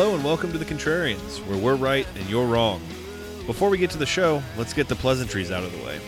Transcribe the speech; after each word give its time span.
Hello 0.00 0.14
and 0.14 0.24
welcome 0.24 0.50
to 0.50 0.56
the 0.56 0.64
Contrarians, 0.64 1.46
where 1.46 1.58
we're 1.58 1.74
right 1.74 2.06
and 2.16 2.26
you're 2.26 2.46
wrong. 2.46 2.80
Before 3.44 3.68
we 3.68 3.76
get 3.76 3.90
to 3.90 3.98
the 3.98 4.06
show, 4.06 4.42
let's 4.56 4.72
get 4.72 4.88
the 4.88 4.94
pleasantries 4.94 5.50
out 5.50 5.62
of 5.62 5.72
the 5.72 5.84
way. 5.84 5.98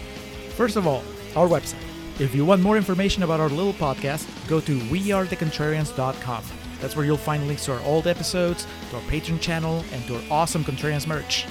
First 0.57 0.77
of 0.77 0.87
all, 0.87 1.05
our 1.37 1.47
website. 1.47 1.85
If 2.19 2.35
you 2.35 2.47
want 2.47 2.63
more 2.63 2.79
information 2.79 3.23
about 3.23 3.39
our 3.39 3.51
little 3.51 3.75
podcast, 3.75 4.27
go 4.49 4.61
to 4.61 4.79
wearethecontrarians.com. 4.79 6.45
That's 6.81 6.97
where 6.97 7.05
you'll 7.05 7.19
find 7.19 7.47
links 7.47 7.67
to 7.67 7.75
our 7.75 7.83
old 7.83 8.07
episodes, 8.07 8.67
to 8.89 8.97
our 8.97 9.03
Patreon 9.03 9.43
channel, 9.43 9.85
and 9.93 10.03
to 10.07 10.17
our 10.17 10.23
awesome 10.31 10.65
Contrarians 10.65 11.07
merch. 11.07 11.45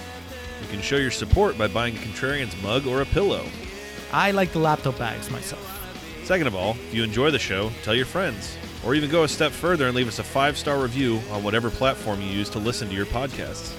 You 0.63 0.67
can 0.69 0.81
show 0.81 0.97
your 0.97 1.11
support 1.11 1.59
by 1.59 1.67
buying 1.67 1.95
a 1.95 1.99
Contrarians 1.99 2.59
mug 2.63 2.88
or 2.88 3.02
a 3.02 3.05
pillow. 3.05 3.45
I 4.11 4.31
like 4.31 4.52
the 4.52 4.58
laptop 4.58 4.97
bags 4.97 5.30
myself. 5.30 5.80
Second 6.31 6.48
of 6.48 6.55
all, 6.55 6.77
if 6.88 6.94
you 6.94 7.03
enjoy 7.03 7.30
the 7.30 7.38
show, 7.38 7.70
tell 7.84 7.94
your 7.94 8.05
friends. 8.05 8.55
Or 8.85 8.95
even 8.95 9.12
go 9.12 9.26
a 9.26 9.27
step 9.27 9.52
further 9.52 9.88
and 9.88 9.94
leave 9.94 10.08
us 10.08 10.20
a 10.20 10.23
five 10.23 10.58
star 10.58 10.81
review 10.81 11.20
on 11.30 11.44
whatever 11.44 11.70
platform 11.70 12.22
you 12.22 12.30
use 12.30 12.49
to 12.52 12.58
listen 12.58 12.88
to 12.88 12.95
your 12.95 13.05
podcasts. 13.05 13.73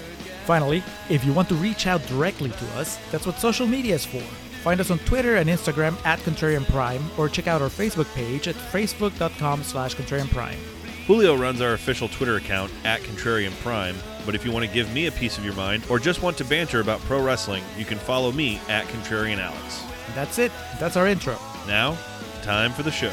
Finally, 0.45 0.83
if 1.09 1.25
you 1.25 1.33
want 1.33 1.49
to 1.49 1.55
reach 1.55 1.87
out 1.87 2.05
directly 2.09 2.51
to 2.51 2.67
us, 2.79 2.99
that's 3.11 3.25
what 3.25 3.39
social 3.39 3.67
media 3.67 3.95
is 3.95 4.05
for. 4.05 4.21
Find 4.65 4.83
us 4.83 4.91
on 4.91 4.99
Twitter 4.99 5.37
and 5.37 5.49
Instagram 5.49 5.97
at 6.05 6.19
Contrarian 6.19 6.67
Prime, 6.67 7.03
or 7.17 7.27
check 7.31 7.47
out 7.47 7.63
our 7.63 7.71
Facebook 7.71 8.15
page 8.15 8.47
at 8.47 8.55
facebook.com 8.55 9.63
slash 9.63 9.97
Contrarian 9.97 10.29
Prime. 10.31 10.59
Julio 11.07 11.35
runs 11.35 11.63
our 11.63 11.73
official 11.73 12.09
Twitter 12.09 12.37
account 12.37 12.71
at 12.85 13.01
Contrarian 13.01 13.59
Prime, 13.63 13.97
but 14.27 14.35
if 14.35 14.45
you 14.45 14.53
want 14.53 14.67
to 14.67 14.71
give 14.71 14.93
me 14.93 15.07
a 15.07 15.13
piece 15.13 15.39
of 15.39 15.45
your 15.47 15.55
mind 15.55 15.85
or 15.89 15.99
just 15.99 16.21
want 16.21 16.37
to 16.37 16.45
banter 16.45 16.81
about 16.81 17.01
pro 17.01 17.25
wrestling, 17.25 17.65
you 17.79 17.87
can 17.87 17.97
follow 17.97 18.31
me 18.31 18.61
at 18.69 18.85
Contrarian 18.89 19.39
Alex. 19.39 19.83
That's 20.15 20.39
it. 20.39 20.53
That's 20.79 20.99
our 20.99 21.07
intro. 21.07 21.39
Now, 21.67 21.97
time 22.43 22.73
for 22.73 22.83
the 22.83 22.91
show. 22.91 23.11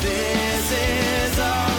This 0.00 0.72
is 0.72 1.38
our 1.38 1.76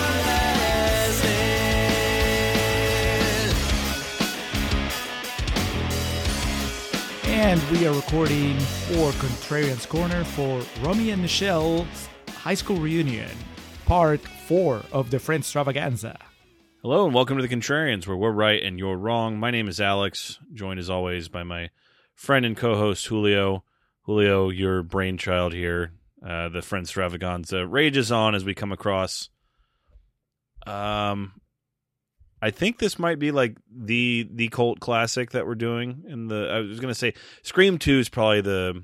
And 7.30 7.61
we 7.71 7.85
are 7.88 7.93
recording 7.93 8.59
for 8.59 9.11
Contrarian's 9.11 9.85
Corner 9.85 10.23
for 10.23 10.61
Romy 10.81 11.11
and 11.11 11.21
Michele's 11.21 12.09
high 12.30 12.55
school 12.55 12.77
reunion, 12.77 13.30
part 13.85 14.19
four 14.19 14.81
of 14.91 15.11
the 15.11 15.17
Friendstravaganza. 15.17 16.17
Hello 16.81 17.05
and 17.05 17.13
welcome 17.13 17.38
to 17.38 17.45
the 17.45 17.55
Contrarians, 17.55 18.08
where 18.08 18.17
we're 18.17 18.31
right 18.31 18.61
and 18.61 18.80
you're 18.80 18.97
wrong. 18.97 19.38
My 19.38 19.52
name 19.52 19.67
is 19.67 19.80
Alex, 19.80 20.39
joined 20.53 20.80
as 20.80 20.89
always 20.89 21.27
by 21.30 21.43
my 21.43 21.69
friend 22.15 22.45
and 22.45 22.58
co-host 22.58 23.05
Julio. 23.08 23.63
Julio, 24.02 24.49
your 24.49 24.83
brainchild 24.83 25.53
here. 25.53 25.91
Uh, 26.25 26.49
the 26.49 26.59
Friendstravaganza 26.59 27.65
rages 27.69 28.11
on 28.11 28.33
as 28.33 28.43
we 28.43 28.55
come 28.55 28.71
across. 28.71 29.29
Um, 30.65 31.33
I 32.41 32.51
think 32.51 32.79
this 32.79 32.99
might 32.99 33.19
be 33.19 33.31
like 33.31 33.57
the 33.71 34.27
the 34.31 34.49
cult 34.49 34.79
classic 34.79 35.31
that 35.31 35.47
we're 35.47 35.55
doing. 35.55 36.03
In 36.07 36.27
the 36.27 36.49
I 36.51 36.59
was 36.59 36.79
gonna 36.79 36.95
say 36.95 37.13
Scream 37.43 37.77
Two 37.77 37.99
is 37.99 38.09
probably 38.09 38.41
the 38.41 38.83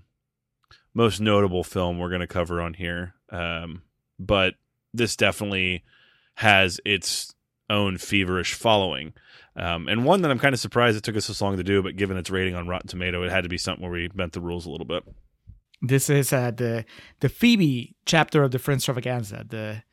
most 0.94 1.20
notable 1.20 1.64
film 1.64 1.98
we're 1.98 2.12
gonna 2.12 2.28
cover 2.28 2.62
on 2.62 2.74
here. 2.74 3.16
Um, 3.30 3.84
but 4.20 4.56
this 4.94 5.16
definitely 5.16 5.84
has 6.36 6.80
its 6.86 7.34
own 7.70 7.98
feverish 7.98 8.54
following. 8.54 9.14
Um, 9.56 9.88
and 9.88 10.06
one 10.06 10.22
that 10.22 10.32
I'm 10.32 10.40
kind 10.40 10.54
of 10.54 10.60
surprised 10.60 10.98
it 10.98 11.04
took 11.04 11.18
us 11.18 11.28
this 11.28 11.42
long 11.42 11.58
to 11.58 11.64
do, 11.64 11.84
but 11.84 11.96
given 11.96 12.18
its 12.18 12.30
rating 12.32 12.56
on 12.56 12.68
Rotten 12.68 12.88
Tomato, 12.88 13.24
it 13.24 13.32
had 13.32 13.44
to 13.44 13.50
be 13.50 13.58
something 13.58 13.84
where 13.84 13.92
we 13.92 14.08
bent 14.08 14.34
the 14.34 14.42
rules 14.42 14.66
a 14.66 14.72
little 14.72 14.86
bit. 14.86 15.04
This 15.86 16.10
is 16.10 16.32
uh, 16.32 16.52
the 16.52 16.86
the 17.20 17.28
Phoebe 17.28 17.94
chapter 18.06 18.42
of 18.42 18.52
the 18.52 18.58
Friendstravaganza, 18.58 19.50
the 19.50 19.84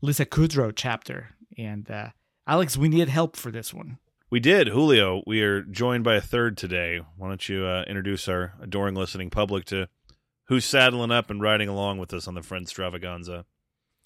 Lisa 0.00 0.24
Kudrow 0.24 0.72
chapter, 0.74 1.30
and 1.58 1.90
uh, 1.90 2.10
Alex, 2.46 2.76
we 2.76 2.88
needed 2.88 3.08
help 3.08 3.34
for 3.34 3.50
this 3.50 3.74
one. 3.74 3.98
We 4.30 4.38
did, 4.38 4.68
Julio. 4.68 5.24
We 5.26 5.42
are 5.42 5.62
joined 5.62 6.04
by 6.04 6.14
a 6.14 6.20
third 6.20 6.56
today. 6.56 7.00
Why 7.16 7.26
don't 7.26 7.48
you 7.48 7.64
uh, 7.64 7.82
introduce 7.88 8.28
our 8.28 8.54
adoring 8.62 8.94
listening 8.94 9.28
public 9.28 9.64
to 9.66 9.88
who's 10.44 10.64
saddling 10.64 11.10
up 11.10 11.30
and 11.30 11.42
riding 11.42 11.68
along 11.68 11.98
with 11.98 12.14
us 12.14 12.28
on 12.28 12.34
the 12.34 12.42
Friendstravaganza? 12.42 13.44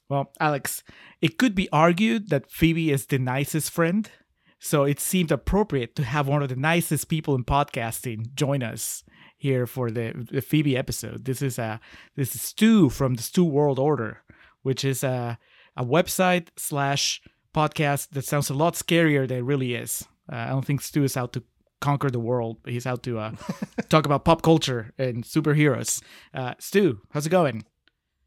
Well, 0.08 0.32
Alex, 0.40 0.82
it 1.20 1.36
could 1.36 1.54
be 1.54 1.68
argued 1.70 2.30
that 2.30 2.50
Phoebe 2.50 2.90
is 2.90 3.04
the 3.04 3.18
nicest 3.18 3.70
friend, 3.70 4.10
so 4.58 4.84
it 4.84 4.98
seemed 4.98 5.30
appropriate 5.30 5.94
to 5.96 6.04
have 6.04 6.26
one 6.26 6.42
of 6.42 6.48
the 6.48 6.56
nicest 6.56 7.10
people 7.10 7.34
in 7.34 7.44
podcasting 7.44 8.32
join 8.34 8.62
us 8.62 9.04
here 9.44 9.66
for 9.66 9.90
the, 9.90 10.26
the 10.32 10.40
Phoebe 10.40 10.74
episode. 10.74 11.26
This 11.26 11.42
is 11.42 11.58
a 11.58 11.78
this 12.16 12.34
is 12.34 12.40
Stew 12.40 12.88
from 12.88 13.14
the 13.16 13.22
Stew 13.22 13.44
World 13.44 13.78
Order, 13.78 14.22
which 14.62 14.84
is 14.86 15.04
a 15.04 15.38
a 15.76 15.84
website 15.84 16.48
slash 16.56 17.20
podcast 17.54 18.08
that 18.12 18.24
sounds 18.24 18.48
a 18.48 18.54
lot 18.54 18.72
scarier 18.74 19.28
than 19.28 19.38
it 19.38 19.44
really 19.44 19.74
is. 19.74 20.02
Uh, 20.32 20.36
I 20.36 20.48
don't 20.48 20.64
think 20.64 20.80
Stew 20.80 21.04
is 21.04 21.16
out 21.16 21.34
to 21.34 21.42
conquer 21.82 22.10
the 22.10 22.18
world. 22.30 22.56
He's 22.64 22.86
out 22.86 23.02
to 23.02 23.18
uh, 23.18 23.32
talk 23.90 24.06
about 24.06 24.24
pop 24.24 24.40
culture 24.40 24.94
and 24.96 25.24
superheroes. 25.24 26.02
Uh, 26.32 26.54
Stew, 26.58 27.00
how's 27.10 27.26
it 27.26 27.30
going? 27.30 27.64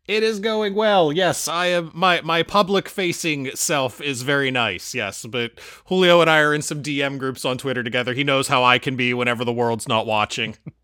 It 0.07 0.21
is 0.21 0.39
going 0.39 0.75
well. 0.75 1.11
Yes, 1.11 1.47
I 1.47 1.65
am. 1.77 1.91
My 1.95 2.21
my 2.21 2.43
public 2.43 2.87
facing 2.87 3.49
self 3.55 3.99
is 4.01 4.21
very 4.21 4.51
nice. 4.51 4.93
Yes, 4.93 5.25
but 5.25 5.59
Julio 5.85 6.21
and 6.21 6.29
I 6.29 6.39
are 6.41 6.53
in 6.53 6.61
some 6.61 6.83
DM 6.83 7.17
groups 7.17 7.43
on 7.43 7.57
Twitter 7.57 7.83
together. 7.83 8.13
He 8.13 8.23
knows 8.23 8.47
how 8.47 8.63
I 8.63 8.77
can 8.77 8.95
be 8.95 9.15
whenever 9.15 9.43
the 9.43 9.51
world's 9.51 9.87
not 9.87 10.05
watching. 10.05 10.55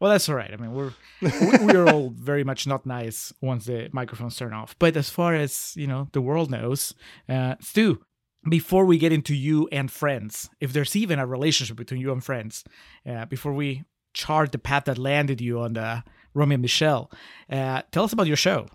Well, 0.00 0.10
that's 0.10 0.28
all 0.28 0.34
right. 0.34 0.52
I 0.52 0.56
mean, 0.56 0.72
we're 0.72 0.92
we- 1.22 1.64
we're 1.66 1.86
all 1.88 2.10
very 2.14 2.44
much 2.44 2.66
not 2.66 2.84
nice 2.86 3.32
once 3.40 3.64
the 3.66 3.88
microphones 3.92 4.36
turn 4.36 4.52
off. 4.52 4.76
But 4.78 4.96
as 4.96 5.08
far 5.10 5.34
as 5.34 5.72
you 5.76 5.86
know, 5.86 6.08
the 6.12 6.20
world 6.20 6.50
knows, 6.50 6.94
uh, 7.28 7.54
Stew. 7.60 8.00
Before 8.48 8.84
we 8.84 8.96
get 8.98 9.10
into 9.12 9.34
you 9.34 9.68
and 9.72 9.90
friends, 9.90 10.48
if 10.60 10.72
there's 10.72 10.94
even 10.94 11.18
a 11.18 11.26
relationship 11.26 11.76
between 11.76 12.00
you 12.00 12.12
and 12.12 12.22
friends, 12.22 12.62
uh, 13.04 13.24
before 13.24 13.52
we 13.52 13.82
chart 14.14 14.52
the 14.52 14.58
path 14.58 14.84
that 14.84 14.98
landed 14.98 15.40
you 15.40 15.58
on 15.60 15.72
the 15.72 16.04
Romy 16.32 16.54
and 16.54 16.62
Michele, 16.62 17.10
uh, 17.50 17.82
tell 17.90 18.04
us 18.04 18.12
about 18.12 18.28
your 18.28 18.36
show. 18.36 18.68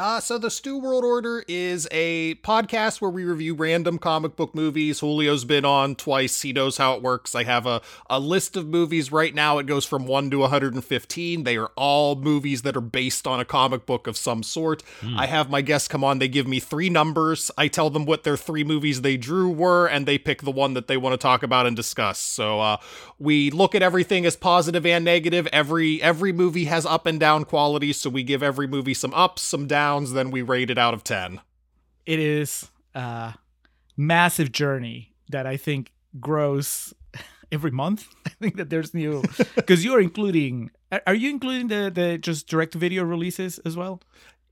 Uh, 0.00 0.18
so 0.18 0.38
the 0.38 0.50
Stew 0.50 0.78
World 0.78 1.04
Order 1.04 1.44
is 1.46 1.86
a 1.90 2.34
podcast 2.36 3.02
where 3.02 3.10
we 3.10 3.22
review 3.22 3.54
random 3.54 3.98
comic 3.98 4.34
book 4.34 4.54
movies. 4.54 5.00
Julio's 5.00 5.44
been 5.44 5.66
on 5.66 5.94
twice. 5.94 6.40
He 6.40 6.54
knows 6.54 6.78
how 6.78 6.94
it 6.94 7.02
works. 7.02 7.34
I 7.34 7.44
have 7.44 7.66
a, 7.66 7.82
a 8.08 8.18
list 8.18 8.56
of 8.56 8.66
movies 8.66 9.12
right 9.12 9.34
now. 9.34 9.58
It 9.58 9.66
goes 9.66 9.84
from 9.84 10.06
1 10.06 10.30
to 10.30 10.38
115. 10.38 11.44
They 11.44 11.58
are 11.58 11.70
all 11.76 12.14
movies 12.14 12.62
that 12.62 12.78
are 12.78 12.80
based 12.80 13.26
on 13.26 13.40
a 13.40 13.44
comic 13.44 13.84
book 13.84 14.06
of 14.06 14.16
some 14.16 14.42
sort. 14.42 14.82
I 15.18 15.26
have 15.26 15.50
my 15.50 15.60
guests 15.60 15.86
come 15.86 16.02
on. 16.02 16.18
They 16.18 16.28
give 16.28 16.48
me 16.48 16.60
three 16.60 16.88
numbers. 16.88 17.50
I 17.58 17.68
tell 17.68 17.90
them 17.90 18.06
what 18.06 18.24
their 18.24 18.38
three 18.38 18.64
movies 18.64 19.02
they 19.02 19.18
drew 19.18 19.50
were, 19.50 19.86
and 19.86 20.06
they 20.06 20.16
pick 20.16 20.40
the 20.40 20.50
one 20.50 20.72
that 20.72 20.88
they 20.88 20.96
want 20.96 21.12
to 21.12 21.18
talk 21.18 21.42
about 21.42 21.66
and 21.66 21.76
discuss. 21.76 22.18
So 22.18 22.58
uh, 22.58 22.78
we 23.18 23.50
look 23.50 23.74
at 23.74 23.82
everything 23.82 24.24
as 24.24 24.34
positive 24.34 24.86
and 24.86 25.04
negative. 25.04 25.46
Every 25.48 26.00
every 26.00 26.32
movie 26.32 26.64
has 26.64 26.86
up 26.86 27.04
and 27.04 27.20
down 27.20 27.44
qualities, 27.44 27.98
so 28.00 28.08
we 28.08 28.22
give 28.22 28.42
every 28.42 28.66
movie 28.66 28.94
some 28.94 29.12
ups, 29.12 29.42
some 29.42 29.66
downs, 29.66 29.89
then 29.98 30.30
we 30.30 30.42
rate 30.42 30.70
it 30.70 30.78
out 30.78 30.94
of 30.94 31.02
10. 31.04 31.40
It 32.06 32.18
is 32.18 32.70
a 32.94 33.34
massive 33.96 34.52
journey 34.52 35.14
that 35.30 35.46
I 35.46 35.56
think 35.56 35.92
grows 36.20 36.94
every 37.52 37.70
month. 37.70 38.06
I 38.26 38.30
think 38.40 38.56
that 38.56 38.70
there's 38.70 38.94
new 38.94 39.22
because 39.54 39.84
you're 39.84 40.00
including. 40.00 40.70
are- 40.92 41.02
Are 41.06 41.14
you 41.14 41.30
including 41.30 41.68
the 41.68 41.90
the 41.94 42.18
just 42.18 42.46
direct 42.48 42.74
video 42.74 43.04
releases 43.04 43.58
as 43.60 43.76
well? 43.76 44.00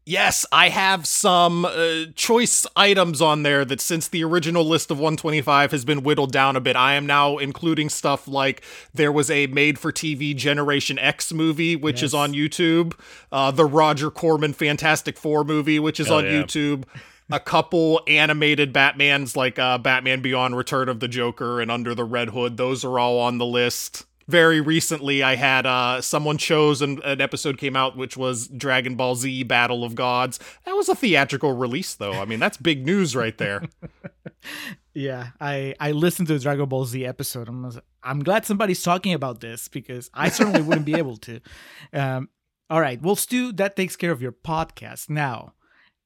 Yes, 0.08 0.46
I 0.50 0.70
have 0.70 1.06
some 1.06 1.66
uh, 1.66 2.06
choice 2.14 2.66
items 2.74 3.20
on 3.20 3.42
there 3.42 3.62
that 3.66 3.78
since 3.78 4.08
the 4.08 4.24
original 4.24 4.64
list 4.64 4.90
of 4.90 4.96
125 4.96 5.70
has 5.70 5.84
been 5.84 6.02
whittled 6.02 6.32
down 6.32 6.56
a 6.56 6.62
bit, 6.62 6.76
I 6.76 6.94
am 6.94 7.04
now 7.04 7.36
including 7.36 7.90
stuff 7.90 8.26
like 8.26 8.62
there 8.94 9.12
was 9.12 9.30
a 9.30 9.48
made 9.48 9.78
for 9.78 9.92
TV 9.92 10.34
Generation 10.34 10.98
X 10.98 11.30
movie, 11.30 11.76
which 11.76 12.02
is 12.02 12.14
on 12.14 12.32
YouTube, 12.32 12.94
uh, 13.30 13.50
the 13.50 13.66
Roger 13.66 14.10
Corman 14.10 14.54
Fantastic 14.54 15.18
Four 15.18 15.44
movie, 15.44 15.78
which 15.78 16.00
is 16.00 16.06
Hell 16.06 16.16
on 16.16 16.24
yeah. 16.24 16.42
YouTube. 16.42 16.84
A 17.30 17.38
couple 17.38 18.00
animated 18.06 18.72
Batmans 18.72 19.36
like 19.36 19.58
uh, 19.58 19.76
Batman 19.76 20.22
Beyond 20.22 20.56
Return 20.56 20.88
of 20.88 21.00
the 21.00 21.08
Joker 21.08 21.60
and 21.60 21.70
Under 21.70 21.94
the 21.94 22.04
Red 22.04 22.30
Hood. 22.30 22.56
Those 22.56 22.82
are 22.82 22.98
all 22.98 23.18
on 23.18 23.36
the 23.36 23.44
list. 23.44 24.06
Very 24.28 24.60
recently, 24.60 25.22
I 25.22 25.36
had 25.36 25.64
uh, 25.64 26.02
someone 26.02 26.36
chose 26.36 26.82
and 26.82 27.00
an 27.02 27.20
episode 27.20 27.56
came 27.56 27.74
out 27.74 27.96
which 27.96 28.16
was 28.16 28.46
Dragon 28.48 28.94
Ball 28.94 29.14
Z 29.14 29.42
Battle 29.44 29.84
of 29.84 29.94
Gods. 29.94 30.38
That 30.66 30.76
was 30.76 30.88
a 30.88 30.94
theatrical 30.94 31.54
release, 31.54 31.94
though. 31.94 32.12
I 32.12 32.26
mean, 32.26 32.38
that's 32.38 32.58
big 32.58 32.84
news 32.84 33.16
right 33.16 33.36
there. 33.38 33.62
Yeah, 34.98 35.28
I 35.40 35.76
I 35.78 35.92
listened 35.92 36.26
to 36.26 36.34
the 36.34 36.40
Dragon 36.40 36.68
Ball 36.68 36.84
Z 36.84 37.06
episode. 37.06 37.48
I'm 37.48 37.70
I'm 38.02 38.24
glad 38.24 38.44
somebody's 38.44 38.82
talking 38.82 39.14
about 39.14 39.40
this 39.40 39.68
because 39.68 40.10
I 40.12 40.28
certainly 40.28 40.60
wouldn't 40.62 40.86
be 40.86 40.94
able 40.94 41.16
to. 41.18 41.40
Um, 41.92 42.28
all 42.68 42.80
right, 42.80 43.00
well, 43.00 43.14
Stew, 43.14 43.52
that 43.52 43.76
takes 43.76 43.96
care 43.96 44.10
of 44.10 44.20
your 44.20 44.32
podcast. 44.32 45.08
Now, 45.08 45.54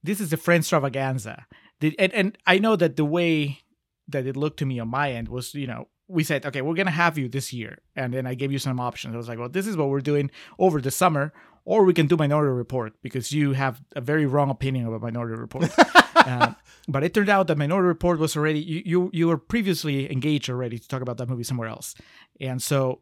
this 0.02 0.20
is 0.20 0.28
the 0.30 0.36
Friendstravaganza. 0.36 1.44
And 1.80 2.12
and 2.12 2.38
I 2.46 2.58
know 2.58 2.76
that 2.76 2.96
the 2.96 3.04
way 3.04 3.60
that 4.08 4.26
it 4.26 4.36
looked 4.36 4.58
to 4.58 4.66
me 4.66 4.78
on 4.78 4.88
my 4.88 5.10
end 5.12 5.28
was, 5.28 5.54
you 5.54 5.66
know, 5.66 5.88
we 6.12 6.24
said, 6.24 6.44
okay, 6.46 6.62
we're 6.62 6.74
gonna 6.74 6.90
have 6.90 7.16
you 7.18 7.28
this 7.28 7.52
year, 7.52 7.78
and 7.96 8.12
then 8.12 8.26
I 8.26 8.34
gave 8.34 8.52
you 8.52 8.58
some 8.58 8.78
options. 8.78 9.14
I 9.14 9.16
was 9.16 9.28
like, 9.28 9.38
well, 9.38 9.48
this 9.48 9.66
is 9.66 9.76
what 9.76 9.88
we're 9.88 10.00
doing 10.00 10.30
over 10.58 10.80
the 10.80 10.90
summer, 10.90 11.32
or 11.64 11.84
we 11.84 11.94
can 11.94 12.06
do 12.06 12.16
Minority 12.16 12.52
Report 12.52 12.92
because 13.02 13.32
you 13.32 13.52
have 13.52 13.82
a 13.96 14.00
very 14.00 14.26
wrong 14.26 14.50
opinion 14.50 14.86
about 14.86 15.02
Minority 15.02 15.40
Report. 15.40 15.70
Uh, 16.22 16.54
but 16.86 17.02
it 17.02 17.12
turned 17.12 17.28
out 17.28 17.48
that 17.48 17.58
Minority 17.58 17.88
Report 17.88 18.20
was 18.20 18.36
already 18.36 18.60
you, 18.60 18.82
you 18.84 19.10
you 19.12 19.26
were 19.26 19.36
previously 19.36 20.08
engaged 20.12 20.48
already 20.48 20.78
to 20.78 20.86
talk 20.86 21.02
about 21.02 21.16
that 21.16 21.28
movie 21.28 21.42
somewhere 21.42 21.66
else, 21.66 21.96
and 22.38 22.62
so 22.62 23.00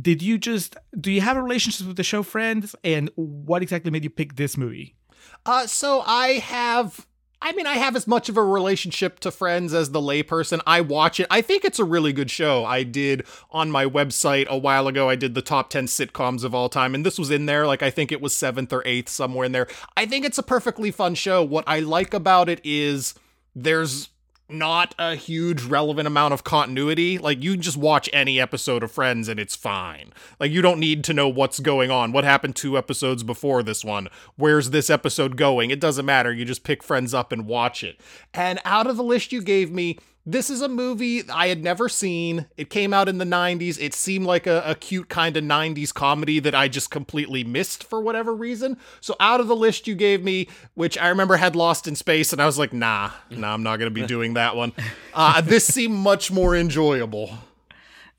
did 0.00 0.22
you 0.22 0.38
just 0.38 0.74
do 0.98 1.10
you 1.10 1.20
have 1.20 1.36
a 1.36 1.42
relationship 1.42 1.86
with 1.86 1.96
the 1.96 2.02
show 2.02 2.22
Friends, 2.22 2.74
and 2.82 3.10
what 3.16 3.60
exactly 3.62 3.90
made 3.90 4.04
you 4.04 4.10
pick 4.10 4.36
this 4.36 4.56
movie? 4.56 4.96
Uh, 5.44 5.66
so 5.66 6.02
I 6.06 6.34
have. 6.34 7.06
I 7.40 7.52
mean, 7.52 7.66
I 7.66 7.74
have 7.74 7.94
as 7.94 8.06
much 8.06 8.28
of 8.28 8.36
a 8.36 8.42
relationship 8.42 9.20
to 9.20 9.30
Friends 9.30 9.72
as 9.72 9.92
the 9.92 10.00
layperson. 10.00 10.60
I 10.66 10.80
watch 10.80 11.20
it. 11.20 11.26
I 11.30 11.40
think 11.40 11.64
it's 11.64 11.78
a 11.78 11.84
really 11.84 12.12
good 12.12 12.30
show. 12.30 12.64
I 12.64 12.82
did 12.82 13.24
on 13.52 13.70
my 13.70 13.84
website 13.84 14.46
a 14.48 14.58
while 14.58 14.88
ago. 14.88 15.08
I 15.08 15.14
did 15.14 15.34
the 15.34 15.42
top 15.42 15.70
10 15.70 15.86
sitcoms 15.86 16.42
of 16.42 16.54
all 16.54 16.68
time, 16.68 16.94
and 16.94 17.06
this 17.06 17.18
was 17.18 17.30
in 17.30 17.46
there. 17.46 17.66
Like, 17.66 17.82
I 17.82 17.90
think 17.90 18.10
it 18.10 18.20
was 18.20 18.34
seventh 18.34 18.72
or 18.72 18.82
eighth, 18.84 19.08
somewhere 19.08 19.46
in 19.46 19.52
there. 19.52 19.68
I 19.96 20.04
think 20.04 20.24
it's 20.24 20.38
a 20.38 20.42
perfectly 20.42 20.90
fun 20.90 21.14
show. 21.14 21.44
What 21.44 21.64
I 21.68 21.78
like 21.78 22.12
about 22.12 22.48
it 22.48 22.60
is 22.64 23.14
there's 23.54 24.08
not 24.48 24.94
a 24.98 25.14
huge 25.14 25.62
relevant 25.62 26.06
amount 26.06 26.34
of 26.34 26.44
continuity. 26.44 27.18
Like 27.18 27.42
you 27.42 27.56
just 27.56 27.76
watch 27.76 28.08
any 28.12 28.40
episode 28.40 28.82
of 28.82 28.90
Friends 28.90 29.28
and 29.28 29.38
it's 29.38 29.54
fine. 29.56 30.12
Like 30.40 30.50
you 30.50 30.62
don't 30.62 30.80
need 30.80 31.04
to 31.04 31.14
know 31.14 31.28
what's 31.28 31.60
going 31.60 31.90
on. 31.90 32.12
What 32.12 32.24
happened 32.24 32.56
two 32.56 32.78
episodes 32.78 33.22
before 33.22 33.62
this 33.62 33.84
one? 33.84 34.08
Where's 34.36 34.70
this 34.70 34.90
episode 34.90 35.36
going? 35.36 35.70
It 35.70 35.80
doesn't 35.80 36.06
matter. 36.06 36.32
You 36.32 36.44
just 36.44 36.64
pick 36.64 36.82
Friends 36.82 37.12
up 37.12 37.32
and 37.32 37.46
watch 37.46 37.84
it. 37.84 38.00
And 38.32 38.60
out 38.64 38.86
of 38.86 38.96
the 38.96 39.02
list 39.02 39.32
you 39.32 39.42
gave 39.42 39.70
me, 39.70 39.98
this 40.30 40.50
is 40.50 40.60
a 40.60 40.68
movie 40.68 41.26
I 41.30 41.48
had 41.48 41.64
never 41.64 41.88
seen. 41.88 42.46
It 42.58 42.68
came 42.68 42.92
out 42.92 43.08
in 43.08 43.16
the 43.16 43.24
90s. 43.24 43.80
It 43.80 43.94
seemed 43.94 44.26
like 44.26 44.46
a, 44.46 44.62
a 44.66 44.74
cute 44.74 45.08
kind 45.08 45.34
of 45.38 45.42
90s 45.42 45.92
comedy 45.94 46.38
that 46.40 46.54
I 46.54 46.68
just 46.68 46.90
completely 46.90 47.44
missed 47.44 47.82
for 47.82 48.02
whatever 48.02 48.34
reason. 48.34 48.76
So, 49.00 49.16
out 49.20 49.40
of 49.40 49.46
the 49.48 49.56
list 49.56 49.88
you 49.88 49.94
gave 49.94 50.22
me, 50.22 50.48
which 50.74 50.98
I 50.98 51.08
remember 51.08 51.36
had 51.36 51.56
Lost 51.56 51.88
in 51.88 51.96
Space, 51.96 52.30
and 52.34 52.42
I 52.42 52.46
was 52.46 52.58
like, 52.58 52.74
nah, 52.74 53.10
nah, 53.30 53.54
I'm 53.54 53.62
not 53.62 53.78
going 53.78 53.90
to 53.90 54.00
be 54.00 54.06
doing 54.06 54.34
that 54.34 54.54
one. 54.54 54.72
Uh, 55.14 55.40
this 55.40 55.66
seemed 55.66 55.94
much 55.94 56.30
more 56.30 56.54
enjoyable. 56.54 57.30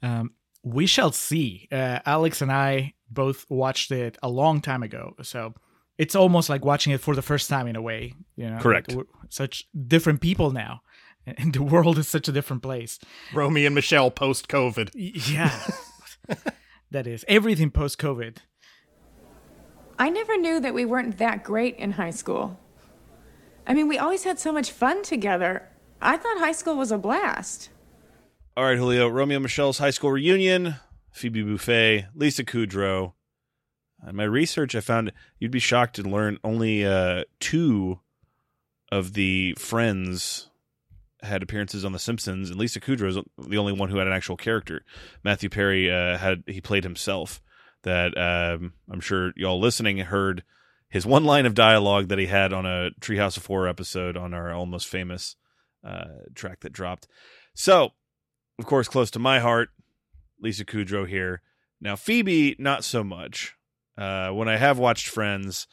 Um, 0.02 0.34
we 0.64 0.86
shall 0.86 1.14
see. 1.14 1.68
Uh, 1.72 2.00
Alex 2.06 2.42
and 2.42 2.52
I 2.52 2.94
both 3.10 3.46
watched 3.50 3.92
it 3.92 4.18
a 4.22 4.28
long 4.28 4.60
time 4.60 4.84
ago, 4.84 5.16
so 5.22 5.54
it's 5.98 6.16
almost 6.16 6.50
like 6.50 6.66
watching 6.66 6.92
it 6.92 7.00
for 7.00 7.16
the 7.16 7.22
first 7.22 7.50
time 7.50 7.68
in 7.68 7.78
a 7.78 7.82
way. 7.82 8.16
You 8.36 8.50
know, 8.50 8.58
Correct. 8.58 8.94
Like, 8.94 9.06
such 9.30 9.68
different 9.88 10.20
people 10.20 10.52
now, 10.52 10.82
and 11.38 11.54
the 11.54 11.64
world 11.64 11.98
is 11.98 12.08
such 12.08 12.28
a 12.28 12.32
different 12.32 12.64
place. 12.64 13.00
Romy 13.34 13.66
and 13.66 13.76
Michele 13.76 14.12
post 14.12 14.48
COVID. 14.48 14.92
Yeah, 14.94 15.58
that 16.92 17.08
is 17.08 17.26
everything 17.28 17.72
post 17.72 17.98
COVID. 17.98 18.38
I 19.98 20.10
never 20.10 20.38
knew 20.38 20.60
that 20.62 20.74
we 20.74 20.86
weren't 20.86 21.18
that 21.18 21.44
great 21.44 21.76
in 21.76 21.92
high 21.92 22.12
school. 22.12 22.58
I 23.68 23.74
mean, 23.74 23.88
we 23.88 23.98
always 23.98 24.24
had 24.24 24.40
so 24.40 24.52
much 24.52 24.72
fun 24.72 25.04
together. 25.04 25.68
I 26.02 26.16
thought 26.18 26.40
high 26.40 26.54
school 26.54 26.78
was 26.78 26.92
a 26.92 26.98
blast. 26.98 27.70
All 28.56 28.64
right, 28.64 28.78
Julio. 28.78 29.08
Romeo 29.08 29.38
and 29.38 29.44
Michele's 29.44 29.78
high 29.78 29.90
school 29.90 30.12
reunion. 30.12 30.76
Phoebe 31.12 31.44
Buffay, 31.44 32.08
Lisa 32.16 32.46
Kudrow. 32.46 33.14
In 34.08 34.16
my 34.16 34.24
research, 34.24 34.76
I 34.76 34.80
found 34.80 35.12
you'd 35.38 35.52
be 35.52 35.60
shocked 35.60 35.98
to 35.98 36.04
learn 36.04 36.40
only 36.44 36.86
uh, 36.86 37.26
two 37.40 38.00
of 38.92 39.14
the 39.14 39.54
friends 39.58 40.50
had 41.22 41.44
appearances 41.44 41.84
on 41.84 41.92
The 41.92 42.00
Simpsons, 42.00 42.50
and 42.50 42.60
Lisa 42.60 42.80
Kudrow 42.80 43.10
is 43.10 43.18
the 43.48 43.58
only 43.58 43.74
one 43.74 43.90
who 43.90 43.98
had 43.98 44.08
an 44.08 44.14
actual 44.14 44.38
character. 44.38 44.86
Matthew 45.24 45.50
Perry 45.50 45.92
uh, 45.92 46.18
had 46.18 46.44
he 46.48 46.62
played 46.62 46.84
himself. 46.84 47.42
That 47.84 48.18
um, 48.18 48.74
I'm 48.92 49.00
sure 49.00 49.32
y'all 49.38 49.60
listening 49.60 50.00
heard 50.00 50.44
his 50.90 51.06
one 51.06 51.24
line 51.24 51.46
of 51.46 51.54
dialogue 51.54 52.10
that 52.10 52.20
he 52.20 52.26
had 52.26 52.52
on 52.52 52.66
a 52.66 52.90
Treehouse 53.00 53.38
of 53.38 53.46
Horror 53.46 53.70
episode 53.70 54.18
on 54.18 54.34
our 54.34 54.52
almost 54.52 54.88
famous 54.88 55.36
uh, 55.84 56.26
track 56.36 56.60
that 56.62 56.74
dropped. 56.74 57.08
So, 57.54 57.92
of 58.58 58.66
course, 58.66 58.88
close 58.88 59.12
to 59.12 59.20
my 59.20 59.40
heart, 59.40 59.70
Lisa 60.42 60.66
Kudrow 60.66 61.08
here. 61.08 61.42
Now, 61.80 61.96
Phoebe, 61.96 62.56
not 62.60 62.84
so 62.84 63.04
much. 63.04 63.56
Uh, 63.98 64.30
when 64.32 64.50
I 64.50 64.58
have 64.58 64.78
watched 64.78 65.08
Friends, 65.08 65.68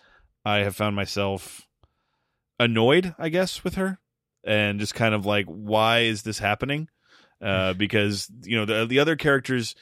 I 0.45 0.59
have 0.59 0.77
found 0.77 0.95
myself 0.95 1.67
annoyed, 2.59 3.15
I 3.19 3.29
guess, 3.29 3.65
with 3.65 3.75
her, 3.75 3.99
and 4.47 4.81
just 4.81 4.95
kind 4.95 5.15
of 5.15 5.27
like, 5.27 5.47
why 5.47 6.01
is 6.01 6.23
this 6.23 6.39
happening? 6.39 6.89
Uh, 7.43 7.75
because 7.75 8.31
you 8.45 8.57
know 8.57 8.65
the 8.65 8.87
the 8.87 8.99
other 8.99 9.17
characters, 9.17 9.75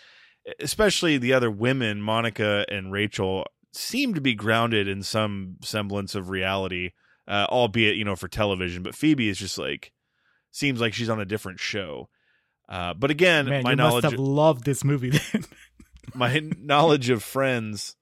especially 0.58 1.18
the 1.18 1.34
other 1.34 1.50
women, 1.50 2.00
Monica 2.00 2.64
and 2.68 2.90
Rachel, 2.90 3.46
seem 3.72 4.14
to 4.14 4.20
be 4.20 4.34
grounded 4.34 4.88
in 4.88 5.04
some 5.04 5.56
semblance 5.62 6.16
of 6.16 6.30
reality, 6.30 6.90
uh, 7.28 7.46
albeit 7.48 7.96
you 7.96 8.04
know 8.04 8.16
for 8.16 8.26
television. 8.26 8.82
But 8.82 8.96
Phoebe 8.96 9.28
is 9.28 9.38
just 9.38 9.56
like 9.56 9.92
seems 10.50 10.80
like 10.80 10.94
she's 10.94 11.08
on 11.08 11.20
a 11.20 11.24
different 11.24 11.60
show. 11.60 12.08
Uh, 12.68 12.94
but 12.94 13.10
again, 13.10 13.46
Man, 13.46 13.62
my 13.62 13.70
you 13.70 13.76
knowledge 13.76 14.04
must 14.04 14.12
have 14.12 14.20
loved 14.20 14.64
this 14.64 14.82
movie 14.82 15.10
then. 15.10 15.44
my 16.14 16.40
knowledge 16.58 17.10
of 17.10 17.22
friends 17.22 17.94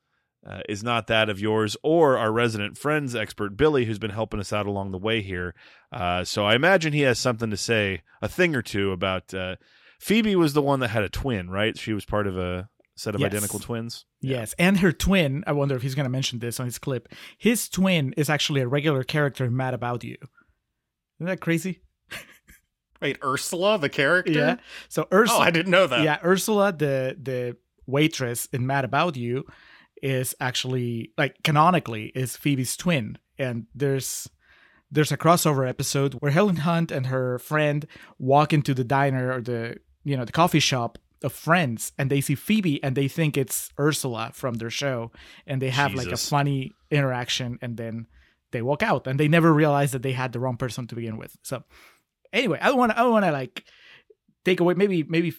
uh, 0.46 0.60
is 0.68 0.82
not 0.82 1.06
that 1.06 1.28
of 1.28 1.38
yours 1.40 1.76
or 1.82 2.16
our 2.18 2.32
resident 2.32 2.76
friends 2.76 3.14
expert 3.14 3.56
billy 3.56 3.84
who's 3.84 3.98
been 3.98 4.10
helping 4.10 4.40
us 4.40 4.52
out 4.52 4.66
along 4.66 4.90
the 4.90 4.98
way 4.98 5.20
here 5.22 5.54
uh, 5.92 6.24
so 6.24 6.44
i 6.44 6.54
imagine 6.54 6.92
he 6.92 7.02
has 7.02 7.18
something 7.18 7.50
to 7.50 7.56
say 7.56 8.02
a 8.20 8.28
thing 8.28 8.54
or 8.56 8.62
two 8.62 8.90
about 8.92 9.32
uh, 9.34 9.56
phoebe 10.00 10.34
was 10.36 10.52
the 10.54 10.62
one 10.62 10.80
that 10.80 10.88
had 10.88 11.02
a 11.04 11.08
twin 11.08 11.48
right 11.50 11.78
she 11.78 11.92
was 11.92 12.04
part 12.04 12.26
of 12.26 12.36
a 12.36 12.68
set 12.96 13.14
of 13.14 13.20
Yes. 13.20 13.32
identical 13.32 13.58
twins 13.58 14.04
Yes, 14.24 14.54
and 14.56 14.78
her 14.78 14.92
twin. 14.92 15.42
I 15.48 15.52
wonder 15.52 15.74
if 15.74 15.82
he's 15.82 15.96
going 15.96 16.04
to 16.04 16.10
mention 16.10 16.38
this 16.38 16.60
on 16.60 16.66
his 16.66 16.78
clip. 16.78 17.08
His 17.36 17.68
twin 17.68 18.14
is 18.16 18.30
actually 18.30 18.60
a 18.60 18.68
regular 18.68 19.02
character 19.02 19.44
in 19.44 19.56
Mad 19.56 19.74
About 19.74 20.04
You. 20.04 20.16
Isn't 21.18 21.26
that 21.26 21.40
crazy? 21.40 21.80
Wait, 23.00 23.18
Ursula, 23.24 23.78
the 23.78 23.88
character? 23.88 24.30
Yeah. 24.30 24.56
So 24.88 25.08
Ursula. 25.12 25.40
Oh, 25.40 25.42
I 25.42 25.50
didn't 25.50 25.72
know 25.72 25.88
that. 25.88 26.04
Yeah, 26.04 26.18
Ursula, 26.24 26.72
the 26.72 27.16
the 27.20 27.56
waitress 27.86 28.46
in 28.52 28.64
Mad 28.64 28.84
About 28.84 29.16
You, 29.16 29.44
is 30.02 30.34
actually 30.40 31.12
like 31.16 31.43
canonically 31.43 32.06
is 32.14 32.37
Phoebe's 32.37 32.76
twin, 32.76 33.19
and 33.38 33.66
there's 33.75 34.28
there's 34.90 35.12
a 35.12 35.16
crossover 35.16 35.69
episode 35.69 36.14
where 36.14 36.31
Helen 36.32 36.56
Hunt 36.56 36.90
and 36.90 37.06
her 37.06 37.38
friend 37.38 37.87
walk 38.19 38.52
into 38.52 38.75
the 38.75 38.84
diner 38.84 39.32
or 39.32 39.40
the 39.40 39.78
you 40.04 40.16
know 40.16 40.25
the 40.25 40.32
coffee 40.32 40.60
shop 40.60 40.99
of 41.22 41.32
friends 41.32 41.93
and 41.99 42.10
they 42.10 42.20
see 42.20 42.34
Phoebe 42.34 42.82
and 42.82 42.96
they 42.96 43.08
think 43.08 43.37
it's 43.37 43.71
Ursula 43.78 44.30
from 44.35 44.54
their 44.54 44.71
show 44.71 45.12
and 45.47 45.62
they 45.62 45.71
have 45.71 45.94
like 45.94 46.09
a 46.09 46.16
funny 46.16 46.73
interaction 46.90 47.59
and 47.62 47.76
then 47.76 48.06
they 48.50 48.61
walk 48.61 48.82
out 48.82 49.06
and 49.06 49.18
they 49.18 49.28
never 49.28 49.52
realize 49.52 49.92
that 49.92 50.02
they 50.02 50.12
had 50.12 50.32
the 50.32 50.40
wrong 50.40 50.56
person 50.56 50.87
to 50.88 50.94
begin 50.94 51.16
with. 51.16 51.37
So 51.42 51.62
anyway, 52.32 52.59
I 52.61 52.68
don't 52.68 52.78
want 52.78 52.92
I 52.92 53.02
don't 53.02 53.12
want 53.12 53.25
to 53.25 53.32
like 53.32 53.64
take 54.44 54.61
away 54.61 54.75
maybe 54.75 55.02
maybe 55.04 55.35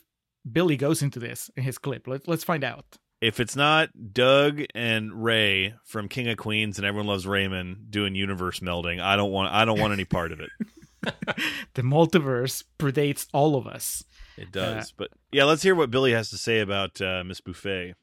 Billy 0.50 0.78
goes 0.78 1.02
into 1.02 1.20
this 1.20 1.52
in 1.56 1.64
his 1.64 1.78
clip. 1.78 2.08
Let's 2.08 2.28
let's 2.28 2.44
find 2.44 2.64
out. 2.64 2.98
If 3.24 3.40
it's 3.40 3.56
not 3.56 3.90
doug 4.12 4.64
and 4.76 5.24
ray 5.24 5.76
from 5.86 6.10
king 6.10 6.28
of 6.28 6.36
queens 6.36 6.78
and 6.78 6.86
everyone 6.86 7.08
loves 7.08 7.26
raymond 7.26 7.90
doing 7.90 8.16
universe 8.16 8.60
melding 8.60 9.00
i 9.00 9.16
don't 9.16 9.32
want 9.32 9.54
i 9.54 9.64
don't 9.64 9.80
want 9.80 9.94
any 9.94 10.04
part 10.04 10.34
of 10.34 10.42
it 10.42 10.50
The 11.74 11.82
multiverse 11.84 12.64
predates 12.78 13.28
all 13.34 13.56
of 13.56 13.66
us. 13.66 14.04
it 14.38 14.52
does 14.52 14.92
but 14.92 15.08
yeah 15.32 15.46
let's 15.46 15.64
hear 15.64 15.74
what 15.74 15.90
billy 15.90 16.12
has 16.12 16.32
to 16.32 16.38
say 16.38 16.60
about 16.60 17.00
uh, 17.00 17.24
miss 17.26 17.40
buffay 17.40 17.94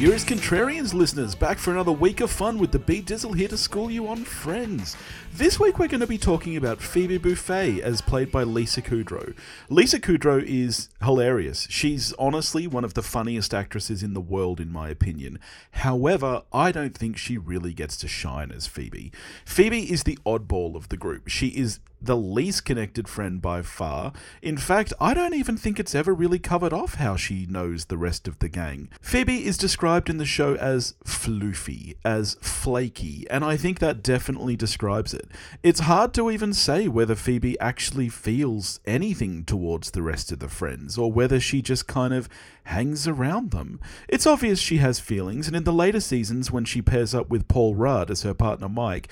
Dearest 0.00 0.28
Contrarians 0.28 0.94
listeners, 0.94 1.34
back 1.34 1.58
for 1.58 1.72
another 1.72 1.92
week 1.92 2.22
of 2.22 2.30
fun 2.30 2.56
with 2.56 2.72
the 2.72 2.78
Beat 2.78 3.04
Dizzle 3.04 3.36
here 3.36 3.48
to 3.48 3.58
school 3.58 3.90
you 3.90 4.08
on 4.08 4.24
Friends. 4.24 4.96
This 5.34 5.60
week 5.60 5.78
we're 5.78 5.88
going 5.88 6.00
to 6.00 6.06
be 6.06 6.16
talking 6.16 6.56
about 6.56 6.80
Phoebe 6.80 7.18
Buffay 7.18 7.80
as 7.80 8.00
played 8.00 8.32
by 8.32 8.42
Lisa 8.42 8.80
Kudrow. 8.80 9.34
Lisa 9.68 10.00
Kudrow 10.00 10.42
is 10.42 10.88
hilarious. 11.02 11.66
She's 11.68 12.14
honestly 12.14 12.66
one 12.66 12.82
of 12.82 12.94
the 12.94 13.02
funniest 13.02 13.52
actresses 13.52 14.02
in 14.02 14.14
the 14.14 14.22
world, 14.22 14.58
in 14.58 14.72
my 14.72 14.88
opinion. 14.88 15.38
However, 15.72 16.44
I 16.50 16.72
don't 16.72 16.96
think 16.96 17.18
she 17.18 17.36
really 17.36 17.74
gets 17.74 17.98
to 17.98 18.08
shine 18.08 18.50
as 18.52 18.66
Phoebe. 18.66 19.12
Phoebe 19.44 19.92
is 19.92 20.04
the 20.04 20.18
oddball 20.24 20.76
of 20.76 20.88
the 20.88 20.96
group. 20.96 21.28
She 21.28 21.48
is 21.48 21.78
the 22.00 22.16
least 22.16 22.64
connected 22.64 23.08
friend 23.08 23.42
by 23.42 23.62
far. 23.62 24.12
In 24.42 24.56
fact, 24.56 24.92
I 25.00 25.14
don't 25.14 25.34
even 25.34 25.56
think 25.56 25.78
it's 25.78 25.94
ever 25.94 26.14
really 26.14 26.38
covered 26.38 26.72
off 26.72 26.94
how 26.94 27.16
she 27.16 27.46
knows 27.46 27.86
the 27.86 27.98
rest 27.98 28.26
of 28.26 28.38
the 28.38 28.48
gang. 28.48 28.88
Phoebe 29.00 29.44
is 29.46 29.58
described 29.58 30.08
in 30.08 30.18
the 30.18 30.24
show 30.24 30.54
as 30.54 30.94
floofy, 31.04 31.96
as 32.04 32.36
flaky, 32.40 33.26
and 33.30 33.44
I 33.44 33.56
think 33.56 33.78
that 33.78 34.02
definitely 34.02 34.56
describes 34.56 35.12
it. 35.14 35.28
It's 35.62 35.80
hard 35.80 36.14
to 36.14 36.30
even 36.30 36.52
say 36.52 36.88
whether 36.88 37.14
Phoebe 37.14 37.58
actually 37.60 38.08
feels 38.08 38.80
anything 38.86 39.44
towards 39.44 39.90
the 39.90 40.02
rest 40.02 40.32
of 40.32 40.38
the 40.38 40.48
friends, 40.48 40.96
or 40.96 41.12
whether 41.12 41.40
she 41.40 41.62
just 41.62 41.86
kind 41.86 42.14
of 42.14 42.28
hangs 42.64 43.08
around 43.08 43.50
them. 43.50 43.80
It's 44.08 44.26
obvious 44.26 44.60
she 44.60 44.76
has 44.78 45.00
feelings, 45.00 45.46
and 45.46 45.56
in 45.56 45.64
the 45.64 45.72
later 45.72 46.00
seasons 46.00 46.50
when 46.50 46.64
she 46.64 46.82
pairs 46.82 47.14
up 47.14 47.28
with 47.28 47.48
Paul 47.48 47.74
Rudd 47.74 48.10
as 48.10 48.22
her 48.22 48.34
partner 48.34 48.68
Mike, 48.68 49.08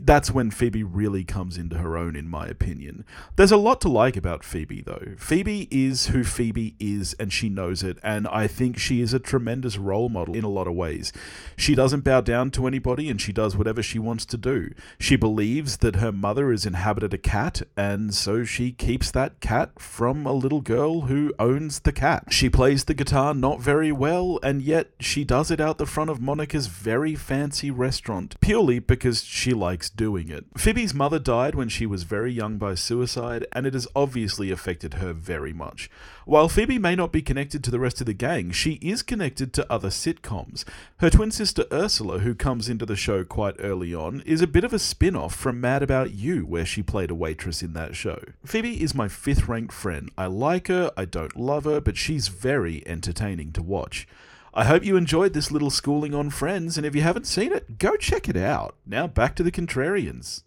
that's 0.00 0.30
when 0.30 0.50
Phoebe 0.50 0.82
really 0.82 1.24
comes 1.24 1.56
into 1.56 1.78
her 1.78 1.96
own, 1.96 2.16
in 2.16 2.28
my 2.28 2.46
opinion. 2.46 3.04
There's 3.36 3.52
a 3.52 3.56
lot 3.56 3.80
to 3.82 3.88
like 3.88 4.16
about 4.16 4.44
Phoebe, 4.44 4.82
though. 4.82 5.14
Phoebe 5.16 5.68
is 5.70 6.06
who 6.06 6.24
Phoebe 6.24 6.74
is, 6.78 7.14
and 7.14 7.32
she 7.32 7.48
knows 7.48 7.82
it, 7.82 7.98
and 8.02 8.28
I 8.28 8.46
think 8.46 8.78
she 8.78 9.00
is 9.00 9.12
a 9.12 9.18
tremendous 9.18 9.76
role 9.78 10.08
model 10.08 10.34
in 10.34 10.44
a 10.44 10.48
lot 10.48 10.66
of 10.66 10.74
ways. 10.74 11.12
She 11.56 11.74
doesn't 11.74 12.04
bow 12.04 12.20
down 12.20 12.50
to 12.52 12.66
anybody, 12.66 13.08
and 13.08 13.20
she 13.20 13.32
does 13.32 13.56
whatever 13.56 13.82
she 13.82 13.98
wants 13.98 14.24
to 14.26 14.36
do. 14.36 14.70
She 14.98 15.16
believes 15.16 15.78
that 15.78 15.96
her 15.96 16.12
mother 16.12 16.50
has 16.50 16.66
inhabited 16.66 17.14
a 17.14 17.18
cat, 17.18 17.62
and 17.76 18.14
so 18.14 18.44
she 18.44 18.72
keeps 18.72 19.10
that 19.10 19.40
cat 19.40 19.80
from 19.80 20.26
a 20.26 20.32
little 20.32 20.60
girl 20.60 21.02
who 21.02 21.32
owns 21.38 21.80
the 21.80 21.92
cat. 21.92 22.26
She 22.30 22.48
plays 22.50 22.84
the 22.84 22.94
guitar 22.94 23.34
not 23.34 23.60
very 23.60 23.92
well, 23.92 24.38
and 24.42 24.62
yet 24.62 24.90
she 25.00 25.24
does 25.24 25.50
it 25.50 25.60
out 25.60 25.78
the 25.78 25.86
front 25.86 26.10
of 26.10 26.20
Monica's 26.20 26.66
very 26.66 27.14
fancy 27.14 27.70
restaurant, 27.70 28.40
purely 28.40 28.78
because 28.78 29.24
she 29.24 29.52
likes 29.52 29.83
doing 29.88 30.30
it. 30.30 30.44
Phoebe's 30.56 30.94
mother 30.94 31.18
died 31.18 31.54
when 31.54 31.68
she 31.68 31.86
was 31.86 32.02
very 32.02 32.32
young 32.32 32.58
by 32.58 32.74
suicide, 32.74 33.46
and 33.52 33.66
it 33.66 33.74
has 33.74 33.88
obviously 33.94 34.50
affected 34.50 34.94
her 34.94 35.12
very 35.12 35.52
much. 35.52 35.90
While 36.24 36.48
Phoebe 36.48 36.78
may 36.78 36.94
not 36.94 37.12
be 37.12 37.22
connected 37.22 37.62
to 37.64 37.70
the 37.70 37.78
rest 37.78 38.00
of 38.00 38.06
the 38.06 38.14
gang, 38.14 38.50
she 38.50 38.74
is 38.82 39.02
connected 39.02 39.52
to 39.52 39.72
other 39.72 39.88
sitcoms. 39.88 40.64
Her 40.98 41.10
twin 41.10 41.30
sister 41.30 41.64
Ursula, 41.72 42.20
who 42.20 42.34
comes 42.34 42.68
into 42.68 42.86
the 42.86 42.96
show 42.96 43.24
quite 43.24 43.56
early 43.58 43.94
on, 43.94 44.20
is 44.22 44.40
a 44.40 44.46
bit 44.46 44.64
of 44.64 44.72
a 44.72 44.78
spin 44.78 45.16
off 45.16 45.34
from 45.34 45.60
Mad 45.60 45.82
About 45.82 46.12
You, 46.12 46.46
where 46.46 46.64
she 46.64 46.82
played 46.82 47.10
a 47.10 47.14
waitress 47.14 47.62
in 47.62 47.72
that 47.74 47.94
show. 47.94 48.22
Phoebe 48.44 48.82
is 48.82 48.94
my 48.94 49.08
fifth 49.08 49.48
ranked 49.48 49.72
friend. 49.74 50.10
I 50.16 50.26
like 50.26 50.68
her, 50.68 50.92
I 50.96 51.04
don't 51.04 51.36
love 51.36 51.64
her, 51.64 51.80
but 51.80 51.96
she's 51.96 52.28
very 52.28 52.86
entertaining 52.86 53.52
to 53.52 53.62
watch. 53.62 54.08
I 54.56 54.64
hope 54.64 54.84
you 54.84 54.96
enjoyed 54.96 55.32
this 55.32 55.50
little 55.50 55.68
schooling 55.68 56.14
on 56.14 56.30
Friends, 56.30 56.76
and 56.76 56.86
if 56.86 56.94
you 56.94 57.02
haven't 57.02 57.26
seen 57.26 57.52
it, 57.52 57.76
go 57.76 57.96
check 57.96 58.28
it 58.28 58.36
out. 58.36 58.76
Now 58.86 59.08
back 59.08 59.34
to 59.36 59.42
the 59.42 59.50
Contrarians. 59.50 60.42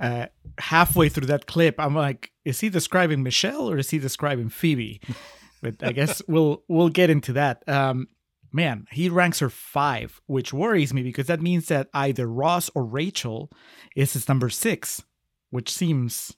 uh, 0.00 0.26
halfway 0.58 1.08
through 1.08 1.26
that 1.26 1.46
clip, 1.46 1.74
I'm 1.80 1.96
like, 1.96 2.30
is 2.44 2.60
he 2.60 2.68
describing 2.68 3.24
Michele 3.24 3.68
or 3.68 3.78
is 3.78 3.90
he 3.90 3.98
describing 3.98 4.48
Phoebe? 4.48 5.00
but 5.60 5.82
I 5.82 5.90
guess 5.90 6.22
we'll 6.28 6.62
we'll 6.68 6.88
get 6.88 7.10
into 7.10 7.32
that. 7.32 7.68
Um, 7.68 8.06
man, 8.52 8.86
he 8.92 9.08
ranks 9.08 9.40
her 9.40 9.50
five, 9.50 10.20
which 10.26 10.52
worries 10.52 10.94
me 10.94 11.02
because 11.02 11.26
that 11.26 11.42
means 11.42 11.66
that 11.66 11.88
either 11.92 12.28
Ross 12.28 12.70
or 12.76 12.84
Rachel 12.84 13.50
is 13.96 14.12
his 14.12 14.28
number 14.28 14.48
six, 14.48 15.02
which 15.50 15.68
seems. 15.68 16.36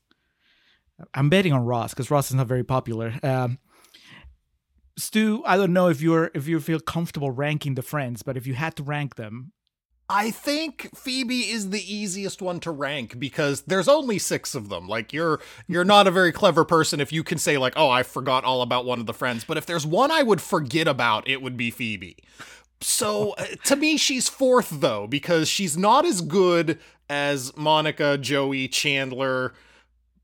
I'm 1.14 1.28
betting 1.28 1.52
on 1.52 1.64
Ross 1.64 1.92
because 1.92 2.10
Ross 2.10 2.30
is 2.30 2.34
not 2.34 2.46
very 2.46 2.64
popular. 2.64 3.14
Um, 3.22 3.58
Stew, 4.96 5.42
I 5.46 5.56
don't 5.56 5.72
know 5.72 5.88
if 5.88 6.00
you're 6.00 6.30
if 6.34 6.46
you 6.46 6.60
feel 6.60 6.80
comfortable 6.80 7.30
ranking 7.30 7.74
the 7.74 7.82
friends, 7.82 8.22
but 8.22 8.36
if 8.36 8.46
you 8.46 8.54
had 8.54 8.76
to 8.76 8.82
rank 8.82 9.16
them, 9.16 9.52
I 10.08 10.30
think 10.30 10.90
Phoebe 10.94 11.50
is 11.50 11.70
the 11.70 11.80
easiest 11.82 12.42
one 12.42 12.60
to 12.60 12.70
rank 12.70 13.18
because 13.18 13.62
there's 13.62 13.88
only 13.88 14.18
six 14.18 14.54
of 14.54 14.68
them. 14.68 14.86
Like 14.86 15.12
you're 15.12 15.40
you're 15.66 15.84
not 15.84 16.06
a 16.06 16.10
very 16.10 16.32
clever 16.32 16.64
person 16.64 17.00
if 17.00 17.12
you 17.12 17.24
can 17.24 17.38
say 17.38 17.56
like, 17.56 17.72
"Oh, 17.76 17.88
I 17.88 18.02
forgot 18.02 18.44
all 18.44 18.60
about 18.60 18.84
one 18.84 19.00
of 19.00 19.06
the 19.06 19.14
friends." 19.14 19.44
But 19.44 19.56
if 19.56 19.64
there's 19.64 19.86
one 19.86 20.10
I 20.10 20.22
would 20.22 20.42
forget 20.42 20.86
about, 20.86 21.26
it 21.26 21.40
would 21.40 21.56
be 21.56 21.70
Phoebe. 21.70 22.16
So 22.82 23.30
uh, 23.38 23.46
to 23.64 23.76
me, 23.76 23.96
she's 23.96 24.28
fourth 24.28 24.68
though 24.70 25.06
because 25.06 25.48
she's 25.48 25.78
not 25.78 26.04
as 26.04 26.20
good 26.20 26.78
as 27.08 27.56
Monica, 27.56 28.18
Joey, 28.18 28.68
Chandler, 28.68 29.54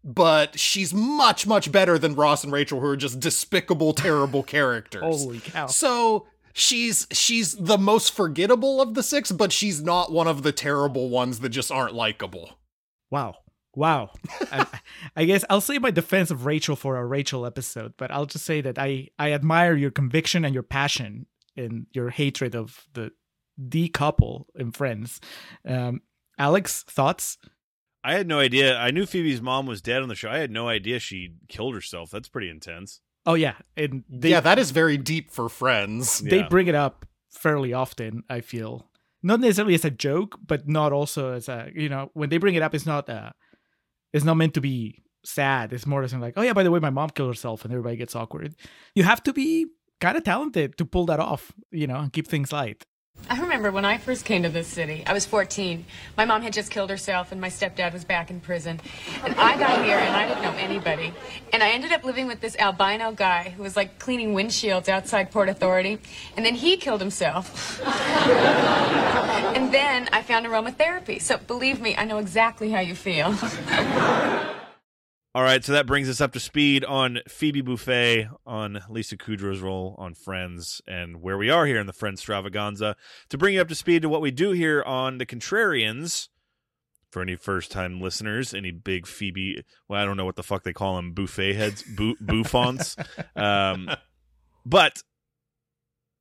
but 0.05 0.59
she's 0.59 0.95
much 0.95 1.47
much 1.47 1.71
better 1.73 1.99
than 1.99 2.15
Ross 2.15 2.45
and 2.45 2.53
Rachel, 2.53 2.81
who 2.81 2.87
are 2.87 2.97
just 2.97 3.21
despicable, 3.21 3.93
terrible 3.93 4.43
characters. 4.45 5.03
holy 5.03 5.41
cow! 5.41 5.67
So 5.67 6.27
she's 6.53 7.07
she's 7.13 7.55
the 7.55 7.79
most 7.79 8.13
forgettable 8.13 8.81
of 8.81 8.95
the 8.95 9.03
six, 9.03 9.33
but 9.33 9.53
she's 9.53 9.83
not 9.83 10.13
one 10.13 10.29
of 10.29 10.43
the 10.43 10.53
terrible 10.53 11.09
ones 11.09 11.41
that 11.41 11.51
just 11.51 11.71
aren't 11.71 11.95
likable. 11.95 12.59
Wow. 13.11 13.37
Wow. 13.75 14.11
I, 14.53 14.67
I 15.15 15.25
guess 15.25 15.45
I'll 15.49 15.61
say 15.61 15.79
my 15.79 15.93
defense 15.93 16.31
of 16.31 16.47
Rachel 16.47 16.75
for 16.75 16.97
a 16.97 17.07
Rachel 17.07 17.47
episode, 17.47 17.95
but 17.97 18.11
I'll 18.11 18.27
just 18.27 18.45
say 18.45 18.61
that 18.61 18.79
I, 18.79 19.09
I 19.19 19.33
admire 19.33 19.77
your 19.77 19.93
conviction 19.93 20.45
and 20.45 20.53
your 20.53 20.65
passion 20.65 21.27
and 21.57 21.87
your 21.93 22.11
hatred 22.11 22.57
of 22.57 22.87
the 22.95 23.13
the 23.57 23.89
couple 23.89 24.47
in 24.55 24.73
Friends. 24.73 25.21
Um, 25.65 26.01
Alex, 26.39 26.85
thoughts? 26.85 27.39
I 28.05 28.15
had 28.15 28.27
no 28.29 28.39
idea. 28.39 28.77
I 28.77 28.91
knew 28.91 29.07
Phoebe's 29.07 29.41
mom 29.43 29.67
was 29.67 29.83
dead 29.83 30.03
on 30.03 30.09
the 30.09 30.15
show. 30.15 30.31
I 30.31 30.39
had 30.39 30.51
no 30.51 30.69
idea 30.69 30.99
she 30.99 31.35
killed 31.49 31.75
herself. 31.75 32.11
That's 32.11 32.29
pretty 32.29 32.49
intense. 32.49 33.01
Oh 33.27 33.35
yeah, 33.35 33.55
and 33.77 34.05
they 34.09 34.31
yeah, 34.31 34.41
that 34.41 34.59
is 34.59 34.71
very 34.71 34.97
deep 34.97 35.31
for 35.31 35.49
friends. 35.49 36.21
they 36.21 36.39
Yeah. 36.39 36.49
bring 36.49 36.67
it 36.69 36.75
up 36.75 37.05
fairly 37.31 37.73
often. 37.73 38.23
I 38.31 38.41
feel 38.41 38.89
not 39.23 39.41
necessarily 39.41 39.75
as 39.75 39.85
a 39.85 39.91
joke, 39.91 40.39
but 40.47 40.69
not 40.69 40.93
also 40.93 41.33
as 41.33 41.49
a 41.49 41.71
you 41.75 41.89
know 41.89 42.11
when 42.15 42.31
they 42.31 42.39
bring 42.39 42.55
it 42.55 42.63
up, 42.63 42.75
it's 42.75 42.87
not 42.87 43.09
uh, 43.11 43.31
it's 44.13 44.25
not 44.25 44.37
meant 44.37 44.55
to 44.55 44.61
be 44.61 45.03
sad. 45.25 45.73
It's 45.73 45.87
more 45.87 46.03
as 46.03 46.15
like, 46.15 46.35
oh 46.37 46.43
yeah, 46.43 46.53
by 46.55 46.63
the 46.63 46.71
way, 46.71 46.79
my 46.81 46.91
mom 46.91 47.11
killed 47.11 47.29
herself, 47.31 47.65
and 47.65 47.73
everybody 47.73 47.97
gets 47.97 48.17
awkward. 48.17 48.55
You 48.95 49.03
have 49.03 49.23
to 49.25 49.33
be 49.33 49.67
kind 50.01 50.17
of 50.17 50.23
talented 50.25 50.79
to 50.79 50.85
pull 50.85 51.05
that 51.07 51.21
off, 51.21 51.53
you 51.73 51.87
know, 51.89 51.97
and 51.97 52.13
keep 52.13 52.29
things 52.29 52.53
light. 52.53 52.87
I 53.31 53.39
remember 53.41 53.71
when 53.71 53.85
I 53.85 53.99
first 53.99 54.25
came 54.25 54.43
to 54.45 54.49
this 54.49 54.67
city. 54.67 55.03
I 55.07 55.13
was 55.13 55.27
14. 55.27 55.85
My 56.17 56.25
mom 56.25 56.41
had 56.41 56.55
just 56.55 56.71
killed 56.71 56.89
herself, 56.89 57.31
and 57.31 57.39
my 57.41 57.51
stepdad 57.51 57.93
was 57.93 58.03
back 58.03 58.31
in 58.31 58.41
prison. 58.41 58.81
And 59.23 59.35
I 59.35 59.59
got 59.59 59.85
here, 59.85 59.99
and 59.99 60.17
I 60.17 60.27
didn't 60.27 60.43
know 60.43 60.53
anybody. 60.53 61.13
And 61.53 61.63
I 61.63 61.71
ended 61.71 61.93
up 61.93 62.05
living 62.05 62.27
with 62.27 62.41
this 62.41 62.57
albino 62.57 63.13
guy 63.13 63.51
who 63.51 63.63
was 63.63 63.77
like 63.77 63.99
cleaning 63.99 64.35
windshields 64.35 64.89
outside 64.89 65.31
Port 65.31 65.51
Authority. 65.51 65.99
And 66.37 66.47
then 66.47 66.55
he 66.55 66.79
killed 66.79 67.01
himself. 67.01 67.83
and 67.85 69.75
then 69.75 70.09
I 70.11 70.23
found 70.23 70.47
aromatherapy. 70.47 71.21
So 71.21 71.37
believe 71.37 71.83
me, 71.83 71.97
I 71.97 72.05
know 72.05 72.19
exactly 72.19 72.71
how 72.71 72.81
you 72.81 72.95
feel. 72.95 73.35
All 75.39 75.45
right, 75.45 75.65
so 75.65 75.71
that 75.71 75.87
brings 75.87 76.09
us 76.09 76.21
up 76.21 76.33
to 76.33 76.41
speed 76.41 76.85
on 76.85 77.21
Phoebe 77.29 77.63
Buffay, 77.63 78.29
on 78.45 78.81
Lisa 78.89 79.17
Kudrow's 79.17 79.61
role 79.61 79.95
on 79.97 80.15
Friends, 80.15 80.83
and 80.85 81.23
where 81.23 81.39
we 81.39 81.49
are 81.49 81.65
here 81.65 81.79
in 81.79 81.87
the 81.87 81.93
Friendstravaganza. 81.93 82.97
To 83.29 83.39
bring 83.39 83.55
you 83.55 83.61
up 83.61 83.69
to 83.69 83.77
speed 83.77 84.03
to 84.03 84.09
what 84.09 84.21
we 84.21 84.33
do 84.33 84.51
here 84.51 84.83
on 84.83 85.19
The 85.19 85.27
Contrarians, 85.27 86.27
for 87.13 87.23
any 87.23 87.37
first 87.37 87.71
time 87.71 88.01
listeners, 88.01 88.53
any 88.53 88.73
big 88.73 89.07
Phoebe, 89.07 89.63
well, 89.87 90.03
I 90.03 90.05
don't 90.05 90.17
know 90.17 90.25
what 90.25 90.35
the 90.35 90.43
fuck 90.43 90.65
they 90.65 90.73
call 90.73 90.97
them, 90.97 91.13
buffet 91.13 91.55
heads, 91.55 91.85
bu- 91.85 92.17
bouffants. 92.21 92.97
Um, 93.37 93.89
but 94.67 95.05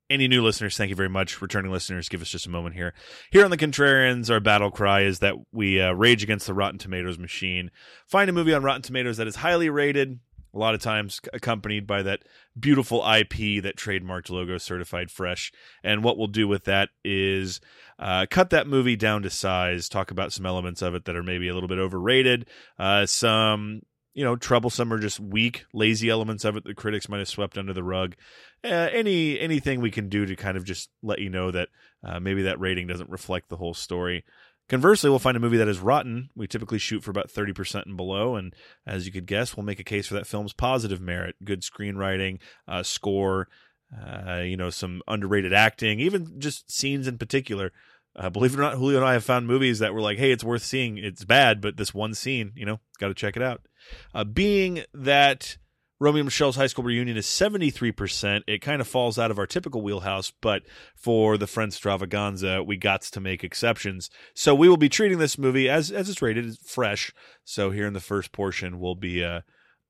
any 0.09 0.27
new 0.27 0.43
listeners, 0.43 0.77
thank 0.77 0.89
you 0.89 0.95
very 0.95 1.09
much. 1.09 1.41
Returning 1.41 1.71
listeners, 1.71 2.09
give 2.09 2.21
us 2.21 2.29
just 2.29 2.45
a 2.45 2.49
moment 2.49 2.75
here. 2.75 2.93
Here 3.31 3.43
on 3.43 3.51
the 3.51 3.57
Contrarians, 3.57 4.29
our 4.29 4.39
battle 4.39 4.71
cry 4.71 5.01
is 5.01 5.19
that 5.19 5.35
we 5.51 5.81
uh, 5.81 5.91
rage 5.91 6.23
against 6.23 6.47
the 6.47 6.53
Rotten 6.53 6.79
Tomatoes 6.79 7.19
machine. 7.19 7.71
Find 8.05 8.29
a 8.29 8.33
movie 8.33 8.53
on 8.53 8.63
Rotten 8.63 8.81
Tomatoes 8.81 9.17
that 9.17 9.27
is 9.27 9.37
highly 9.37 9.69
rated, 9.69 10.19
a 10.53 10.57
lot 10.57 10.73
of 10.73 10.81
times 10.81 11.19
accompanied 11.33 11.85
by 11.85 12.01
that 12.03 12.23
beautiful 12.57 12.99
IP, 12.99 13.61
that 13.63 13.75
trademarked 13.75 14.29
logo 14.29 14.57
certified 14.57 15.11
fresh. 15.11 15.51
And 15.83 16.03
what 16.03 16.17
we'll 16.17 16.27
do 16.27 16.47
with 16.47 16.63
that 16.65 16.89
is 17.03 17.59
uh, 17.99 18.25
cut 18.29 18.49
that 18.51 18.67
movie 18.67 18.95
down 18.95 19.23
to 19.23 19.29
size, 19.29 19.89
talk 19.89 20.09
about 20.09 20.31
some 20.31 20.45
elements 20.45 20.81
of 20.81 20.95
it 20.95 21.05
that 21.05 21.15
are 21.15 21.23
maybe 21.23 21.49
a 21.49 21.53
little 21.53 21.69
bit 21.69 21.79
overrated, 21.79 22.47
uh, 22.79 23.05
some 23.05 23.81
you 24.17 24.23
know 24.23 24.35
troublesome 24.35 24.91
or 24.91 24.97
just 24.97 25.19
weak 25.19 25.65
lazy 25.73 26.09
elements 26.09 26.43
of 26.43 26.57
it 26.57 26.63
that 26.63 26.75
critics 26.75 27.07
might 27.07 27.19
have 27.19 27.27
swept 27.27 27.55
under 27.55 27.71
the 27.71 27.83
rug 27.83 28.15
uh, 28.63 28.89
any 28.91 29.39
anything 29.39 29.81
we 29.81 29.91
can 29.91 30.09
do 30.09 30.25
to 30.25 30.35
kind 30.35 30.57
of 30.57 30.63
just 30.65 30.89
let 31.01 31.19
you 31.19 31.29
know 31.29 31.51
that 31.51 31.69
uh, 32.03 32.19
maybe 32.19 32.43
that 32.43 32.59
rating 32.59 32.87
doesn't 32.87 33.09
reflect 33.09 33.49
the 33.49 33.57
whole 33.57 33.73
story 33.73 34.23
conversely 34.69 35.09
we'll 35.09 35.19
find 35.19 35.37
a 35.37 35.39
movie 35.39 35.57
that 35.57 35.67
is 35.67 35.79
rotten 35.79 36.29
we 36.35 36.47
typically 36.47 36.77
shoot 36.77 37.03
for 37.03 37.11
about 37.11 37.29
30% 37.29 37.85
and 37.85 37.97
below 37.97 38.35
and 38.35 38.53
as 38.85 39.05
you 39.05 39.11
could 39.11 39.25
guess 39.25 39.55
we'll 39.55 39.65
make 39.65 39.79
a 39.79 39.83
case 39.83 40.07
for 40.07 40.15
that 40.15 40.27
film's 40.27 40.53
positive 40.53 40.99
merit 40.99 41.35
good 41.43 41.61
screenwriting 41.61 42.39
uh, 42.67 42.83
score 42.83 43.47
uh, 43.95 44.37
you 44.37 44.57
know 44.57 44.69
some 44.69 45.01
underrated 45.07 45.53
acting 45.53 45.99
even 45.99 46.39
just 46.39 46.69
scenes 46.71 47.07
in 47.07 47.17
particular 47.17 47.71
uh, 48.17 48.31
believe 48.31 48.53
it 48.53 48.57
or 48.57 48.63
not, 48.63 48.73
Julio 48.73 48.97
and 48.97 49.05
I 49.05 49.13
have 49.13 49.23
found 49.23 49.45
movies 49.45 49.77
that 49.79 49.93
were 49.93 50.01
like, 50.01 50.17
"Hey, 50.17 50.31
it's 50.31 50.43
worth 50.43 50.63
seeing. 50.63 50.97
It's 50.97 51.23
bad, 51.23 51.61
but 51.61 51.77
this 51.77 51.93
one 51.93 52.15
scene, 52.15 52.51
you 52.55 52.65
know, 52.65 52.79
got 52.99 53.09
to 53.09 53.13
check 53.13 53.37
it 53.37 53.43
out." 53.43 53.61
Uh, 54.13 54.23
being 54.23 54.83
that 54.93 55.57
Romeo 55.99 56.23
Michele's 56.23 56.55
high 56.55 56.67
school 56.67 56.83
reunion 56.83 57.17
is 57.17 57.25
seventy 57.25 57.71
three 57.71 57.91
percent, 57.91 58.43
it 58.47 58.61
kind 58.61 58.81
of 58.81 58.87
falls 58.87 59.17
out 59.17 59.31
of 59.31 59.39
our 59.39 59.47
typical 59.47 59.81
wheelhouse. 59.81 60.31
But 60.41 60.63
for 60.95 61.37
the 61.37 61.47
Friendstravaganza, 61.47 62.65
we 62.65 62.77
got 62.77 63.01
to 63.01 63.19
make 63.19 63.43
exceptions. 63.43 64.09
So 64.35 64.53
we 64.53 64.69
will 64.69 64.77
be 64.77 64.89
treating 64.89 65.17
this 65.17 65.37
movie 65.37 65.67
as 65.67 65.91
as 65.91 66.09
it's 66.09 66.21
rated 66.21 66.59
fresh. 66.59 67.11
So 67.43 67.71
here 67.71 67.87
in 67.87 67.93
the 67.93 67.99
first 67.99 68.31
portion, 68.31 68.79
we'll 68.79 68.95
be 68.95 69.23
uh, 69.23 69.41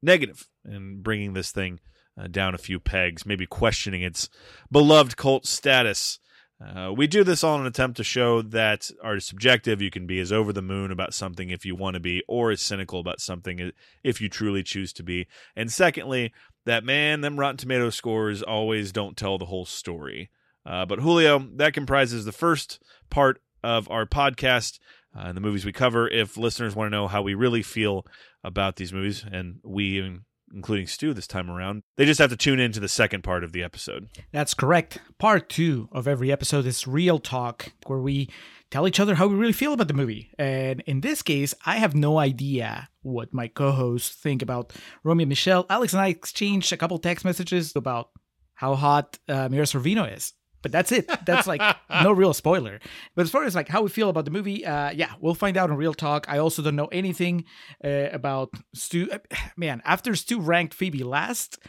negative 0.01 0.47
and 0.63 1.03
bringing 1.03 1.33
this 1.33 1.51
thing 1.51 1.79
uh, 2.17 2.27
down 2.27 2.55
a 2.55 2.59
few 2.59 2.79
pegs, 2.79 3.25
maybe 3.25 3.45
questioning 3.45 4.01
its 4.01 4.29
beloved 4.71 5.17
cult 5.17 5.45
status. 5.45 6.19
Uh, 6.59 6.91
we 6.91 7.05
do 7.05 7.23
this 7.23 7.43
all 7.43 7.55
in 7.55 7.61
an 7.61 7.67
attempt 7.67 7.97
to 7.97 8.03
show 8.03 8.41
that 8.41 8.89
art 9.03 9.17
is 9.17 9.25
subjective. 9.25 9.81
You 9.81 9.91
can 9.91 10.07
be 10.07 10.19
as 10.19 10.31
over 10.31 10.51
the 10.51 10.61
moon 10.61 10.91
about 10.91 11.13
something 11.13 11.51
if 11.51 11.65
you 11.65 11.75
want 11.75 11.93
to 11.93 11.99
be, 11.99 12.23
or 12.27 12.49
as 12.49 12.61
cynical 12.61 12.99
about 12.99 13.21
something 13.21 13.71
if 14.03 14.21
you 14.21 14.27
truly 14.27 14.63
choose 14.63 14.91
to 14.93 15.03
be. 15.03 15.27
And 15.55 15.71
secondly, 15.71 16.33
that 16.65 16.83
man, 16.83 17.21
them 17.21 17.39
Rotten 17.39 17.57
Tomato 17.57 17.91
scores 17.91 18.41
always 18.41 18.91
don't 18.91 19.15
tell 19.15 19.37
the 19.37 19.45
whole 19.45 19.65
story. 19.65 20.31
Uh, 20.65 20.85
but 20.85 20.99
Julio, 20.99 21.47
that 21.55 21.73
comprises 21.73 22.25
the 22.25 22.31
first 22.31 22.81
part 23.09 23.39
of 23.63 23.89
our 23.89 24.05
podcast 24.05 24.79
uh, 25.15 25.25
and 25.25 25.37
the 25.37 25.41
movies 25.41 25.63
we 25.63 25.71
cover. 25.71 26.07
If 26.07 26.37
listeners 26.37 26.75
want 26.75 26.87
to 26.87 26.95
know 26.97 27.07
how 27.07 27.21
we 27.21 27.35
really 27.35 27.61
feel 27.61 28.05
about 28.43 28.77
these 28.77 28.91
movies, 28.91 29.23
and 29.31 29.59
we, 29.63 30.19
including 30.53 30.87
Stew 30.87 31.13
this 31.13 31.27
time 31.27 31.49
around, 31.49 31.83
they 31.97 32.05
just 32.05 32.19
have 32.19 32.29
to 32.29 32.37
tune 32.37 32.59
into 32.59 32.79
the 32.79 32.87
second 32.87 33.23
part 33.23 33.43
of 33.43 33.51
the 33.51 33.63
episode. 33.63 34.07
That's 34.31 34.53
correct. 34.53 34.99
Part 35.17 35.49
two 35.49 35.89
of 35.91 36.07
every 36.07 36.31
episode 36.31 36.65
is 36.65 36.87
real 36.87 37.19
talk, 37.19 37.71
where 37.85 37.99
we 37.99 38.29
tell 38.69 38.87
each 38.87 38.99
other 38.99 39.15
how 39.15 39.27
we 39.27 39.35
really 39.35 39.53
feel 39.53 39.73
about 39.73 39.87
the 39.87 39.93
movie. 39.93 40.31
And 40.37 40.81
in 40.81 41.01
this 41.01 41.21
case, 41.21 41.53
I 41.65 41.77
have 41.77 41.95
no 41.95 42.17
idea 42.19 42.89
what 43.01 43.33
my 43.33 43.47
co 43.47 43.71
hosts 43.71 44.15
think 44.15 44.41
about 44.41 44.73
Romeo 45.03 45.23
and 45.23 45.29
Michele. 45.29 45.65
Alex 45.69 45.93
and 45.93 46.01
I 46.01 46.07
exchanged 46.07 46.73
a 46.73 46.77
couple 46.77 46.97
text 46.97 47.25
messages 47.25 47.75
about 47.75 48.09
how 48.55 48.75
hot 48.75 49.19
uh, 49.29 49.47
Mira 49.49 49.65
Sorvino 49.65 50.11
is. 50.15 50.33
But 50.61 50.71
that's 50.71 50.91
it. 50.91 51.09
That's 51.25 51.47
like 51.47 51.61
no 52.03 52.11
real 52.11 52.33
spoiler. 52.33 52.79
But 53.15 53.21
as 53.23 53.29
far 53.31 53.43
as 53.43 53.55
like 53.55 53.67
how 53.69 53.83
we 53.83 53.89
feel 53.89 54.09
about 54.09 54.25
the 54.25 54.31
movie, 54.31 54.65
uh, 54.65 54.91
yeah, 54.91 55.13
we'll 55.19 55.35
find 55.35 55.55
out 55.57 55.69
in 55.69 55.75
real 55.77 55.93
talk. 55.93 56.25
I 56.27 56.39
also 56.39 56.61
don't 56.61 56.75
know 56.75 56.87
anything 56.87 57.45
uh, 57.83 58.09
about 58.11 58.49
Stew. 58.73 59.07
uh, 59.11 59.19
Man, 59.57 59.81
after 59.85 60.15
Stew 60.15 60.39
ranked 60.39 60.73
Phoebe 60.73 61.03
last, 61.03 61.59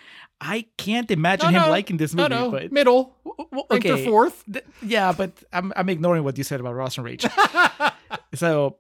I 0.40 0.66
can't 0.78 1.11
imagine 1.11 1.52
No, 1.52 1.59
him 1.61 1.66
no. 1.66 1.71
liking 1.71 1.97
this 1.99 2.14
movie. 2.14 2.28
no, 2.30 2.50
But 2.50 2.73
middle. 2.73 3.14
okay, 3.71 4.04
fourth. 4.04 4.42
Th- 4.50 4.64
yeah, 4.83 5.12
but 5.12 5.33
I'm 5.52 5.73
I'm 5.76 5.88
ignoring 5.88 6.25
what 6.25 6.38
you 6.38 6.45
said 6.45 6.61
about 6.61 6.75
Ross 6.75 6.97
and 6.97 7.04
Rage. 7.04 7.26
so 8.35 8.78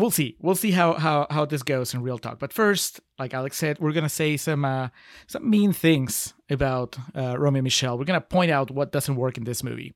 we'll 0.00 0.10
see. 0.10 0.36
We'll 0.40 0.54
see 0.54 0.70
how 0.70 0.94
how 0.94 1.26
how 1.30 1.44
this 1.44 1.62
goes 1.62 1.94
in 1.94 2.02
real 2.02 2.18
talk. 2.18 2.38
But 2.38 2.52
first, 2.52 3.00
like 3.18 3.34
Alex 3.34 3.56
said, 3.56 3.78
we're 3.78 3.92
gonna 3.92 4.08
say 4.08 4.36
some 4.36 4.64
uh, 4.64 4.88
some 5.26 5.48
mean 5.48 5.72
things 5.72 6.34
about 6.48 6.98
uh, 7.14 7.38
Romeo 7.38 7.58
and 7.58 7.64
Michele. 7.64 7.98
We're 7.98 8.04
gonna 8.04 8.20
point 8.20 8.50
out 8.50 8.70
what 8.70 8.92
doesn't 8.92 9.16
work 9.16 9.36
in 9.36 9.44
this 9.44 9.62
movie. 9.62 9.92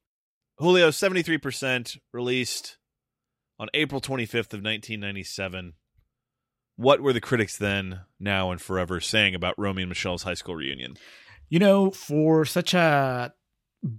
Julio, 0.58 0.90
73% 0.90 1.98
released 2.12 2.78
on 3.58 3.68
April 3.74 4.00
25th 4.00 4.52
of 4.52 4.62
1997. 4.62 5.72
What 6.76 7.00
were 7.00 7.12
the 7.12 7.20
critics 7.20 7.56
then, 7.56 8.00
now, 8.20 8.50
and 8.50 8.60
forever 8.60 9.00
saying 9.00 9.34
about 9.34 9.54
Romeo 9.58 9.82
and 9.82 9.88
Michele's 9.88 10.22
high 10.22 10.34
school 10.34 10.54
reunion? 10.54 10.96
You 11.48 11.58
know, 11.58 11.90
for 11.90 12.44
such 12.44 12.72
a 12.74 13.32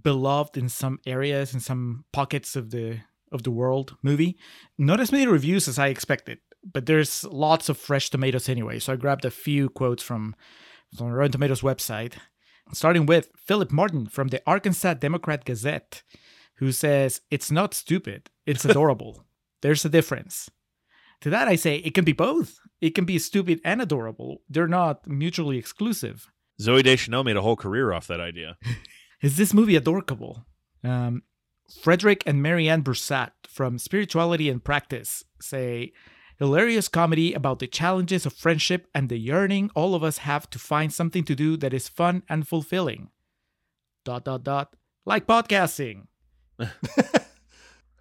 beloved 0.02 0.56
in 0.56 0.68
some 0.68 0.98
areas 1.06 1.54
in 1.54 1.60
some 1.60 2.04
pockets 2.12 2.56
of 2.56 2.70
the 2.70 2.98
of 3.32 3.42
the 3.42 3.50
world 3.50 3.96
movie, 4.02 4.36
not 4.78 5.00
as 5.00 5.12
many 5.12 5.26
reviews 5.26 5.68
as 5.68 5.78
I 5.78 5.88
expected. 5.88 6.38
But 6.64 6.86
there's 6.86 7.24
lots 7.24 7.68
of 7.68 7.78
fresh 7.78 8.10
tomatoes 8.10 8.48
anyway, 8.48 8.78
so 8.78 8.92
I 8.92 8.96
grabbed 8.96 9.24
a 9.24 9.30
few 9.30 9.68
quotes 9.68 10.02
from 10.02 10.34
from 10.96 11.08
Rotten 11.08 11.32
Tomatoes 11.32 11.60
website, 11.60 12.14
starting 12.72 13.06
with 13.06 13.30
Philip 13.36 13.70
Martin 13.70 14.06
from 14.06 14.28
the 14.28 14.40
Arkansas 14.46 14.94
Democrat 14.94 15.44
Gazette, 15.44 16.02
who 16.56 16.72
says 16.72 17.20
it's 17.30 17.50
not 17.50 17.74
stupid, 17.74 18.30
it's 18.46 18.64
adorable. 18.64 19.24
There's 19.62 19.84
a 19.84 19.88
difference. 19.88 20.50
To 21.22 21.30
that 21.30 21.48
I 21.48 21.56
say 21.56 21.76
it 21.76 21.94
can 21.94 22.04
be 22.04 22.12
both. 22.12 22.58
It 22.80 22.94
can 22.94 23.04
be 23.04 23.18
stupid 23.18 23.60
and 23.64 23.80
adorable. 23.80 24.42
They're 24.48 24.68
not 24.68 25.06
mutually 25.06 25.58
exclusive. 25.58 26.30
Zooey 26.60 26.82
Deschanel 26.82 27.24
made 27.24 27.36
a 27.36 27.42
whole 27.42 27.56
career 27.56 27.92
off 27.92 28.06
that 28.06 28.20
idea. 28.20 28.56
Is 29.22 29.36
this 29.36 29.54
movie 29.54 29.76
adorable? 29.76 30.44
Um, 30.84 31.22
Frederic 31.68 32.22
and 32.26 32.42
Mary 32.42 32.68
Ann 32.68 32.82
Brussat 32.82 33.30
from 33.48 33.78
Spirituality 33.78 34.48
and 34.48 34.62
Practice 34.62 35.24
say 35.40 35.92
hilarious 36.38 36.88
comedy 36.88 37.32
about 37.32 37.58
the 37.58 37.66
challenges 37.66 38.26
of 38.26 38.32
friendship 38.32 38.86
and 38.94 39.08
the 39.08 39.18
yearning 39.18 39.70
all 39.74 39.94
of 39.94 40.02
us 40.02 40.18
have 40.18 40.48
to 40.50 40.58
find 40.58 40.92
something 40.92 41.24
to 41.24 41.34
do 41.34 41.56
that 41.56 41.74
is 41.74 41.88
fun 41.88 42.22
and 42.28 42.46
fulfilling. 42.46 43.10
Dot 44.04 44.24
dot 44.24 44.44
dot. 44.44 44.76
Like 45.04 45.26
podcasting. 45.26 46.06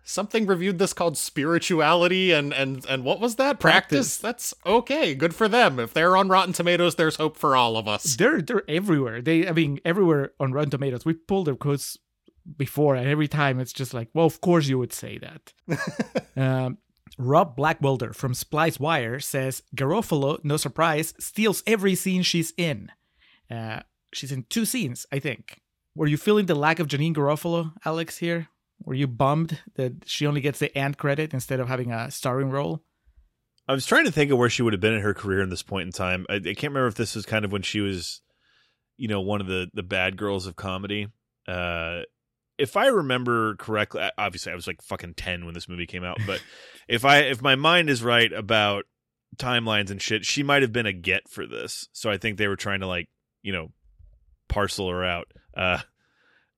Something 0.07 0.45
reviewed 0.45 0.77
this 0.77 0.93
called 0.93 1.17
spirituality 1.17 2.31
and 2.31 2.53
and 2.53 2.85
and 2.85 3.03
what 3.03 3.19
was 3.19 3.37
that? 3.37 3.59
Practice. 3.59 4.17
Practice. 4.17 4.17
That's 4.17 4.53
okay. 4.63 5.15
Good 5.15 5.33
for 5.33 5.47
them. 5.47 5.79
If 5.79 5.93
they're 5.93 6.15
on 6.15 6.27
Rotten 6.27 6.53
Tomatoes, 6.53 6.95
there's 6.95 7.15
hope 7.15 7.37
for 7.37 7.55
all 7.55 7.75
of 7.75 7.87
us. 7.87 8.15
They're 8.15 8.41
they're 8.41 8.69
everywhere. 8.69 9.21
They 9.21 9.47
I 9.47 9.51
mean 9.51 9.79
everywhere 9.83 10.33
on 10.39 10.51
Rotten 10.51 10.69
Tomatoes. 10.69 11.05
We 11.05 11.13
pulled 11.13 11.47
their 11.47 11.55
quotes 11.55 11.97
before, 12.57 12.95
and 12.95 13.07
every 13.07 13.27
time 13.27 13.59
it's 13.59 13.73
just 13.73 13.93
like, 13.93 14.09
well, 14.13 14.25
of 14.25 14.41
course 14.41 14.67
you 14.67 14.77
would 14.77 14.93
say 14.93 15.19
that. 15.19 15.53
um, 16.37 16.77
Rob 17.17 17.55
Blackwelder 17.55 18.13
from 18.13 18.33
SPLICEDwire 18.33 19.23
says 19.23 19.63
Garofalo, 19.75 20.43
no 20.43 20.57
surprise, 20.57 21.13
steals 21.19 21.63
every 21.65 21.95
scene 21.95 22.23
she's 22.23 22.53
in. 22.57 22.91
Uh, 23.49 23.81
she's 24.13 24.31
in 24.31 24.45
two 24.49 24.65
scenes, 24.65 25.05
I 25.11 25.19
think. 25.19 25.61
Were 25.95 26.07
you 26.07 26.17
feeling 26.17 26.45
the 26.45 26.55
lack 26.55 26.79
of 26.79 26.87
Janeane 26.87 27.15
Garofalo, 27.15 27.73
Alex? 27.85 28.17
Here, 28.17 28.49
were 28.83 28.93
you 28.93 29.07
bummed 29.07 29.61
that 29.75 30.07
she 30.07 30.27
only 30.27 30.41
gets 30.41 30.59
the 30.59 30.75
end 30.77 30.97
credit 30.97 31.33
instead 31.33 31.59
of 31.59 31.67
having 31.67 31.91
a 31.91 32.11
starring 32.11 32.49
role? 32.49 32.83
I 33.67 33.73
was 33.73 33.85
trying 33.85 34.05
to 34.05 34.11
think 34.11 34.31
of 34.31 34.37
where 34.37 34.49
she 34.49 34.61
would 34.61 34.73
have 34.73 34.81
been 34.81 34.93
in 34.93 35.01
her 35.01 35.13
career 35.13 35.41
in 35.41 35.49
this 35.49 35.63
point 35.63 35.87
in 35.87 35.91
time. 35.91 36.25
I, 36.29 36.35
I 36.35 36.39
can't 36.39 36.63
remember 36.63 36.87
if 36.87 36.95
this 36.95 37.15
was 37.15 37.25
kind 37.25 37.45
of 37.45 37.51
when 37.51 37.63
she 37.63 37.79
was, 37.79 38.21
you 38.97 39.07
know, 39.07 39.21
one 39.21 39.41
of 39.41 39.47
the 39.47 39.67
the 39.73 39.83
bad 39.83 40.17
girls 40.17 40.45
of 40.45 40.55
comedy. 40.55 41.07
Uh, 41.47 42.01
if 42.57 42.77
I 42.77 42.87
remember 42.87 43.55
correctly, 43.55 44.09
obviously 44.17 44.51
I 44.51 44.55
was 44.55 44.67
like 44.67 44.81
fucking 44.81 45.15
ten 45.15 45.45
when 45.45 45.53
this 45.53 45.69
movie 45.69 45.85
came 45.85 46.03
out, 46.03 46.17
but 46.25 46.41
if 46.87 47.05
I 47.05 47.19
if 47.19 47.41
my 47.41 47.55
mind 47.55 47.89
is 47.89 48.03
right 48.03 48.31
about 48.31 48.85
timelines 49.37 49.91
and 49.91 50.01
shit, 50.01 50.25
she 50.25 50.43
might 50.43 50.61
have 50.61 50.71
been 50.71 50.85
a 50.85 50.93
get 50.93 51.29
for 51.29 51.45
this. 51.45 51.87
So 51.91 52.09
I 52.09 52.17
think 52.17 52.37
they 52.37 52.47
were 52.47 52.55
trying 52.55 52.79
to 52.79 52.87
like, 52.87 53.09
you 53.41 53.51
know, 53.53 53.71
parcel 54.47 54.89
her 54.89 55.03
out. 55.03 55.27
Uh, 55.55 55.79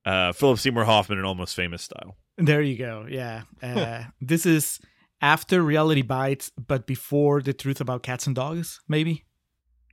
uh, 0.05 0.31
Philip 0.33 0.59
Seymour 0.59 0.85
Hoffman 0.85 1.19
in 1.19 1.25
Almost 1.25 1.55
Famous 1.55 1.83
style. 1.83 2.15
There 2.37 2.61
you 2.61 2.77
go. 2.77 3.05
Yeah. 3.09 3.43
Uh, 3.61 4.03
this 4.21 4.45
is 4.45 4.79
after 5.21 5.61
Reality 5.61 6.03
Bites, 6.03 6.51
but 6.51 6.85
before 6.85 7.41
The 7.41 7.53
Truth 7.53 7.81
About 7.81 8.03
Cats 8.03 8.27
and 8.27 8.35
Dogs, 8.35 8.79
maybe? 8.87 9.25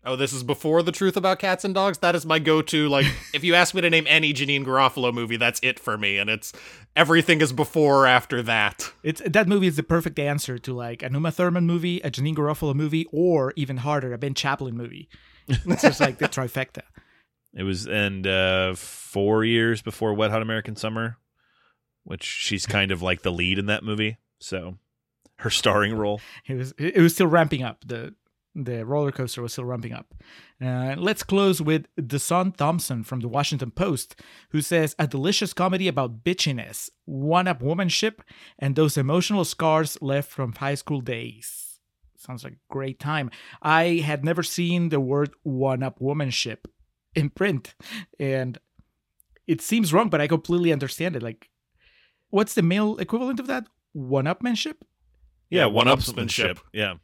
Oh, 0.06 0.16
this 0.16 0.34
is 0.34 0.42
before 0.42 0.82
the 0.82 0.92
truth 0.92 1.16
about 1.16 1.38
cats 1.38 1.64
and 1.64 1.74
dogs. 1.74 1.98
That 1.98 2.14
is 2.14 2.26
my 2.26 2.38
go-to. 2.38 2.88
Like, 2.88 3.06
if 3.34 3.42
you 3.42 3.54
ask 3.54 3.74
me 3.74 3.80
to 3.80 3.88
name 3.88 4.06
any 4.06 4.34
Janeane 4.34 4.64
Garofalo 4.64 5.14
movie, 5.14 5.38
that's 5.38 5.60
it 5.62 5.80
for 5.80 5.96
me. 5.96 6.18
And 6.18 6.28
it's 6.28 6.52
everything 6.94 7.40
is 7.40 7.52
before 7.52 8.02
or 8.02 8.06
after 8.06 8.42
that. 8.42 8.92
It's 9.02 9.22
that 9.24 9.48
movie 9.48 9.66
is 9.66 9.76
the 9.76 9.82
perfect 9.82 10.18
answer 10.18 10.58
to 10.58 10.74
like 10.74 11.02
a 11.02 11.08
Numa 11.08 11.30
Thurman 11.30 11.66
movie, 11.66 12.00
a 12.00 12.10
Janeane 12.10 12.36
Garofalo 12.36 12.74
movie, 12.74 13.06
or 13.12 13.54
even 13.56 13.78
harder, 13.78 14.12
a 14.12 14.18
Ben 14.18 14.34
Chaplin 14.34 14.76
movie. 14.76 15.08
It's 15.48 15.82
just 15.82 16.00
like 16.00 16.18
the 16.18 16.28
trifecta. 16.28 16.82
It 17.54 17.62
was 17.62 17.86
and 17.86 18.26
uh, 18.26 18.74
four 18.74 19.44
years 19.44 19.80
before 19.80 20.12
Wet 20.12 20.30
Hot 20.30 20.42
American 20.42 20.76
Summer, 20.76 21.18
which 22.02 22.24
she's 22.24 22.66
kind 22.66 22.90
of 22.90 23.00
like 23.00 23.22
the 23.22 23.32
lead 23.32 23.58
in 23.58 23.66
that 23.66 23.84
movie. 23.84 24.18
So 24.38 24.76
her 25.36 25.50
starring 25.50 25.94
role. 25.94 26.20
It 26.46 26.54
was 26.54 26.74
it 26.78 27.00
was 27.00 27.14
still 27.14 27.26
ramping 27.26 27.62
up. 27.62 27.84
The 27.86 28.14
the 28.54 28.84
roller 28.86 29.10
coaster 29.12 29.42
was 29.42 29.52
still 29.52 29.64
ramping 29.64 29.92
up. 29.92 30.14
Uh, 30.62 30.94
let's 30.96 31.22
close 31.22 31.60
with 31.60 31.86
Desson 31.96 32.56
Thomson 32.56 33.02
from 33.02 33.20
the 33.20 33.28
Washington 33.28 33.70
Post, 33.70 34.20
who 34.50 34.60
says 34.60 34.94
a 34.98 35.06
delicious 35.06 35.52
comedy 35.52 35.88
about 35.88 36.22
bitchiness, 36.22 36.88
one-up 37.04 37.60
womanship, 37.60 38.20
and 38.58 38.76
those 38.76 38.96
emotional 38.96 39.44
scars 39.44 39.98
left 40.00 40.30
from 40.30 40.52
high 40.52 40.76
school 40.76 41.00
days. 41.00 41.80
Sounds 42.16 42.44
like 42.44 42.54
a 42.54 42.72
great 42.72 42.98
time. 42.98 43.30
I 43.60 43.96
had 44.04 44.24
never 44.24 44.42
seen 44.42 44.88
the 44.88 45.00
word 45.00 45.30
one-up 45.42 45.98
womanship 45.98 46.64
in 47.14 47.30
print, 47.30 47.74
and 48.18 48.58
it 49.46 49.60
seems 49.60 49.92
wrong, 49.92 50.08
but 50.08 50.20
I 50.20 50.26
completely 50.26 50.72
understand 50.72 51.16
it. 51.16 51.22
Like, 51.22 51.50
what's 52.30 52.54
the 52.54 52.62
male 52.62 52.96
equivalent 52.98 53.40
of 53.40 53.46
that? 53.48 53.66
One-upmanship? 53.92 54.76
Yeah, 55.50 55.60
Yeah, 55.62 55.66
one 55.66 55.86
one-upsmanship. 55.86 56.58
Yeah, 56.72 56.92
H- 56.92 56.98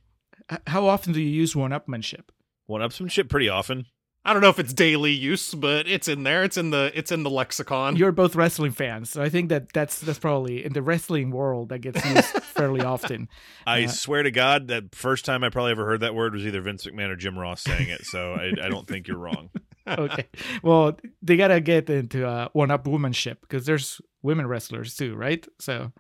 How 0.67 0.87
often 0.87 1.13
do 1.13 1.21
you 1.21 1.29
use 1.29 1.55
one-upmanship? 1.55 2.25
One 2.67 2.81
upmanship 2.81 3.29
pretty 3.29 3.49
often. 3.49 3.87
I 4.25 4.35
don't 4.35 4.43
know 4.43 4.51
if 4.51 4.59
it's 4.59 4.75
daily 4.75 5.13
use, 5.13 5.55
but 5.55 5.89
it's 5.89 6.07
in 6.07 6.25
there. 6.25 6.45
It's 6.45 6.59
in 6.59 6.69
the 6.71 6.93
it's 6.95 7.11
in 7.11 7.23
the 7.23 7.31
lexicon. 7.31 7.97
You're 7.97 8.13
both 8.13 8.37
wrestling 8.37 8.73
fans, 8.73 9.09
so 9.09 9.23
I 9.23 9.31
think 9.31 9.49
that 9.49 9.73
that's 9.73 9.99
that's 9.99 10.19
probably 10.19 10.63
in 10.63 10.75
the 10.75 10.83
wrestling 10.83 11.31
world 11.31 11.71
that 11.71 11.79
gets 11.79 12.05
used 12.05 12.25
fairly 12.43 12.83
often. 12.83 13.29
I 13.67 13.85
Uh, 13.85 13.89
swear 13.89 14.23
to 14.23 14.31
God, 14.31 14.69
that 14.69 14.95
first 14.95 15.25
time 15.25 15.43
I 15.43 15.49
probably 15.49 15.71
ever 15.73 15.87
heard 15.87 16.01
that 16.01 16.15
word 16.15 16.35
was 16.35 16.45
either 16.47 16.61
Vince 16.61 16.85
McMahon 16.85 17.09
or 17.09 17.17
Jim 17.17 17.39
Ross 17.39 17.63
saying 17.63 17.89
it. 17.89 18.05
So 18.05 18.35
I, 18.35 18.53
I 18.63 18.69
don't 18.69 18.87
think 18.87 19.09
you're 19.09 19.19
wrong. 19.19 19.51
Okay, 19.89 20.27
well 20.63 20.97
they 21.23 21.37
gotta 21.37 21.59
get 21.61 21.89
into 21.91 22.25
uh, 22.25 22.49
one-up 22.53 22.85
womanship 22.85 23.41
because 23.41 23.65
there's 23.67 24.01
women 24.23 24.47
wrestlers 24.47 24.95
too, 24.95 25.17
right? 25.17 25.45
So 25.59 25.91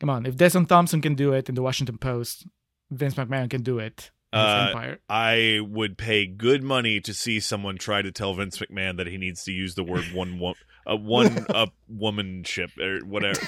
come 0.00 0.10
on, 0.10 0.26
if 0.26 0.36
Desmond 0.36 0.68
Thompson 0.68 1.00
can 1.00 1.14
do 1.14 1.32
it 1.32 1.48
in 1.48 1.54
the 1.54 1.62
Washington 1.62 1.96
Post, 1.96 2.46
Vince 2.92 3.14
McMahon 3.14 3.50
can 3.50 3.62
do 3.62 3.78
it 3.78 4.10
Uh, 4.32 4.94
I 5.08 5.60
would 5.62 5.98
pay 5.98 6.26
good 6.26 6.62
money 6.62 7.00
to 7.00 7.12
see 7.12 7.40
someone 7.40 7.76
try 7.76 8.02
to 8.02 8.12
tell 8.12 8.34
Vince 8.34 8.58
McMahon 8.58 8.96
that 8.96 9.06
he 9.06 9.18
needs 9.18 9.44
to 9.44 9.52
use 9.52 9.74
the 9.74 9.84
word 9.84 10.04
one 10.14 10.38
wo- 10.38 10.54
a 10.86 10.96
one 10.96 11.44
up 11.50 11.74
womanship 11.92 12.78
or 12.78 13.04
whatever. 13.06 13.40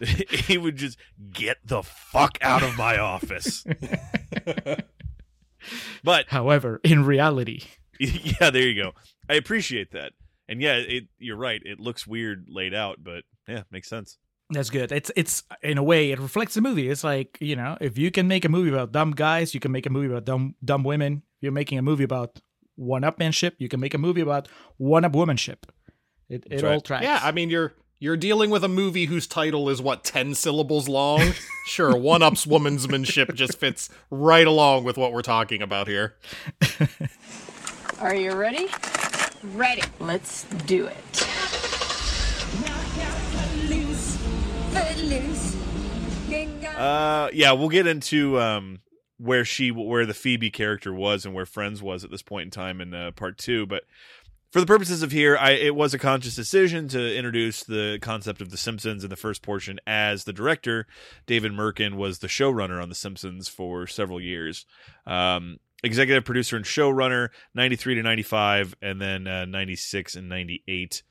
he 0.00 0.56
would 0.56 0.76
just 0.76 0.96
get 1.32 1.58
the 1.64 1.82
fuck 1.82 2.38
out 2.40 2.62
of 2.62 2.76
my 2.78 2.98
office. 2.98 3.64
but 6.04 6.26
However, 6.28 6.80
in 6.82 7.04
reality, 7.04 7.62
yeah, 7.98 8.50
there 8.50 8.66
you 8.66 8.82
go. 8.82 8.92
I 9.28 9.34
appreciate 9.34 9.92
that. 9.92 10.12
and 10.48 10.60
yeah, 10.60 10.76
it 10.76 11.04
you're 11.18 11.36
right. 11.36 11.60
It 11.64 11.78
looks 11.78 12.06
weird 12.06 12.46
laid 12.48 12.74
out, 12.74 12.98
but 13.02 13.24
yeah, 13.46 13.62
makes 13.70 13.88
sense. 13.88 14.18
That's 14.50 14.70
good. 14.70 14.90
It's 14.90 15.10
it's 15.14 15.44
in 15.62 15.78
a 15.78 15.82
way 15.82 16.10
it 16.10 16.18
reflects 16.18 16.54
the 16.54 16.60
movie. 16.60 16.88
It's 16.88 17.04
like 17.04 17.38
you 17.40 17.56
know, 17.56 17.78
if 17.80 17.96
you 17.96 18.10
can 18.10 18.26
make 18.26 18.44
a 18.44 18.48
movie 18.48 18.70
about 18.70 18.92
dumb 18.92 19.12
guys, 19.12 19.54
you 19.54 19.60
can 19.60 19.72
make 19.72 19.86
a 19.86 19.90
movie 19.90 20.08
about 20.08 20.24
dumb 20.24 20.56
dumb 20.64 20.82
women. 20.82 21.22
If 21.36 21.42
you're 21.42 21.52
making 21.52 21.78
a 21.78 21.82
movie 21.82 22.04
about 22.04 22.40
one 22.74 23.02
upmanship, 23.02 23.52
you 23.58 23.68
can 23.68 23.80
make 23.80 23.94
a 23.94 23.98
movie 23.98 24.20
about 24.20 24.48
one 24.76 25.04
up 25.04 25.12
womanship. 25.12 25.68
It 26.28 26.44
it 26.50 26.62
right. 26.62 26.74
all 26.74 26.80
tracks. 26.80 27.04
Yeah, 27.04 27.20
I 27.22 27.30
mean 27.30 27.48
you're 27.48 27.74
you're 28.00 28.16
dealing 28.16 28.50
with 28.50 28.64
a 28.64 28.68
movie 28.68 29.04
whose 29.04 29.26
title 29.26 29.68
is 29.68 29.80
what 29.80 30.02
ten 30.02 30.34
syllables 30.34 30.88
long. 30.88 31.32
sure, 31.66 31.96
one 31.96 32.22
up's 32.22 32.44
womansmanship 32.44 33.34
just 33.34 33.58
fits 33.58 33.88
right 34.10 34.46
along 34.46 34.84
with 34.84 34.96
what 34.96 35.12
we're 35.12 35.22
talking 35.22 35.62
about 35.62 35.86
here. 35.86 36.16
Are 38.00 38.14
you 38.14 38.32
ready? 38.32 38.68
Ready. 39.54 39.82
Let's 40.00 40.44
do 40.66 40.86
it. 40.86 41.29
Uh, 46.80 47.28
yeah, 47.34 47.52
we'll 47.52 47.68
get 47.68 47.86
into 47.86 48.40
um 48.40 48.80
where 49.18 49.44
she 49.44 49.70
where 49.70 50.06
the 50.06 50.14
Phoebe 50.14 50.50
character 50.50 50.94
was 50.94 51.26
and 51.26 51.34
where 51.34 51.44
Friends 51.46 51.82
was 51.82 52.04
at 52.04 52.10
this 52.10 52.22
point 52.22 52.46
in 52.46 52.50
time 52.50 52.80
in 52.80 52.94
uh, 52.94 53.10
part 53.12 53.38
two, 53.38 53.66
but. 53.66 53.84
For 54.52 54.58
the 54.58 54.66
purposes 54.66 55.04
of 55.04 55.12
here, 55.12 55.36
I, 55.36 55.52
it 55.52 55.76
was 55.76 55.94
a 55.94 55.98
conscious 55.98 56.34
decision 56.34 56.88
to 56.88 57.16
introduce 57.16 57.62
the 57.62 58.00
concept 58.02 58.40
of 58.40 58.50
The 58.50 58.56
Simpsons 58.56 59.04
in 59.04 59.10
the 59.10 59.14
first 59.14 59.42
portion 59.42 59.78
as 59.86 60.24
the 60.24 60.32
director. 60.32 60.88
David 61.24 61.52
Mirkin 61.52 61.94
was 61.94 62.18
the 62.18 62.26
showrunner 62.26 62.82
on 62.82 62.88
The 62.88 62.96
Simpsons 62.96 63.46
for 63.46 63.86
several 63.86 64.20
years. 64.20 64.66
Um, 65.06 65.58
executive 65.84 66.24
producer 66.24 66.56
and 66.56 66.64
showrunner, 66.64 67.28
93 67.54 67.94
to 67.94 68.02
95, 68.02 68.74
and 68.82 69.00
then 69.00 69.28
uh, 69.28 69.44
96 69.44 70.16
and 70.16 70.28
98. 70.28 71.04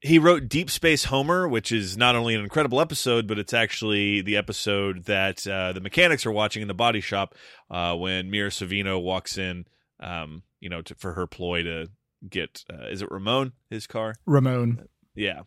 He 0.00 0.18
wrote 0.18 0.48
Deep 0.48 0.70
Space 0.70 1.04
Homer, 1.04 1.48
which 1.48 1.72
is 1.72 1.96
not 1.96 2.16
only 2.16 2.34
an 2.34 2.42
incredible 2.42 2.80
episode, 2.80 3.26
but 3.26 3.38
it's 3.38 3.54
actually 3.54 4.20
the 4.20 4.36
episode 4.36 5.04
that 5.06 5.46
uh, 5.46 5.72
the 5.72 5.80
mechanics 5.80 6.26
are 6.26 6.32
watching 6.32 6.62
in 6.62 6.68
the 6.68 6.74
body 6.74 7.00
shop 7.00 7.34
uh, 7.70 7.94
when 7.94 8.30
Mira 8.30 8.50
Sorvino 8.50 9.02
walks 9.02 9.38
in, 9.38 9.64
um, 10.00 10.42
you 10.60 10.68
know, 10.68 10.82
to, 10.82 10.94
for 10.94 11.14
her 11.14 11.26
ploy 11.26 11.62
to 11.62 11.86
get, 12.28 12.62
uh, 12.70 12.88
is 12.88 13.00
it 13.00 13.10
Ramon, 13.10 13.52
his 13.70 13.86
car? 13.86 14.14
Ramon. 14.26 14.86
Yeah. 15.14 15.40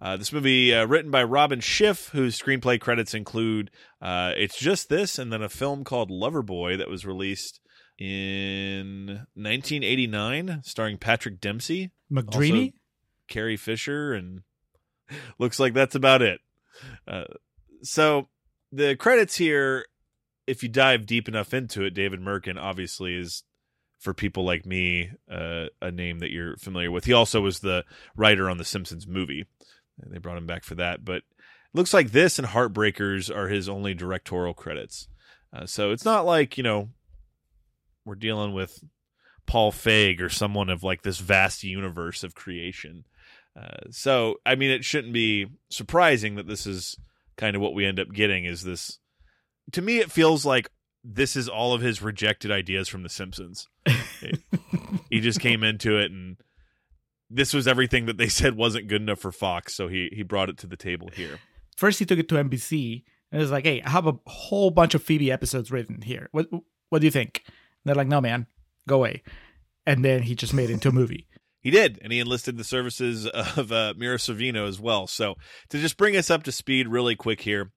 Uh, 0.00 0.16
this 0.16 0.32
movie, 0.32 0.72
uh, 0.72 0.84
written 0.86 1.10
by 1.10 1.24
Robin 1.24 1.58
Schiff, 1.60 2.10
whose 2.10 2.38
screenplay 2.38 2.78
credits 2.80 3.14
include 3.14 3.70
uh, 4.02 4.32
It's 4.36 4.58
Just 4.58 4.90
This 4.90 5.18
and 5.18 5.32
then 5.32 5.42
a 5.42 5.48
film 5.48 5.82
called 5.82 6.10
Loverboy 6.10 6.76
that 6.78 6.88
was 6.90 7.04
released 7.06 7.58
in 7.98 9.06
1989, 9.34 10.60
starring 10.62 10.98
Patrick 10.98 11.40
Dempsey, 11.40 11.90
McDreamy. 12.12 12.66
Also- 12.66 12.72
Carrie 13.28 13.56
Fisher, 13.56 14.12
and 14.12 14.42
looks 15.38 15.60
like 15.60 15.74
that's 15.74 15.94
about 15.94 16.22
it. 16.22 16.40
Uh, 17.06 17.24
so 17.82 18.28
the 18.72 18.96
credits 18.96 19.36
here, 19.36 19.86
if 20.46 20.62
you 20.62 20.68
dive 20.68 21.06
deep 21.06 21.28
enough 21.28 21.54
into 21.54 21.84
it, 21.84 21.94
David 21.94 22.20
Mirkin 22.20 22.58
obviously 22.58 23.16
is 23.16 23.44
for 23.98 24.14
people 24.14 24.44
like 24.44 24.64
me 24.64 25.10
uh, 25.30 25.66
a 25.82 25.90
name 25.90 26.20
that 26.20 26.30
you're 26.30 26.56
familiar 26.56 26.90
with. 26.90 27.04
He 27.04 27.12
also 27.12 27.40
was 27.40 27.60
the 27.60 27.84
writer 28.16 28.48
on 28.48 28.58
the 28.58 28.64
Simpsons 28.64 29.06
movie. 29.06 29.46
They 30.06 30.18
brought 30.18 30.38
him 30.38 30.46
back 30.46 30.62
for 30.62 30.76
that, 30.76 31.04
but 31.04 31.22
looks 31.74 31.92
like 31.92 32.12
this 32.12 32.38
and 32.38 32.46
Heartbreakers 32.48 33.34
are 33.34 33.48
his 33.48 33.68
only 33.68 33.94
directorial 33.94 34.54
credits. 34.54 35.08
Uh, 35.52 35.66
so 35.66 35.90
it's 35.90 36.04
not 36.04 36.24
like 36.24 36.56
you 36.56 36.62
know 36.62 36.90
we're 38.04 38.14
dealing 38.14 38.52
with 38.52 38.82
Paul 39.46 39.72
Feig 39.72 40.20
or 40.20 40.28
someone 40.28 40.68
of 40.68 40.84
like 40.84 41.02
this 41.02 41.18
vast 41.18 41.64
universe 41.64 42.22
of 42.22 42.34
creation. 42.34 43.04
Uh, 43.58 43.90
so 43.90 44.36
I 44.46 44.54
mean, 44.54 44.70
it 44.70 44.84
shouldn't 44.84 45.12
be 45.12 45.46
surprising 45.70 46.36
that 46.36 46.46
this 46.46 46.66
is 46.66 46.96
kind 47.36 47.56
of 47.56 47.62
what 47.62 47.74
we 47.74 47.84
end 47.84 47.98
up 47.98 48.12
getting. 48.12 48.44
Is 48.44 48.62
this? 48.62 48.98
To 49.72 49.82
me, 49.82 49.98
it 49.98 50.12
feels 50.12 50.46
like 50.46 50.70
this 51.02 51.36
is 51.36 51.48
all 51.48 51.72
of 51.72 51.80
his 51.80 52.02
rejected 52.02 52.50
ideas 52.50 52.88
from 52.88 53.02
The 53.02 53.08
Simpsons. 53.08 53.68
he 55.10 55.20
just 55.20 55.40
came 55.40 55.62
into 55.62 55.98
it 55.98 56.10
and 56.10 56.36
this 57.30 57.52
was 57.52 57.68
everything 57.68 58.06
that 58.06 58.16
they 58.16 58.28
said 58.28 58.56
wasn't 58.56 58.88
good 58.88 59.02
enough 59.02 59.18
for 59.18 59.32
Fox, 59.32 59.74
so 59.74 59.88
he 59.88 60.10
he 60.12 60.22
brought 60.22 60.48
it 60.48 60.58
to 60.58 60.66
the 60.66 60.76
table 60.76 61.08
here. 61.12 61.40
First, 61.76 61.98
he 61.98 62.04
took 62.04 62.18
it 62.18 62.28
to 62.28 62.36
NBC 62.36 63.04
and 63.30 63.40
it 63.40 63.42
was 63.42 63.50
like, 63.50 63.64
"Hey, 63.64 63.82
I 63.82 63.90
have 63.90 64.06
a 64.06 64.18
whole 64.26 64.70
bunch 64.70 64.94
of 64.94 65.02
Phoebe 65.02 65.30
episodes 65.30 65.70
written 65.70 66.02
here. 66.02 66.28
What 66.32 66.48
what 66.88 67.00
do 67.00 67.06
you 67.06 67.10
think?" 67.10 67.42
And 67.46 67.54
they're 67.84 67.94
like, 67.94 68.08
"No, 68.08 68.20
man, 68.20 68.46
go 68.86 68.96
away." 68.96 69.22
And 69.86 70.04
then 70.04 70.22
he 70.22 70.34
just 70.34 70.54
made 70.54 70.70
it 70.70 70.74
into 70.74 70.88
a 70.88 70.92
movie. 70.92 71.28
He 71.60 71.70
did, 71.70 71.98
and 72.02 72.12
he 72.12 72.20
enlisted 72.20 72.56
the 72.56 72.64
services 72.64 73.26
of 73.56 73.72
uh, 73.72 73.94
Mira 73.96 74.18
Sorvino 74.18 74.66
as 74.68 74.80
well. 74.80 75.06
So 75.06 75.36
to 75.70 75.78
just 75.78 75.96
bring 75.96 76.16
us 76.16 76.30
up 76.30 76.42
to 76.44 76.52
speed 76.52 76.88
really 76.88 77.16
quick 77.16 77.40
here, 77.40 77.72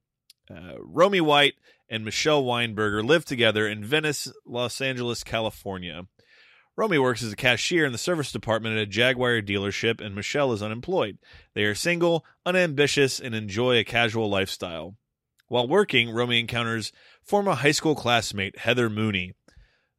uh, 0.50 0.76
Romy 0.80 1.22
White 1.22 1.56
and 1.90 2.06
Michele 2.06 2.44
Weinberger 2.44 3.04
live 3.04 3.26
together 3.26 3.68
in 3.68 3.84
Venice, 3.84 4.32
Los 4.46 4.80
Angeles, 4.82 5.24
California. 5.24 6.04
Romy 6.78 6.98
works 6.98 7.22
as 7.22 7.34
a 7.34 7.36
cashier 7.36 7.86
in 7.86 7.92
the 7.92 7.98
service 7.98 8.32
department 8.32 8.78
at 8.78 8.84
a 8.84 8.86
Jaguar 8.86 9.42
dealership, 9.42 10.00
and 10.00 10.16
Michele 10.16 10.54
is 10.54 10.64
unemployed. 10.64 11.18
They 11.54 11.64
are 11.66 11.76
single, 11.76 12.26
unambitious, 12.46 13.20
and 13.20 13.36
enjoy 13.36 13.78
a 13.78 13.84
casual 13.84 14.30
lifestyle. 14.30 14.96
While 15.50 15.68
working, 15.68 16.12
Romy 16.12 16.40
encounters 16.40 16.94
former 17.24 17.52
high 17.52 17.74
school 17.74 17.94
classmate 17.94 18.60
Heather 18.60 18.90
Mooney. 18.90 19.34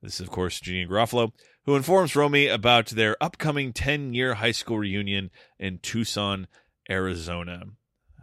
This 0.01 0.14
is, 0.14 0.21
of 0.23 0.31
course, 0.31 0.59
Jeannie 0.61 0.87
Garofalo, 0.87 1.33
who 1.64 1.77
informs 1.77 2.16
Romy 2.16 2.46
about 2.48 2.87
their 2.88 3.16
upcoming 3.22 3.72
10 3.72 4.14
year 4.14 4.35
high 4.35 4.53
school 4.53 4.79
reunion 4.79 5.31
in 5.59 5.79
Tucson, 5.79 6.46
Arizona. 6.90 7.62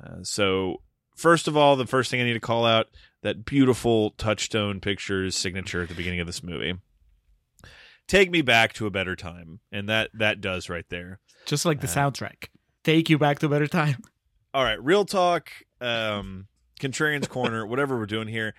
Uh, 0.04 0.24
so, 0.24 0.82
first 1.16 1.48
of 1.48 1.56
all, 1.58 1.76
the 1.76 1.86
first 1.88 2.10
thing 2.12 2.22
I 2.22 2.26
need 2.26 2.34
to 2.34 2.40
call 2.40 2.66
out 2.66 2.88
that 3.22 3.46
beautiful 3.46 4.12
Touchstone 4.12 4.80
Pictures 4.80 5.36
signature 5.36 5.82
at 5.84 5.90
the 5.90 5.96
beginning 5.96 6.20
of 6.22 6.28
this 6.28 6.42
movie. 6.44 6.76
Take 8.08 8.32
me 8.32 8.42
back 8.42 8.74
to 8.74 8.88
a 8.88 8.90
better 8.90 9.16
time, 9.16 9.60
and 9.72 9.88
that 9.88 10.10
that 10.14 10.42
does 10.42 10.68
right 10.70 10.86
there. 10.90 11.20
Just 11.46 11.66
like 11.66 11.82
the 11.82 11.88
Uh, 11.88 11.92
soundtrack. 11.92 12.48
Take 12.84 13.10
you 13.10 13.18
back 13.20 13.40
to 13.40 13.46
a 13.46 13.50
better 13.50 13.68
time. 13.68 13.98
All 14.54 14.64
right, 14.64 14.84
real 14.84 15.06
talk, 15.06 15.52
um, 15.80 16.48
Contrarian's 16.80 17.28
Corner, 17.28 17.68
whatever 17.68 17.98
we're 18.00 18.08
doing 18.08 18.28
here. 18.28 18.56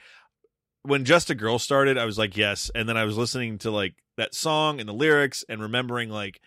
When 0.83 1.05
Just 1.05 1.31
a 1.31 1.35
Girl 1.35 1.59
started, 1.59 1.99
I 1.99 2.05
was 2.05 2.17
like, 2.17 2.37
yes, 2.37 2.71
and 2.75 2.89
then 2.89 2.97
I 2.97 3.05
was 3.05 3.17
listening 3.19 3.59
to 3.59 3.71
like 3.73 3.95
that 4.21 4.35
song 4.35 4.81
and 4.81 4.89
the 4.89 4.95
lyrics 4.95 5.45
and 5.49 5.61
remembering 5.61 6.11
like 6.11 6.41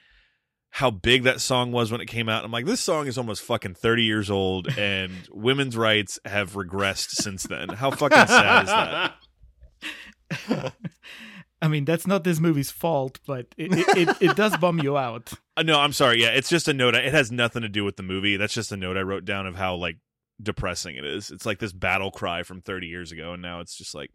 how 0.69 0.89
big 0.89 1.23
that 1.23 1.39
song 1.39 1.71
was 1.71 1.91
when 1.91 2.01
it 2.01 2.07
came 2.07 2.29
out. 2.29 2.43
I'm 2.43 2.51
like, 2.51 2.65
this 2.65 2.81
song 2.81 3.05
is 3.07 3.17
almost 3.17 3.43
fucking 3.43 3.75
30 3.75 4.03
years 4.03 4.31
old, 4.31 4.67
and 4.77 5.11
women's 5.31 5.77
rights 5.77 6.19
have 6.25 6.53
regressed 6.53 7.11
since 7.11 7.43
then. 7.43 7.69
How 7.69 7.91
fucking 7.91 8.27
sad 8.27 8.63
is 8.63 8.69
that? 10.39 10.73
I 11.61 11.67
mean, 11.67 11.85
that's 11.85 12.05
not 12.05 12.23
this 12.23 12.39
movie's 12.39 12.71
fault, 12.71 13.19
but 13.25 13.47
it 13.55 13.71
it, 13.73 13.97
it, 13.97 14.21
it 14.21 14.35
does 14.35 14.57
bum 14.57 14.79
you 14.79 14.97
out. 14.97 15.33
Uh, 15.55 15.61
no, 15.61 15.79
I'm 15.79 15.93
sorry. 15.93 16.19
Yeah, 16.19 16.29
it's 16.29 16.49
just 16.49 16.67
a 16.67 16.73
note. 16.73 16.95
It 16.95 17.13
has 17.13 17.31
nothing 17.31 17.61
to 17.61 17.69
do 17.69 17.83
with 17.83 17.95
the 17.95 18.01
movie. 18.01 18.37
That's 18.37 18.55
just 18.55 18.71
a 18.71 18.75
note 18.75 18.97
I 18.97 19.01
wrote 19.01 19.23
down 19.23 19.45
of 19.45 19.55
how 19.55 19.75
like 19.75 19.97
depressing 20.41 20.95
it 20.95 21.05
is. 21.05 21.29
It's 21.29 21.45
like 21.45 21.59
this 21.59 21.71
battle 21.71 22.09
cry 22.09 22.41
from 22.41 22.59
30 22.59 22.87
years 22.87 23.11
ago, 23.11 23.33
and 23.33 23.41
now 23.43 23.59
it's 23.59 23.77
just 23.77 23.93
like, 23.93 24.09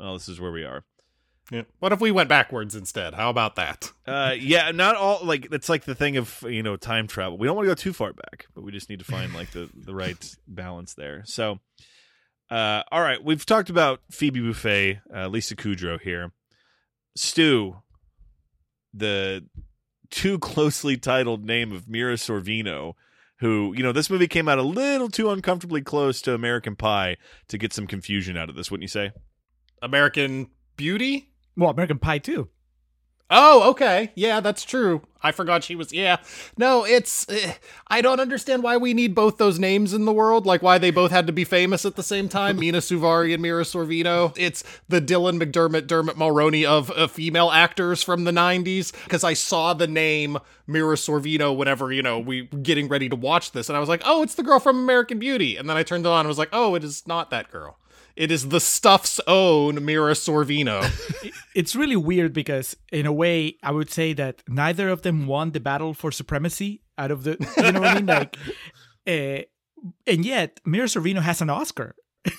well, 0.00 0.14
this 0.14 0.28
is 0.28 0.40
where 0.40 0.50
we 0.50 0.64
are. 0.64 0.82
Yeah. 1.50 1.62
What 1.78 1.92
if 1.92 2.00
we 2.00 2.10
went 2.10 2.28
backwards 2.28 2.74
instead? 2.74 3.14
How 3.14 3.30
about 3.30 3.56
that? 3.56 3.92
Uh, 4.06 4.34
yeah, 4.38 4.70
not 4.70 4.96
all 4.96 5.24
like 5.24 5.48
it's 5.50 5.70
like 5.70 5.84
the 5.84 5.94
thing 5.94 6.18
of 6.18 6.44
you 6.46 6.62
know 6.62 6.76
time 6.76 7.06
travel. 7.06 7.38
We 7.38 7.46
don't 7.46 7.56
want 7.56 7.64
to 7.64 7.70
go 7.70 7.74
too 7.74 7.94
far 7.94 8.12
back, 8.12 8.44
but 8.54 8.62
we 8.62 8.70
just 8.70 8.90
need 8.90 8.98
to 8.98 9.04
find 9.06 9.32
like 9.32 9.50
the 9.52 9.70
the 9.74 9.94
right 9.94 10.36
balance 10.46 10.92
there. 10.92 11.22
So, 11.24 11.58
uh, 12.50 12.82
all 12.92 13.00
right, 13.00 13.24
we've 13.24 13.46
talked 13.46 13.70
about 13.70 14.00
Phoebe 14.10 14.40
Buffay, 14.40 15.00
uh, 15.14 15.28
Lisa 15.28 15.56
Kudrow 15.56 15.98
here, 15.98 16.32
Stew, 17.16 17.76
the 18.92 19.46
too 20.10 20.38
closely 20.38 20.98
titled 20.98 21.46
name 21.46 21.72
of 21.72 21.88
Mira 21.88 22.16
Sorvino. 22.16 22.92
Who, 23.38 23.72
you 23.74 23.82
know, 23.82 23.92
this 23.92 24.10
movie 24.10 24.28
came 24.28 24.50
out 24.50 24.58
a 24.58 24.62
little 24.62 25.08
too 25.08 25.30
uncomfortably 25.30 25.80
close 25.80 26.20
to 26.22 26.34
American 26.34 26.76
Pie 26.76 27.16
to 27.48 27.56
get 27.56 27.72
some 27.72 27.86
confusion 27.86 28.36
out 28.36 28.50
of 28.50 28.54
this, 28.54 28.70
wouldn't 28.70 28.82
you 28.82 28.88
say? 28.88 29.12
American 29.80 30.50
Beauty? 30.76 31.30
Well, 31.56 31.70
American 31.70 31.98
Pie 31.98 32.18
too. 32.18 32.48
Oh, 33.30 33.70
okay. 33.70 34.12
Yeah, 34.14 34.40
that's 34.40 34.64
true. 34.64 35.00
I 35.22 35.32
forgot 35.32 35.64
she 35.64 35.74
was. 35.74 35.94
Yeah. 35.94 36.18
No, 36.58 36.84
it's. 36.84 37.26
eh, 37.30 37.54
I 37.88 38.02
don't 38.02 38.20
understand 38.20 38.62
why 38.62 38.76
we 38.76 38.92
need 38.92 39.14
both 39.14 39.38
those 39.38 39.58
names 39.58 39.94
in 39.94 40.04
the 40.04 40.12
world. 40.12 40.44
Like, 40.44 40.60
why 40.62 40.76
they 40.76 40.90
both 40.90 41.10
had 41.10 41.26
to 41.26 41.32
be 41.32 41.42
famous 41.44 41.86
at 41.86 41.96
the 41.96 42.02
same 42.02 42.28
time. 42.28 42.60
Mena 42.60 42.78
Suvari 42.78 43.32
and 43.32 43.40
Mira 43.40 43.62
Sorvino. 43.62 44.34
It's 44.36 44.62
the 44.90 45.00
Dylan 45.00 45.42
McDermott, 45.42 45.86
Dermot 45.86 46.16
Mulroney 46.16 46.66
of 46.66 46.90
uh, 46.90 47.06
female 47.06 47.50
actors 47.50 48.02
from 48.02 48.24
the 48.24 48.30
90s. 48.30 48.92
Because 49.04 49.24
I 49.24 49.32
saw 49.32 49.72
the 49.72 49.86
name 49.88 50.36
Mira 50.66 50.96
Sorvino 50.96 51.56
whenever, 51.56 51.92
you 51.92 52.02
know, 52.02 52.18
we 52.18 52.42
getting 52.42 52.88
ready 52.88 53.08
to 53.08 53.16
watch 53.16 53.52
this. 53.52 53.70
And 53.70 53.76
I 53.76 53.80
was 53.80 53.88
like, 53.88 54.02
oh, 54.04 54.22
it's 54.22 54.34
the 54.34 54.42
girl 54.42 54.60
from 54.60 54.76
American 54.78 55.18
Beauty. 55.18 55.56
And 55.56 55.68
then 55.68 55.78
I 55.78 55.82
turned 55.82 56.04
it 56.04 56.10
on 56.10 56.20
and 56.20 56.28
was 56.28 56.38
like, 56.38 56.50
oh, 56.52 56.74
it 56.74 56.84
is 56.84 57.06
not 57.06 57.30
that 57.30 57.50
girl. 57.50 57.78
It 58.16 58.30
is 58.30 58.48
the 58.48 58.60
stuff's 58.60 59.20
own 59.26 59.84
Mira 59.84 60.12
Sorvino. 60.12 60.82
it's 61.54 61.74
really 61.74 61.96
weird 61.96 62.32
because 62.32 62.76
in 62.92 63.06
a 63.06 63.12
way 63.12 63.56
i 63.62 63.70
would 63.70 63.90
say 63.90 64.12
that 64.12 64.42
neither 64.48 64.88
of 64.88 65.02
them 65.02 65.26
won 65.26 65.52
the 65.52 65.60
battle 65.60 65.94
for 65.94 66.10
supremacy 66.10 66.82
out 66.98 67.10
of 67.10 67.24
the 67.24 67.36
you 67.56 67.72
know 67.72 67.80
what 67.80 67.90
i 67.90 67.94
mean? 67.94 68.06
Like 68.06 68.36
uh, 69.06 69.42
and 70.06 70.24
yet 70.24 70.60
mira 70.64 70.86
sorvino 70.86 71.20
has 71.20 71.40
an 71.40 71.50
oscar. 71.50 71.94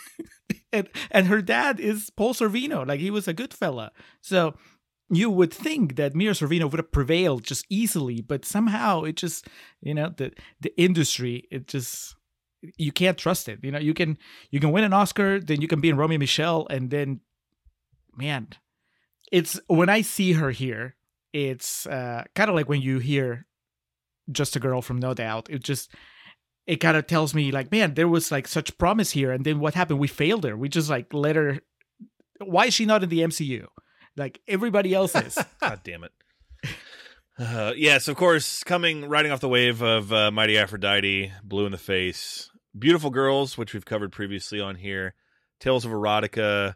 And 0.72 0.90
and 1.10 1.28
her 1.28 1.42
dad 1.42 1.80
is 1.80 2.10
paul 2.10 2.34
sorvino. 2.34 2.86
Like 2.86 3.00
he 3.00 3.10
was 3.10 3.30
a 3.30 3.34
good 3.34 3.54
fella. 3.54 3.92
So 4.20 4.56
you 5.10 5.30
would 5.30 5.54
think 5.54 5.96
that 5.96 6.16
mira 6.16 6.34
sorvino 6.34 6.70
would 6.70 6.80
have 6.80 6.92
prevailed 6.92 7.44
just 7.44 7.66
easily 7.70 8.22
but 8.22 8.44
somehow 8.44 9.04
it 9.04 9.16
just 9.16 9.48
you 9.82 9.94
know 9.94 10.12
the 10.18 10.32
the 10.60 10.74
industry 10.78 11.48
it 11.52 11.68
just 11.68 12.15
you 12.78 12.92
can't 12.92 13.18
trust 13.18 13.48
it 13.48 13.60
you 13.64 13.72
know 13.72 13.80
you 13.80 13.94
can 13.94 14.18
you 14.52 14.60
can 14.60 14.72
win 14.72 14.84
an 14.84 14.94
oscar 14.94 15.40
then 15.40 15.62
you 15.62 15.68
can 15.68 15.82
be 15.82 15.90
in 15.90 15.98
romeo 15.98 16.16
and 16.16 16.20
michele 16.20 16.68
and 16.70 16.90
then 16.90 17.20
man 18.16 18.48
it's 19.32 19.60
when 19.68 19.90
I 19.90 20.02
see 20.02 20.34
her 20.34 20.52
here, 20.52 20.96
it's 21.34 21.86
uh, 21.88 22.24
kind 22.36 22.50
of 22.50 22.56
like 22.56 22.70
when 22.70 22.82
you 22.82 23.00
hear 23.00 23.46
just 24.32 24.56
a 24.56 24.60
girl 24.60 24.82
from 24.82 25.00
No 25.00 25.14
Doubt. 25.14 25.50
It 25.50 25.64
just 25.64 25.92
it 26.66 26.78
kind 26.78 26.98
of 26.98 27.08
tells 27.08 27.34
me 27.36 27.52
like, 27.52 27.72
man, 27.72 27.94
there 27.94 28.08
was 28.08 28.32
like 28.32 28.48
such 28.48 28.78
promise 28.78 29.12
here, 29.12 29.32
and 29.32 29.44
then 29.46 29.60
what 29.60 29.74
happened? 29.74 30.00
We 30.00 30.08
failed 30.08 30.44
her. 30.44 30.56
We 30.56 30.70
just 30.70 30.90
like 30.90 31.14
let 31.14 31.36
her. 31.36 31.60
Why 32.44 32.66
is 32.66 32.74
she 32.74 32.86
not 32.86 33.04
in 33.04 33.10
the 33.10 33.20
MCU? 33.20 33.68
Like 34.16 34.42
everybody 34.48 34.94
else 34.94 35.16
is. 35.16 35.38
God 35.60 35.82
damn 35.84 36.04
it. 36.04 36.12
Uh, 37.38 37.74
yes, 37.76 38.08
of 38.08 38.16
course, 38.16 38.64
coming 38.64 39.10
riding 39.10 39.32
off 39.32 39.42
the 39.42 39.50
wave 39.50 39.82
of 39.82 40.14
uh, 40.14 40.32
Mighty 40.32 40.58
Aphrodite, 40.58 41.34
Blue 41.44 41.66
in 41.66 41.74
the 41.74 41.78
Face, 41.78 42.50
Beautiful 42.78 43.10
Girls, 43.10 43.58
which 43.58 43.74
we've 43.74 43.86
covered 43.86 44.12
previously 44.12 44.60
on 44.60 44.76
here, 44.76 45.14
Tales 45.60 45.86
of 45.86 45.92
Erotica, 45.92 46.76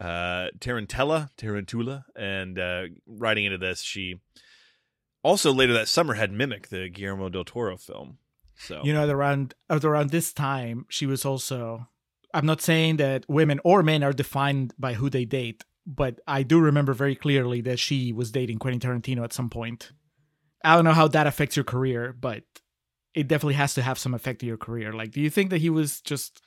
uh, 0.00 0.48
Tarantella, 0.58 1.28
Tarantula, 1.36 2.04
and 2.16 2.58
uh, 2.58 2.84
riding 3.06 3.44
into 3.44 3.58
this, 3.58 3.82
she 3.82 4.16
also 5.22 5.52
later 5.52 5.72
that 5.74 5.88
summer 5.88 6.14
had 6.14 6.32
Mimic, 6.32 6.68
the 6.68 6.88
Guillermo 6.88 7.28
del 7.28 7.44
Toro 7.44 7.76
film. 7.76 8.18
So 8.56 8.82
you 8.84 8.92
know, 8.92 9.08
around 9.08 9.54
around 9.70 10.10
this 10.10 10.32
time, 10.32 10.86
she 10.88 11.06
was 11.06 11.24
also. 11.24 11.88
I'm 12.32 12.46
not 12.46 12.60
saying 12.60 12.98
that 12.98 13.24
women 13.28 13.58
or 13.64 13.82
men 13.82 14.04
are 14.04 14.12
defined 14.12 14.72
by 14.78 14.94
who 14.94 15.10
they 15.10 15.24
date, 15.24 15.64
but 15.84 16.20
I 16.28 16.44
do 16.44 16.60
remember 16.60 16.92
very 16.92 17.16
clearly 17.16 17.60
that 17.62 17.80
she 17.80 18.12
was 18.12 18.30
dating 18.30 18.58
Quentin 18.58 18.80
Tarantino 18.80 19.24
at 19.24 19.32
some 19.32 19.50
point. 19.50 19.90
I 20.62 20.76
don't 20.76 20.84
know 20.84 20.92
how 20.92 21.08
that 21.08 21.26
affects 21.26 21.56
your 21.56 21.64
career, 21.64 22.14
but 22.18 22.44
it 23.14 23.28
definitely 23.28 23.54
has 23.54 23.74
to 23.74 23.82
have 23.82 23.98
some 23.98 24.14
effect 24.14 24.40
to 24.40 24.46
your 24.46 24.56
career. 24.56 24.92
Like, 24.92 25.10
do 25.10 25.20
you 25.20 25.30
think 25.30 25.50
that 25.50 25.58
he 25.58 25.70
was 25.70 26.00
just 26.00 26.42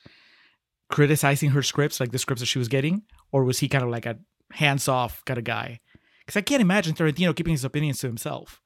criticizing 0.89 1.51
her 1.51 1.63
scripts, 1.63 1.99
like 1.99 2.11
the 2.11 2.19
scripts 2.19 2.41
that 2.41 2.47
she 2.47 2.59
was 2.59 2.67
getting, 2.67 3.03
or 3.31 3.43
was 3.43 3.59
he 3.59 3.67
kind 3.67 3.83
of 3.83 3.89
like 3.89 4.05
a 4.05 4.17
hands 4.51 4.87
off 4.87 5.23
kind 5.25 5.37
of 5.37 5.43
guy? 5.43 5.79
Because 6.25 6.37
I 6.37 6.41
can't 6.41 6.61
imagine 6.61 6.93
Tarantino 6.95 7.35
keeping 7.35 7.51
his 7.53 7.65
opinions 7.65 7.99
to 7.99 8.07
himself. 8.07 8.61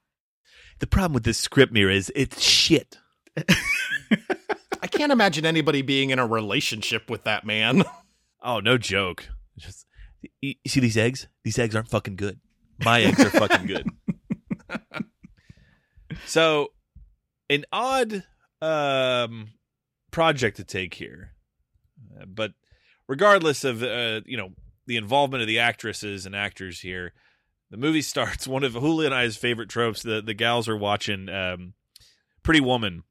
the 0.80 0.88
problem 0.88 1.14
with 1.14 1.24
this 1.24 1.40
script 1.40 1.74
Mira 1.74 1.94
is 1.94 2.12
it's 2.16 2.42
shit. 2.42 2.98
I 4.82 4.88
can't 4.88 5.12
imagine 5.12 5.46
anybody 5.46 5.82
being 5.82 6.12
in 6.12 6.20
a 6.20 6.28
relationship 6.28 7.10
with 7.10 7.24
that 7.24 7.46
man. 7.46 7.84
Oh, 8.40 8.60
no 8.60 8.78
joke. 8.78 9.28
Just 9.58 9.88
you, 10.22 10.54
you 10.64 10.70
see 10.70 10.80
these 10.80 10.96
eggs? 10.96 11.28
These 11.44 11.58
eggs 11.58 11.76
aren't 11.76 11.90
fucking 11.90 12.16
good. 12.16 12.40
My 12.86 13.02
eggs 13.02 13.20
are 13.20 13.32
fucking 13.32 13.66
good. 13.66 13.90
so, 16.28 16.68
an 17.50 17.66
odd 17.72 18.24
um, 18.62 19.50
project 20.12 20.58
to 20.58 20.64
take 20.64 20.96
here, 20.96 21.32
Uh, 22.20 22.26
but 22.26 22.52
regardless 23.08 23.64
of 23.64 23.84
uh, 23.84 24.22
you 24.26 24.38
know 24.38 24.50
the 24.86 24.98
involvement 24.98 25.42
of 25.42 25.48
the 25.48 25.60
actresses 25.60 26.26
and 26.26 26.36
actors 26.36 26.82
here, 26.82 27.14
the 27.70 27.78
movie 27.78 28.02
starts. 28.14 28.48
One 28.48 28.64
of 28.64 28.74
Julio 28.74 29.06
and 29.06 29.16
I's 29.16 29.38
favorite 29.38 29.70
tropes. 29.70 30.04
The 30.04 30.22
the 30.22 30.34
gals 30.34 30.68
are 30.68 30.78
watching 30.78 31.30
um, 31.30 31.74
Pretty 32.44 32.62
Woman. 32.62 33.04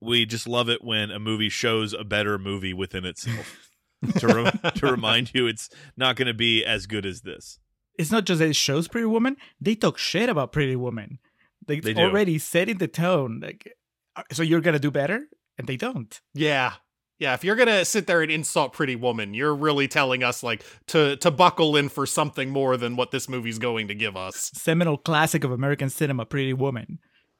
We 0.00 0.26
just 0.26 0.46
love 0.46 0.68
it 0.68 0.84
when 0.84 1.10
a 1.10 1.18
movie 1.18 1.48
shows 1.48 1.94
a 1.94 2.04
better 2.04 2.38
movie 2.38 2.74
within 2.74 3.04
itself. 3.06 3.70
to 4.18 4.26
re- 4.26 4.70
to 4.72 4.86
remind 4.86 5.32
you, 5.34 5.46
it's 5.46 5.70
not 5.96 6.16
going 6.16 6.26
to 6.26 6.34
be 6.34 6.62
as 6.64 6.86
good 6.86 7.06
as 7.06 7.22
this. 7.22 7.58
It's 7.96 8.10
not 8.10 8.24
just 8.24 8.40
that 8.40 8.48
it 8.50 8.56
shows 8.56 8.86
Pretty 8.88 9.06
Woman; 9.06 9.36
they 9.60 9.74
talk 9.74 9.96
shit 9.98 10.28
about 10.28 10.52
Pretty 10.52 10.76
Woman. 10.76 11.18
Like, 11.68 11.78
it's 11.78 11.86
They 11.86 11.94
do. 11.94 12.00
already 12.02 12.38
setting 12.38 12.78
the 12.78 12.88
tone. 12.88 13.40
Like, 13.42 13.72
uh, 14.16 14.22
so 14.32 14.42
you're 14.42 14.60
gonna 14.60 14.78
do 14.78 14.90
better, 14.90 15.26
and 15.58 15.66
they 15.66 15.76
don't. 15.76 16.20
yeah. 16.34 16.74
Yeah, 17.20 17.34
if 17.34 17.44
you're 17.44 17.54
gonna 17.54 17.84
sit 17.84 18.08
there 18.08 18.22
and 18.22 18.30
insult 18.30 18.72
Pretty 18.72 18.96
Woman, 18.96 19.34
you're 19.34 19.54
really 19.54 19.86
telling 19.86 20.24
us 20.24 20.42
like 20.42 20.64
to 20.88 21.16
to 21.18 21.30
buckle 21.30 21.76
in 21.76 21.88
for 21.88 22.06
something 22.06 22.50
more 22.50 22.76
than 22.76 22.96
what 22.96 23.12
this 23.12 23.28
movie's 23.28 23.60
going 23.60 23.86
to 23.86 23.94
give 23.94 24.16
us. 24.16 24.50
Seminal 24.54 24.98
classic 24.98 25.44
of 25.44 25.52
American 25.52 25.88
cinema, 25.90 26.26
Pretty 26.26 26.52
Woman. 26.52 26.98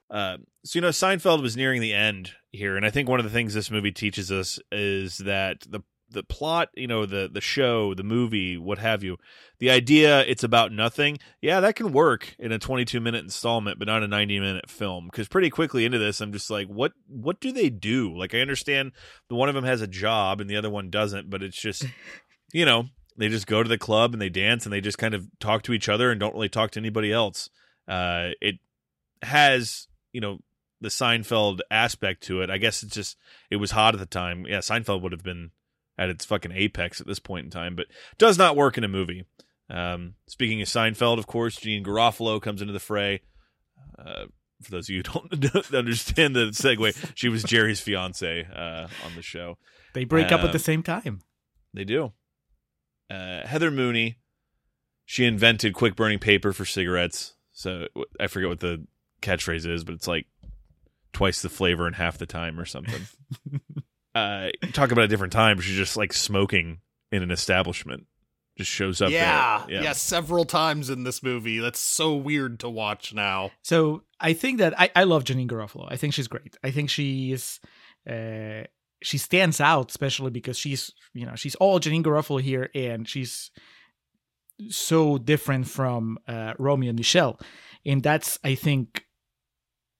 Uh, 0.08 0.37
so 0.64 0.76
you 0.76 0.80
know, 0.80 0.90
Seinfeld 0.90 1.42
was 1.42 1.56
nearing 1.56 1.80
the 1.80 1.92
end 1.92 2.30
here, 2.52 2.76
and 2.76 2.87
I 2.87 2.90
think 2.90 3.08
one 3.08 3.18
of 3.18 3.24
the 3.24 3.32
things 3.32 3.52
this 3.52 3.68
movie 3.70 3.90
teaches 3.90 4.30
us 4.30 4.60
is 4.70 5.18
that 5.18 5.62
the 5.68 5.80
the 6.14 6.22
plot, 6.22 6.70
you 6.74 6.87
know, 6.87 7.05
the 7.05 7.29
the 7.31 7.40
show, 7.40 7.92
the 7.94 8.03
movie, 8.03 8.57
what 8.57 8.79
have 8.79 9.05
you, 9.05 9.18
the 9.59 9.70
idea 9.70 10.24
it's 10.24 10.42
about 10.42 10.72
nothing. 10.72 11.18
Yeah, 11.42 11.61
that 11.61 11.77
can 11.77 11.92
work 11.92 12.35
in 12.38 12.53
a 12.53 12.59
22 12.59 13.00
minute 13.00 13.24
installment, 13.24 13.79
but 13.79 13.87
not 13.87 14.03
a 14.03 14.09
90 14.09 14.40
minute 14.40 14.70
film. 14.70 15.07
Because 15.07 15.29
pretty 15.29 15.50
quickly 15.50 15.85
into 15.85 15.98
this, 15.98 16.20
I'm 16.20 16.33
just 16.33 16.50
like, 16.50 16.68
what 16.68 16.92
what 17.07 17.40
do 17.40 17.53
they 17.53 17.68
do? 17.68 18.16
Like, 18.16 18.35
I 18.35 18.40
understand 18.40 18.92
the 19.29 19.35
one 19.35 19.48
of 19.48 19.55
them 19.55 19.64
has 19.64 19.83
a 19.83 19.87
job 19.87 20.40
and 20.40 20.48
the 20.48 20.57
other 20.57 20.70
one 20.70 20.88
doesn't, 20.88 21.29
but 21.29 21.42
it's 21.42 21.61
just, 21.61 21.85
you 22.53 22.64
know, 22.64 22.87
they 23.16 23.29
just 23.29 23.46
go 23.46 23.62
to 23.62 23.68
the 23.68 23.79
club 23.79 24.12
and 24.12 24.22
they 24.22 24.31
dance 24.31 24.64
and 24.64 24.72
they 24.72 24.81
just 24.81 24.98
kind 24.98 25.14
of 25.14 25.27
talk 25.38 25.62
to 25.64 25.72
each 25.72 25.88
other 25.88 26.11
and 26.11 26.18
don't 26.18 26.35
really 26.35 26.48
talk 26.48 26.70
to 26.72 26.81
anybody 26.81 27.12
else. 27.12 27.50
Uh, 27.87 28.31
it 28.40 28.57
has 29.22 29.88
you 30.12 30.20
know 30.20 30.38
the 30.81 30.88
Seinfeld 30.88 31.61
aspect 31.70 32.22
to 32.24 32.42
it. 32.42 32.50
I 32.50 32.59
guess 32.59 32.83
it's 32.83 32.94
just 32.94 33.16
it 33.50 33.57
was 33.57 33.70
hot 33.70 33.94
at 33.94 34.00
the 34.00 34.07
time. 34.07 34.46
Yeah, 34.46 34.59
Seinfeld 34.59 35.03
would 35.03 35.12
have 35.12 35.22
been 35.22 35.50
at 35.98 36.09
its 36.09 36.24
fucking 36.24 36.52
apex 36.52 37.00
at 37.00 37.07
this 37.07 37.18
point 37.18 37.44
in 37.44 37.50
time, 37.50 37.76
but 37.76 37.87
does 38.18 38.37
not 38.38 38.57
work 38.57 38.76
in 38.78 38.85
a 38.85 38.88
movie. 38.88 39.24
Um, 39.70 40.14
speaking 40.26 40.61
of 40.61 40.68
Seinfeld, 40.68 41.18
of 41.18 41.26
course, 41.26 41.57
Gene 41.57 41.85
Garofalo 41.85 42.40
comes 42.42 42.61
into 42.61 42.72
the 42.72 42.80
fray. 42.80 43.22
Uh, 43.98 44.24
for 44.62 44.70
those 44.70 44.88
of 44.88 44.94
you 44.94 45.02
who 45.07 45.20
don't, 45.37 45.54
understand 45.74 46.35
the 46.37 46.46
segue, 46.50 47.12
she 47.14 47.28
was 47.28 47.42
Jerry's 47.42 47.80
fiance 47.80 48.44
uh, 48.54 48.88
on 49.07 49.14
the 49.16 49.22
show. 49.22 49.57
They 49.94 50.04
break 50.04 50.33
up 50.33 50.40
at 50.40 50.46
Um, 50.46 50.52
the 50.52 50.59
same 50.59 50.83
time. 50.83 51.20
They 51.72 51.85
do. 51.85 52.12
Uh, 53.11 53.46
Heather 53.46 53.70
Mooney, 53.70 54.18
she 55.04 55.24
invented 55.24 55.74
quick 55.74 55.94
burning 55.96 56.18
paper 56.18 56.52
for 56.52 56.64
cigarettes. 56.64 57.35
So 57.52 57.87
I 58.18 58.26
forget 58.26 58.48
what 58.48 58.61
the 58.61 58.87
catchphrase 59.22 59.66
is, 59.66 59.85
but 59.85 59.94
it's 59.94 60.09
like 60.09 60.26
twice 61.12 61.40
the 61.42 61.48
flavor 61.48 61.87
in 61.87 61.94
half 61.94 62.18
the 62.18 62.26
time 62.26 62.59
or 62.59 62.64
something. 62.64 63.02
uh, 64.14 64.50
talk 64.72 64.90
about 64.90 65.05
a 65.05 65.09
different 65.09 65.33
time. 65.33 65.61
She's 65.61 65.77
just 65.77 65.96
like 65.96 66.12
smoking 66.12 66.79
in 67.11 67.22
an 67.22 67.31
establishment. 67.31 68.07
Just 68.57 68.70
shows 68.70 69.03
up 69.03 69.11
yeah, 69.11 69.64
there. 69.66 69.83
yeah, 69.83 69.92
several 69.92 70.44
times 70.44 70.88
in 70.88 71.03
this 71.03 71.24
movie. 71.24 71.59
That's 71.59 71.81
so 71.81 72.14
weird 72.14 72.61
to 72.61 72.70
watch 72.70 73.12
now. 73.12 73.50
So 73.62 74.03
I 74.20 74.33
think 74.33 74.59
that 74.59 74.79
I, 74.79 74.90
I 74.94 75.05
love 75.05 75.24
Janeane 75.24 75.48
Garofalo. 75.48 75.88
I 75.90 75.96
think 75.96 76.14
she's 76.14 76.29
great. 76.29 76.57
I 76.62 76.70
think 76.70 76.88
she's 76.88 77.59
uh, 78.09 78.62
she 79.03 79.18
stands 79.18 79.61
out, 79.61 79.90
especially 79.90 80.31
because 80.31 80.57
she's 80.57 80.92
you 81.14 81.27
know 81.27 81.35
she's 81.35 81.57
all 81.57 81.81
Janeane 81.81 82.05
Garofalo 82.05 82.40
here, 82.40 82.70
and 82.77 83.09
she's 83.09 83.50
so 84.68 85.18
different 85.18 85.66
from 85.66 86.18
uh, 86.29 86.55
Romeo 86.57 86.90
and 86.90 86.98
Michele, 86.98 87.40
and 87.85 88.05
that's 88.05 88.38
I 88.44 88.55
think 88.55 89.05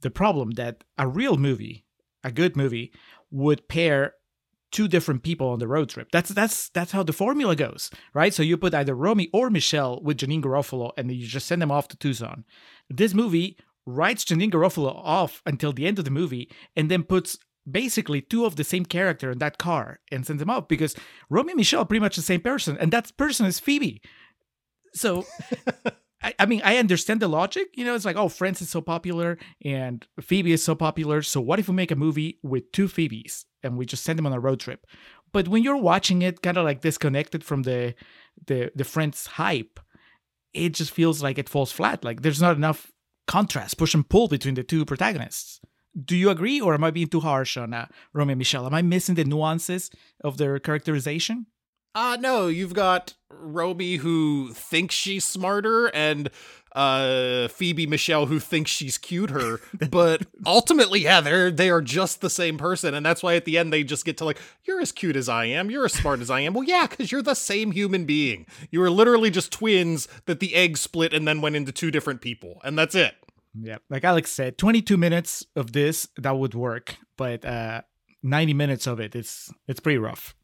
the 0.01 0.11
problem 0.11 0.53
that 0.53 0.85
a 0.97 1.09
real 1.09 1.37
movie, 1.37 1.87
a 2.23 2.31
good 2.31 2.57
movie, 2.57 2.93
would 3.35 3.69
pair 3.69 4.15
two 4.71 4.87
different 4.87 5.23
people 5.23 5.49
on 5.49 5.59
the 5.59 5.67
road 5.67 5.89
trip. 5.89 6.09
That's 6.13 6.31
that's 6.31 6.69
that's 6.71 6.93
how 6.93 7.03
the 7.03 7.13
formula 7.13 7.57
goes, 7.57 7.91
right? 8.15 8.33
So 8.33 8.43
you 8.43 8.57
put 8.57 8.75
either 8.75 8.95
Romy 8.95 9.29
or 9.33 9.51
Michele 9.51 10.01
with 10.03 10.19
Janeane 10.19 10.43
Garofalo, 10.43 10.93
and 10.97 11.11
then 11.11 11.17
you 11.17 11.27
just 11.27 11.47
send 11.47 11.61
them 11.61 11.71
off 11.71 11.89
to 11.89 11.97
Tucson. 11.97 12.45
This 12.89 13.13
movie 13.13 13.59
writes 13.87 14.25
Janeane 14.25 14.53
Garofalo 14.53 14.95
off 14.95 15.43
until 15.47 15.73
the 15.73 15.87
end 15.87 15.99
of 15.99 16.05
the 16.05 16.11
movie, 16.11 16.49
and 16.77 16.91
then 16.91 17.03
puts 17.03 17.37
basically 17.69 18.21
two 18.21 18.45
of 18.45 18.57
the 18.57 18.65
same 18.65 18.85
character 18.85 19.31
in 19.31 19.39
that 19.39 19.59
car 19.59 20.01
and 20.13 20.25
sends 20.25 20.41
them 20.41 20.51
off 20.51 20.69
because 20.69 20.95
Romy 21.29 21.53
and 21.53 21.59
Michele 21.59 21.83
are 21.83 21.87
pretty 21.87 22.01
much 22.01 22.17
the 22.17 22.23
same 22.23 22.41
person, 22.41 22.79
and 22.79 22.93
that 22.93 23.17
person 23.17 23.47
is 23.47 23.59
Phoebe. 23.59 24.01
So. 24.95 25.27
I, 26.25 26.35
I 26.39 26.47
mean, 26.47 26.63
I 26.65 26.79
understand 26.79 27.21
the 27.21 27.29
logic. 27.29 27.69
You 27.75 27.85
know, 27.85 27.95
it's 27.95 28.07
like, 28.07 28.17
oh, 28.17 28.29
Friends 28.29 28.63
is 28.63 28.71
so 28.71 28.81
popular 28.81 29.39
and 29.63 30.07
Phoebe 30.21 30.53
is 30.53 30.65
so 30.65 30.75
popular. 30.75 31.21
So 31.21 31.41
what 31.41 31.59
if 31.59 31.69
we 31.69 31.75
make 31.75 31.91
a 31.91 31.97
movie 31.97 32.39
with 32.43 32.73
two 32.73 32.89
Phoebes 32.89 33.45
and 33.63 33.77
we 33.77 33.85
just 33.85 34.03
send 34.03 34.19
them 34.19 34.27
on 34.27 34.33
a 34.33 34.41
road 34.41 34.59
trip? 34.59 34.87
But 35.33 35.49
when 35.49 35.63
you're 35.63 35.77
watching 35.77 36.23
it, 36.23 36.43
kind 36.43 36.57
of 36.57 36.65
like 36.65 36.81
disconnected 36.81 37.45
from 37.45 37.63
the 37.63 37.95
the 38.47 38.73
the 38.75 38.85
Friends 38.85 39.27
hype, 39.27 39.79
it 40.55 40.71
just 40.71 40.93
feels 40.93 41.23
like 41.23 41.39
it 41.39 41.49
falls 41.49 41.73
flat. 41.73 42.05
Like 42.05 42.23
there's 42.23 42.41
not 42.41 42.57
enough 42.57 42.91
contrast, 43.27 43.77
push 43.77 43.95
and 43.95 44.09
pull 44.09 44.29
between 44.29 44.55
the 44.55 44.63
two 44.63 44.85
protagonists. 44.85 45.61
Do 46.05 46.17
you 46.17 46.31
agree, 46.31 46.61
or 46.61 46.75
am 46.75 46.85
I 46.85 46.91
being 46.91 47.09
too 47.09 47.21
harsh 47.21 47.57
on 47.57 47.73
uh, 47.75 47.87
Romeo 48.13 48.33
and 48.33 48.39
Michele? 48.39 48.67
Am 48.67 48.75
I 48.75 48.83
missing 48.83 49.15
the 49.15 49.25
nuances 49.25 49.91
of 50.23 50.39
their 50.39 50.59
characterization? 50.59 51.47
Uh 51.95 52.17
no, 52.21 52.49
you've 52.49 52.75
got 52.75 53.15
Romy 53.31 53.97
who 53.97 54.53
thinks 54.53 54.95
she's 54.95 55.25
smarter 55.25 55.87
and 55.95 56.29
uh 56.73 57.47
Phoebe 57.49 57.87
Michele 57.87 58.27
who 58.27 58.41
thinks 58.41 58.71
she's 58.73 58.99
cuter, 58.99 59.61
but 59.91 60.27
ultimately 60.45 61.01
yeah, 61.01 61.21
they're 61.21 61.51
they 61.53 61.71
are 61.71 61.81
just 61.81 62.21
the 62.21 62.31
same 62.31 62.59
person 62.59 62.95
and 62.95 63.07
that's 63.07 63.23
why 63.23 63.37
at 63.37 63.45
the 63.45 63.57
end 63.57 63.73
they 63.73 63.85
just 63.85 64.05
get 64.05 64.17
to 64.17 64.25
like 64.25 64.41
you're 64.65 64.81
as 64.81 64.91
cute 64.91 65.15
as 65.15 65.29
I 65.29 65.45
am, 65.45 65.71
you're 65.71 65.85
as 65.85 65.93
smart 65.93 66.21
as 66.21 66.31
I 66.31 66.41
am. 66.41 66.53
Well, 66.53 66.65
yeah, 66.65 66.87
cuz 66.89 67.13
you're 67.13 67.23
the 67.23 67.35
same 67.35 67.71
human 67.71 68.07
being. 68.07 68.47
You 68.73 68.83
are 68.83 68.91
literally 68.91 69.31
just 69.31 69.53
twins 69.53 70.09
that 70.27 70.41
the 70.41 70.55
egg 70.55 70.77
split 70.77 71.15
and 71.15 71.29
then 71.29 71.41
went 71.41 71.55
into 71.55 71.71
two 71.71 71.93
different 71.93 72.21
people 72.21 72.61
and 72.65 72.77
that's 72.77 72.97
it. 72.97 73.15
Yeah, 73.57 73.79
like 73.89 74.03
Alex 74.03 74.33
said, 74.33 74.59
22 74.59 74.97
minutes 74.97 75.47
of 75.55 75.73
this 75.73 76.09
that 76.17 76.37
would 76.37 76.55
work, 76.55 76.97
but 77.17 77.45
uh 77.45 77.83
90 78.25 78.53
minutes 78.55 78.89
of 78.89 78.99
it, 78.99 79.15
it's 79.15 79.53
it's 79.69 79.79
pretty 79.79 79.99
rough. 79.99 80.35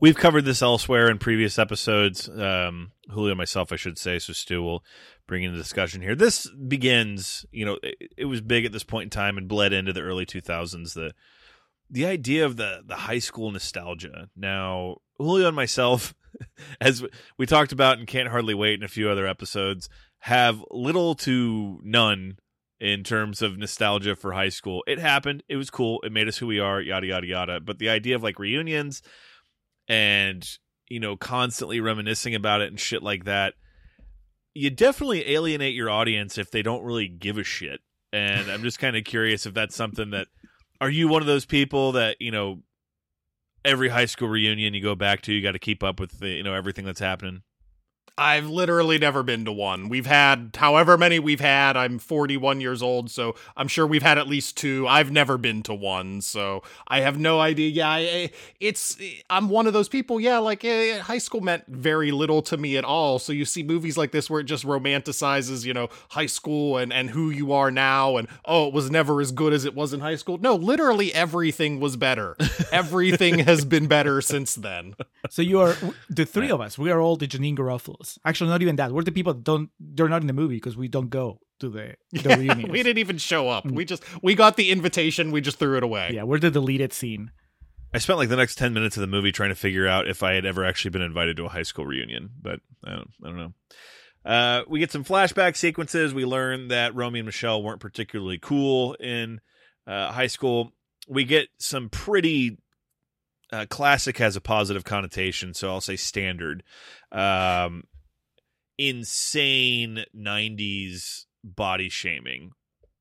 We've 0.00 0.16
covered 0.16 0.46
this 0.46 0.62
elsewhere 0.62 1.10
in 1.10 1.18
previous 1.18 1.58
episodes. 1.58 2.26
Um, 2.26 2.92
Julio 3.10 3.32
and 3.32 3.38
myself, 3.38 3.70
I 3.70 3.76
should 3.76 3.98
say. 3.98 4.18
So 4.18 4.32
Stew 4.32 4.62
will 4.62 4.82
bring 5.26 5.42
in 5.42 5.52
the 5.52 5.58
discussion 5.58 6.00
here. 6.00 6.14
This 6.14 6.48
begins, 6.48 7.44
you 7.52 7.66
know, 7.66 7.78
it, 7.82 8.12
it 8.16 8.24
was 8.24 8.40
big 8.40 8.64
at 8.64 8.72
this 8.72 8.82
point 8.82 9.04
in 9.04 9.10
time 9.10 9.36
and 9.36 9.46
bled 9.46 9.74
into 9.74 9.92
the 9.92 10.00
early 10.00 10.24
2000s. 10.24 10.94
The 10.94 11.12
the 11.90 12.06
idea 12.06 12.46
of 12.46 12.56
the 12.56 12.82
the 12.86 12.96
high 12.96 13.18
school 13.18 13.50
nostalgia. 13.50 14.28
Now, 14.34 14.96
Julio 15.18 15.48
and 15.48 15.56
myself, 15.56 16.14
as 16.80 17.04
we 17.36 17.44
talked 17.44 17.72
about 17.72 17.98
and 17.98 18.06
can't 18.06 18.30
hardly 18.30 18.54
wait 18.54 18.78
in 18.78 18.84
a 18.84 18.88
few 18.88 19.10
other 19.10 19.26
episodes, 19.26 19.90
have 20.20 20.64
little 20.70 21.14
to 21.16 21.78
none 21.84 22.38
in 22.78 23.04
terms 23.04 23.42
of 23.42 23.58
nostalgia 23.58 24.16
for 24.16 24.32
high 24.32 24.48
school. 24.48 24.82
It 24.86 24.98
happened. 24.98 25.42
It 25.46 25.56
was 25.56 25.68
cool. 25.68 26.00
It 26.02 26.12
made 26.12 26.28
us 26.28 26.38
who 26.38 26.46
we 26.46 26.58
are. 26.58 26.80
Yada 26.80 27.06
yada 27.06 27.26
yada. 27.26 27.60
But 27.60 27.78
the 27.78 27.90
idea 27.90 28.16
of 28.16 28.22
like 28.22 28.38
reunions 28.38 29.02
and 29.90 30.48
you 30.88 31.00
know 31.00 31.16
constantly 31.16 31.80
reminiscing 31.80 32.34
about 32.34 32.62
it 32.62 32.68
and 32.68 32.78
shit 32.80 33.02
like 33.02 33.24
that 33.24 33.54
you 34.54 34.70
definitely 34.70 35.28
alienate 35.32 35.74
your 35.74 35.90
audience 35.90 36.38
if 36.38 36.50
they 36.50 36.62
don't 36.62 36.82
really 36.82 37.06
give 37.06 37.36
a 37.38 37.44
shit. 37.44 37.80
And 38.12 38.50
i'm 38.50 38.62
just 38.62 38.78
kind 38.78 38.96
of 38.96 39.04
curious 39.04 39.46
if 39.46 39.54
that's 39.54 39.76
something 39.76 40.10
that 40.10 40.28
are 40.80 40.90
you 40.90 41.06
one 41.08 41.22
of 41.22 41.26
those 41.26 41.44
people 41.44 41.92
that 41.92 42.16
you 42.20 42.30
know 42.30 42.62
every 43.64 43.88
high 43.88 44.06
school 44.06 44.28
reunion 44.28 44.74
you 44.74 44.82
go 44.82 44.94
back 44.94 45.22
to 45.22 45.32
you 45.32 45.42
got 45.42 45.52
to 45.52 45.58
keep 45.58 45.84
up 45.84 46.00
with 46.00 46.18
the 46.18 46.28
you 46.28 46.42
know 46.42 46.54
everything 46.54 46.84
that's 46.84 47.00
happening 47.00 47.42
I've 48.20 48.50
literally 48.50 48.98
never 48.98 49.22
been 49.22 49.46
to 49.46 49.52
one. 49.52 49.88
We've 49.88 50.04
had 50.04 50.50
however 50.58 50.98
many 50.98 51.18
we've 51.18 51.40
had. 51.40 51.74
I'm 51.74 51.98
41 51.98 52.60
years 52.60 52.82
old, 52.82 53.10
so 53.10 53.34
I'm 53.56 53.66
sure 53.66 53.86
we've 53.86 54.02
had 54.02 54.18
at 54.18 54.28
least 54.28 54.58
two. 54.58 54.86
I've 54.86 55.10
never 55.10 55.38
been 55.38 55.62
to 55.62 55.74
one, 55.74 56.20
so 56.20 56.62
I 56.86 57.00
have 57.00 57.18
no 57.18 57.40
idea. 57.40 57.70
Yeah, 57.70 57.88
I, 57.88 58.30
it's 58.60 58.98
I'm 59.30 59.48
one 59.48 59.66
of 59.66 59.72
those 59.72 59.88
people. 59.88 60.20
Yeah, 60.20 60.36
like 60.36 60.66
eh, 60.66 60.98
high 60.98 61.16
school 61.16 61.40
meant 61.40 61.64
very 61.66 62.10
little 62.10 62.42
to 62.42 62.58
me 62.58 62.76
at 62.76 62.84
all. 62.84 63.18
So 63.18 63.32
you 63.32 63.46
see 63.46 63.62
movies 63.62 63.96
like 63.96 64.12
this 64.12 64.28
where 64.28 64.40
it 64.40 64.44
just 64.44 64.66
romanticizes, 64.66 65.64
you 65.64 65.72
know, 65.72 65.88
high 66.10 66.26
school 66.26 66.76
and 66.76 66.92
and 66.92 67.08
who 67.08 67.30
you 67.30 67.54
are 67.54 67.70
now, 67.70 68.18
and 68.18 68.28
oh, 68.44 68.68
it 68.68 68.74
was 68.74 68.90
never 68.90 69.22
as 69.22 69.32
good 69.32 69.54
as 69.54 69.64
it 69.64 69.74
was 69.74 69.94
in 69.94 70.00
high 70.00 70.16
school. 70.16 70.36
No, 70.36 70.56
literally 70.56 71.14
everything 71.14 71.80
was 71.80 71.96
better. 71.96 72.36
everything 72.70 73.38
has 73.38 73.64
been 73.64 73.86
better 73.86 74.20
since 74.20 74.56
then. 74.56 74.94
So 75.30 75.40
you 75.40 75.58
are 75.60 75.74
the 76.10 76.26
three 76.26 76.50
of 76.50 76.60
us. 76.60 76.76
We 76.76 76.90
are 76.90 77.00
all 77.00 77.16
the 77.16 77.26
Janeane 77.26 77.56
Garofalos. 78.16 78.18
Actually, 78.24 78.50
not 78.50 78.62
even 78.62 78.76
that. 78.76 78.92
We're 78.92 79.02
the 79.02 79.12
people 79.12 79.34
that 79.34 79.44
don't. 79.44 79.70
They're 79.78 80.08
not 80.08 80.20
in 80.22 80.26
the 80.26 80.32
movie 80.32 80.56
because 80.56 80.76
we 80.76 80.88
don't 80.88 81.10
go 81.10 81.40
to 81.60 81.68
the 81.68 81.94
the 82.12 82.28
reunions. 82.38 82.70
we 82.70 82.82
didn't 82.82 82.98
even 82.98 83.18
show 83.18 83.48
up. 83.48 83.64
We 83.66 83.84
just 83.84 84.02
we 84.22 84.34
got 84.34 84.56
the 84.56 84.70
invitation. 84.70 85.30
We 85.32 85.40
just 85.40 85.58
threw 85.58 85.76
it 85.76 85.82
away. 85.82 86.12
Yeah, 86.14 86.24
we're 86.24 86.38
the 86.38 86.50
deleted 86.50 86.92
scene. 86.92 87.30
i 87.92 87.98
spent 87.98 88.18
like 88.18 88.28
the 88.28 88.36
next 88.36 88.54
10 88.56 88.72
minutes 88.72 88.96
of 88.96 89.00
the 89.00 89.06
movie 89.08 89.32
trying 89.32 89.48
to 89.50 89.54
figure 89.56 89.88
out 89.88 90.06
if 90.08 90.22
i 90.22 90.32
had 90.34 90.46
ever 90.46 90.64
actually 90.64 90.90
been 90.92 91.02
invited 91.02 91.36
to 91.36 91.44
a 91.44 91.48
high 91.48 91.64
school 91.64 91.84
reunion 91.86 92.30
but 92.40 92.60
i 92.84 92.90
don't, 92.90 93.10
I 93.24 93.28
don't 93.28 93.36
know 93.36 93.52
uh, 94.24 94.62
we 94.68 94.78
get 94.78 94.92
some 94.92 95.02
flashback 95.04 95.56
sequences 95.56 96.14
we 96.14 96.24
learn 96.24 96.68
that 96.68 96.94
romy 96.94 97.18
and 97.18 97.26
michele 97.26 97.60
weren't 97.62 97.80
particularly 97.80 98.38
cool 98.38 98.94
in 99.00 99.40
uh, 99.88 100.12
high 100.12 100.28
school 100.28 100.70
we 101.08 101.24
get 101.24 101.48
some 101.58 101.88
pretty 101.88 102.58
uh, 103.52 103.66
classic 103.68 104.18
has 104.18 104.36
a 104.36 104.40
positive 104.40 104.84
connotation 104.84 105.52
so 105.52 105.70
i'll 105.70 105.80
say 105.80 105.96
standard 105.96 106.62
um, 107.10 107.82
insane 108.88 110.04
90s 110.16 111.26
body 111.44 111.88
shaming 111.88 112.52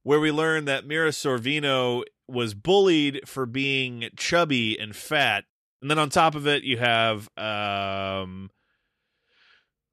where 0.03 0.19
we 0.19 0.31
learn 0.31 0.65
that 0.65 0.87
Mira 0.87 1.09
Sorvino 1.09 2.03
was 2.27 2.53
bullied 2.53 3.21
for 3.27 3.45
being 3.45 4.09
chubby 4.15 4.79
and 4.79 4.95
fat. 4.95 5.45
And 5.81 5.91
then 5.91 5.99
on 5.99 6.09
top 6.09 6.35
of 6.35 6.47
it, 6.47 6.63
you 6.63 6.77
have 6.77 7.29
um, 7.37 8.49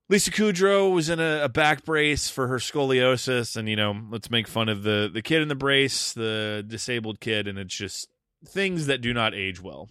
Lisa 0.08 0.30
Kudrow 0.30 0.92
was 0.92 1.08
in 1.08 1.20
a, 1.20 1.44
a 1.44 1.48
back 1.48 1.84
brace 1.84 2.28
for 2.28 2.48
her 2.48 2.56
scoliosis, 2.56 3.56
and 3.56 3.68
you 3.68 3.76
know, 3.76 3.94
let's 4.10 4.30
make 4.30 4.48
fun 4.48 4.68
of 4.68 4.82
the 4.82 5.10
the 5.12 5.22
kid 5.22 5.42
in 5.42 5.48
the 5.48 5.54
brace, 5.54 6.12
the 6.12 6.64
disabled 6.66 7.20
kid, 7.20 7.46
and 7.46 7.58
it's 7.58 7.76
just 7.76 8.08
things 8.44 8.86
that 8.86 9.00
do 9.00 9.12
not 9.12 9.34
age 9.34 9.60
well 9.60 9.90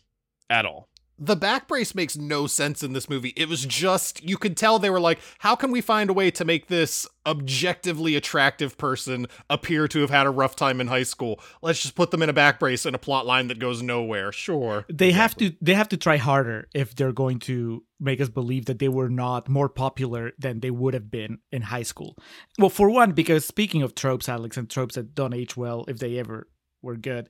at 0.50 0.66
all. 0.66 0.90
The 1.18 1.36
back 1.36 1.68
brace 1.68 1.96
makes 1.96 2.18
no 2.18 2.46
sense 2.46 2.84
in 2.84 2.94
this 2.94 3.10
movie. 3.10 3.34
It 3.38 3.48
was 3.48 3.66
just 3.66 4.24
you 4.24 4.38
could 4.38 4.58
tell 4.58 4.80
they 4.80 4.90
were 4.90 5.00
like, 5.00 5.20
how 5.40 5.56
can 5.56 5.72
we 5.72 5.80
find 5.82 6.10
a 6.10 6.14
way 6.14 6.30
to 6.32 6.44
make 6.44 6.68
this 6.68 7.08
objectively 7.26 8.16
attractive 8.16 8.78
person 8.78 9.28
appear 9.50 9.88
to 9.88 10.02
have 10.02 10.10
had 10.10 10.28
a 10.28 10.32
rough 10.32 10.56
time 10.56 10.82
in 10.82 10.88
high 10.88 11.04
school? 11.04 11.40
Let's 11.62 11.82
just 11.82 11.96
put 11.96 12.12
them 12.12 12.22
in 12.22 12.30
a 12.30 12.34
back 12.34 12.60
brace 12.60 12.86
and 12.86 12.96
a 12.96 13.00
plot 13.00 13.26
line 13.26 13.48
that 13.48 13.60
goes 13.60 13.82
nowhere. 13.82 14.32
Sure. 14.32 14.86
They 14.92 15.12
have 15.14 15.36
to. 15.38 15.54
They 15.62 15.74
have 15.74 15.90
to 15.90 15.98
try 15.98 16.18
harder 16.18 16.68
if 16.74 16.96
they're 16.96 17.14
going 17.14 17.40
to 17.40 17.84
make 18.00 18.20
us 18.20 18.30
believe 18.30 18.66
that 18.66 18.80
they 18.80 18.90
were 18.90 19.10
not 19.10 19.48
more 19.48 19.70
popular 19.70 20.34
than 20.38 20.60
they 20.60 20.72
would 20.72 20.94
have 20.94 21.10
been 21.10 21.40
in 21.52 21.62
high 21.62 21.84
school. 21.84 22.18
Well, 22.60 22.70
for 22.70 22.90
one, 22.90 23.14
because 23.14 23.46
speaking 23.46 23.82
of 23.82 23.96
tropes, 23.96 24.28
Alex, 24.28 24.58
and 24.58 24.70
tropes 24.70 24.96
that 24.96 25.16
don't 25.16 25.34
age 25.34 25.56
well 25.56 25.86
if 25.88 26.00
they 26.00 26.20
ever 26.20 26.50
were 26.82 26.98
good, 26.98 27.30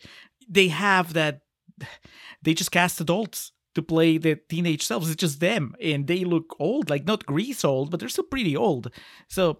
they 0.49 0.69
have 0.69 1.13
that. 1.13 1.41
They 2.43 2.53
just 2.53 2.71
cast 2.71 3.01
adults 3.01 3.53
to 3.75 3.81
play 3.81 4.17
the 4.17 4.35
teenage 4.49 4.85
selves. 4.85 5.09
It's 5.09 5.19
just 5.19 5.39
them, 5.39 5.75
and 5.81 6.07
they 6.07 6.23
look 6.23 6.55
old, 6.59 6.89
like 6.89 7.05
not 7.05 7.25
Grease 7.25 7.63
old, 7.63 7.91
but 7.91 7.99
they're 7.99 8.09
still 8.09 8.23
pretty 8.23 8.57
old. 8.57 8.89
So 9.29 9.59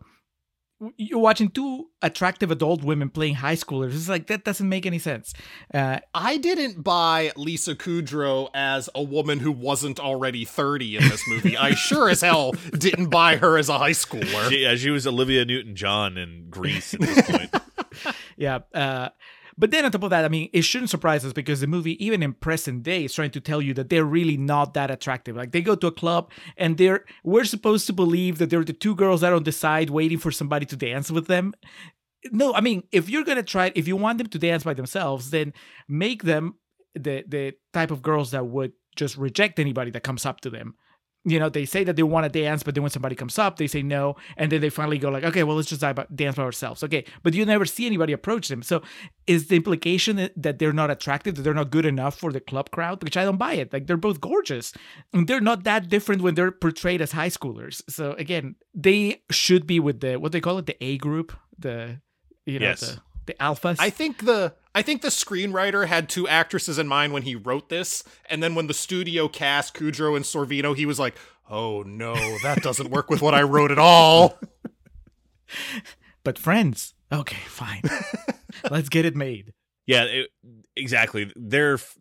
you're 0.97 1.19
watching 1.19 1.49
two 1.49 1.87
attractive 2.01 2.51
adult 2.51 2.83
women 2.83 3.09
playing 3.09 3.35
high 3.35 3.55
schoolers. 3.55 3.93
It's 3.93 4.09
like 4.09 4.27
that 4.27 4.43
doesn't 4.43 4.67
make 4.67 4.85
any 4.85 4.99
sense. 4.99 5.33
Uh, 5.73 5.99
I 6.13 6.37
didn't 6.37 6.83
buy 6.83 7.31
Lisa 7.37 7.75
Kudrow 7.75 8.49
as 8.53 8.89
a 8.93 9.01
woman 9.01 9.39
who 9.39 9.51
wasn't 9.51 9.99
already 9.99 10.43
30 10.43 10.97
in 10.97 11.03
this 11.07 11.27
movie. 11.27 11.57
I 11.57 11.75
sure 11.75 12.09
as 12.09 12.21
hell 12.21 12.51
didn't 12.77 13.09
buy 13.09 13.37
her 13.37 13.57
as 13.57 13.69
a 13.69 13.77
high 13.77 13.91
schooler. 13.91 14.49
She, 14.49 14.63
yeah, 14.63 14.75
she 14.75 14.89
was 14.89 15.07
Olivia 15.07 15.45
Newton 15.45 15.75
John 15.75 16.17
in 16.17 16.47
Grease 16.49 16.93
at 16.93 16.99
this 16.99 17.21
point. 17.29 17.55
yeah. 18.37 18.59
Uh, 18.73 19.09
but 19.57 19.71
then 19.71 19.85
on 19.85 19.91
top 19.91 20.03
of 20.03 20.09
that, 20.09 20.25
I 20.25 20.27
mean, 20.27 20.49
it 20.51 20.63
shouldn't 20.63 20.89
surprise 20.89 21.23
us 21.23 21.31
because 21.31 21.61
the 21.61 21.67
movie, 21.67 22.03
even 22.03 22.21
in 22.21 22.33
present 22.33 22.83
day, 22.83 23.05
is 23.05 23.13
trying 23.13 23.31
to 23.31 23.39
tell 23.39 23.61
you 23.61 23.73
that 23.75 23.89
they're 23.89 24.03
really 24.03 24.35
not 24.35 24.73
that 24.73 24.91
attractive. 24.91 25.35
Like 25.35 25.51
they 25.51 25.61
go 25.61 25.75
to 25.75 25.87
a 25.87 25.91
club 25.91 26.31
and 26.57 26.77
they're 26.77 27.05
we're 27.23 27.45
supposed 27.45 27.87
to 27.87 27.93
believe 27.93 28.37
that 28.39 28.49
they're 28.49 28.65
the 28.65 28.73
two 28.73 28.95
girls 28.95 29.21
that 29.21 29.31
are 29.31 29.35
on 29.35 29.43
the 29.43 29.51
side 29.51 29.89
waiting 29.89 30.17
for 30.17 30.31
somebody 30.31 30.65
to 30.65 30.75
dance 30.75 31.09
with 31.09 31.27
them. 31.27 31.53
No, 32.31 32.53
I 32.53 32.61
mean, 32.61 32.83
if 32.91 33.09
you're 33.09 33.23
gonna 33.23 33.43
try, 33.43 33.71
if 33.75 33.87
you 33.87 33.95
want 33.95 34.17
them 34.17 34.27
to 34.27 34.39
dance 34.39 34.63
by 34.63 34.73
themselves, 34.73 35.29
then 35.29 35.53
make 35.87 36.23
them 36.23 36.55
the 36.93 37.23
the 37.27 37.53
type 37.71 37.91
of 37.91 38.01
girls 38.01 38.31
that 38.31 38.47
would 38.47 38.73
just 38.95 39.17
reject 39.17 39.59
anybody 39.59 39.91
that 39.91 40.03
comes 40.03 40.25
up 40.25 40.41
to 40.41 40.49
them. 40.49 40.75
You 41.27 41.39
know, 41.39 41.49
they 41.49 41.65
say 41.65 41.83
that 41.83 41.95
they 41.95 42.03
want 42.03 42.31
to 42.31 42.39
dance, 42.43 42.61
but 42.61 42.75
then 42.75 42.83
when 42.83 42.91
somebody 42.91 43.15
comes 43.15 43.39
up, 43.39 43.57
they 43.57 43.65
say 43.65 43.81
no, 43.81 44.15
and 44.37 44.51
then 44.51 44.61
they 44.61 44.69
finally 44.69 44.99
go 44.99 45.09
like, 45.09 45.23
okay, 45.23 45.43
well, 45.43 45.55
let's 45.55 45.67
just 45.69 45.81
dance 45.81 46.35
by 46.35 46.43
ourselves. 46.43 46.83
Okay, 46.83 47.03
but 47.23 47.33
you 47.33 47.43
never 47.45 47.65
see 47.65 47.87
anybody 47.87 48.13
approach 48.13 48.47
them. 48.47 48.61
So, 48.61 48.83
is 49.25 49.47
the 49.47 49.55
implication 49.55 50.17
that- 50.17 50.33
that 50.41 50.59
they're 50.59 50.71
not 50.71 50.91
attractive, 50.91 51.33
that 51.35 51.41
they're 51.41 51.55
not 51.55 51.71
good 51.71 51.85
enough 51.85 52.15
for 52.19 52.31
the 52.31 52.39
club 52.39 52.69
crowd? 52.69 53.03
Which 53.03 53.17
I 53.17 53.25
don't 53.25 53.37
buy 53.37 53.53
it. 53.53 53.73
Like 53.73 53.87
they're 53.87 53.97
both 53.97 54.21
gorgeous, 54.21 54.71
and 55.13 55.27
they're 55.27 55.41
not 55.41 55.63
that 55.63 55.89
different 55.89 56.21
when 56.21 56.35
they're 56.35 56.51
portrayed 56.51 57.01
as 57.01 57.13
high 57.13 57.29
schoolers. 57.29 57.81
So 57.89 58.11
again, 58.13 58.55
they 58.75 59.23
should 59.31 59.65
be 59.65 59.79
with 59.79 60.01
the 60.01 60.17
what 60.17 60.31
they 60.31 60.41
call 60.41 60.59
it, 60.59 60.67
the 60.67 60.77
A 60.83 60.97
group, 60.99 61.33
the 61.57 62.01
you 62.45 62.59
know 62.59 62.67
Yes. 62.67 62.81
the 62.81 63.01
the 63.25 63.33
alphas. 63.39 63.77
I 63.79 63.89
think 63.89 64.25
the 64.25 64.53
I 64.75 64.81
think 64.81 65.01
the 65.01 65.07
screenwriter 65.07 65.87
had 65.87 66.09
two 66.09 66.27
actresses 66.27 66.77
in 66.77 66.87
mind 66.87 67.13
when 67.13 67.23
he 67.23 67.33
wrote 67.33 67.69
this, 67.69 68.03
and 68.29 68.43
then 68.43 68.55
when 68.55 68.67
the 68.67 68.73
studio 68.73 69.29
cast 69.29 69.73
Kudrow 69.73 70.17
and 70.17 70.25
Sorvino, 70.25 70.75
he 70.75 70.85
was 70.85 70.99
like, 70.99 71.15
"Oh 71.49 71.81
no, 71.83 72.13
that 72.43 72.61
doesn't 72.61 72.91
work 72.91 73.09
with 73.09 73.21
what 73.21 73.33
I 73.33 73.41
wrote 73.43 73.71
at 73.71 73.79
all." 73.79 74.37
but 76.25 76.37
friends. 76.37 76.93
Okay, 77.09 77.41
fine. 77.47 77.83
Let's 78.69 78.89
get 78.89 79.05
it 79.05 79.15
made. 79.15 79.53
Yeah, 79.87 80.03
it, 80.03 80.29
exactly. 80.75 81.31
They're 81.37 81.75
f- 81.75 81.97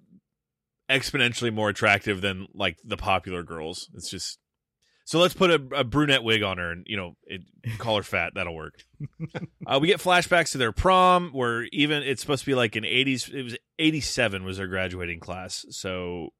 exponentially 0.90 1.52
more 1.52 1.68
attractive 1.68 2.22
than 2.22 2.48
like 2.54 2.78
the 2.82 2.96
popular 2.96 3.44
girls. 3.44 3.88
It's 3.94 4.10
just 4.10 4.38
so 5.04 5.18
let's 5.18 5.34
put 5.34 5.50
a, 5.50 5.62
a 5.76 5.84
brunette 5.84 6.24
wig 6.24 6.42
on 6.42 6.58
her 6.58 6.70
and 6.72 6.86
you 6.88 6.96
know 6.96 7.16
it, 7.24 7.42
call 7.78 7.96
her 7.96 8.02
fat. 8.02 8.32
That'll 8.34 8.54
work. 8.54 8.82
uh, 9.66 9.78
we 9.80 9.88
get 9.88 10.00
flashbacks 10.00 10.52
to 10.52 10.58
their 10.58 10.72
prom, 10.72 11.30
where 11.32 11.64
even 11.72 12.02
it's 12.02 12.20
supposed 12.20 12.40
to 12.44 12.46
be 12.50 12.54
like 12.54 12.76
an 12.76 12.84
'80s. 12.84 13.32
It 13.32 13.42
was 13.42 13.56
'87 13.78 14.44
was 14.44 14.56
their 14.56 14.66
graduating 14.66 15.20
class, 15.20 15.64
so 15.70 16.30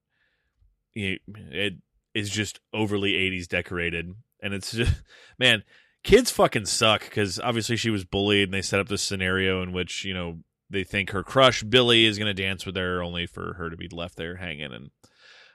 you- 0.95 1.19
it 1.27 1.75
is 2.15 2.31
just 2.31 2.61
overly 2.73 3.13
80s 3.15 3.49
decorated 3.49 4.15
and 4.41 4.55
it's 4.55 4.71
just 4.71 5.03
man 5.39 5.65
kids 6.05 6.31
fucking 6.31 6.65
suck 6.67 7.03
because 7.03 7.41
obviously 7.41 7.77
she 7.77 7.91
was 7.91 8.05
bullied 8.05 8.45
and 8.45 8.55
they 8.55 8.63
set 8.63 8.79
up 8.79 8.89
this 8.89 9.03
scenario 9.03 9.63
in 9.63 9.73
which 9.73 10.05
you 10.05 10.15
know 10.15 10.39
they 10.71 10.85
think 10.85 11.11
her 11.11 11.25
crush 11.25 11.65
billy 11.65 12.05
is 12.05 12.17
going 12.17 12.33
to 12.33 12.43
dance 12.43 12.65
with 12.65 12.77
her 12.77 13.03
only 13.03 13.27
for 13.27 13.55
her 13.55 13.69
to 13.69 13.77
be 13.77 13.89
left 13.91 14.15
there 14.17 14.37
hanging 14.37 14.73
and 14.73 14.91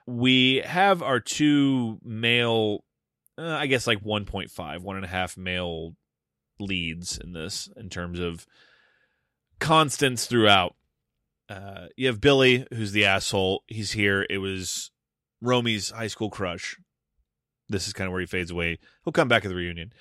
we 0.05 0.57
have 0.65 1.01
our 1.01 1.21
two 1.21 1.97
male 2.03 2.83
uh, 3.39 3.55
i 3.55 3.65
guess 3.67 3.87
like 3.87 4.03
1.5 4.03 4.81
one 4.81 4.95
and 4.95 5.05
a 5.05 5.09
half 5.09 5.37
male 5.37 5.95
leads 6.59 7.17
in 7.17 7.33
this 7.33 7.69
in 7.77 7.89
terms 7.89 8.19
of 8.19 8.45
constants 9.59 10.25
throughout 10.25 10.75
uh, 11.49 11.87
you 11.95 12.07
have 12.07 12.21
billy 12.21 12.67
who's 12.73 12.91
the 12.91 13.05
asshole 13.05 13.63
he's 13.67 13.93
here 13.93 14.25
it 14.29 14.37
was 14.39 14.91
Romy's 15.41 15.91
high 15.91 16.07
school 16.07 16.29
crush. 16.29 16.77
This 17.69 17.87
is 17.87 17.93
kind 17.93 18.07
of 18.07 18.11
where 18.11 18.21
he 18.21 18.27
fades 18.27 18.51
away. 18.51 18.79
He'll 19.03 19.13
come 19.13 19.27
back 19.27 19.45
at 19.45 19.49
the 19.49 19.55
reunion. 19.55 19.93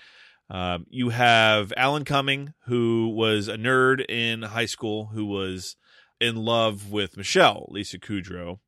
Um, 0.51 0.87
you 0.89 1.11
have 1.11 1.73
Alan 1.77 2.05
Cumming, 2.05 2.55
who 2.65 3.09
was 3.15 3.49
a 3.49 3.57
nerd 3.57 4.05
in 4.09 4.43
high 4.43 4.67
school, 4.67 5.07
who 5.07 5.27
was 5.27 5.77
in 6.21 6.37
love 6.37 6.91
with 6.91 7.17
Michele, 7.17 7.67
Lisa 7.69 7.99
Kudrow, 7.99 8.59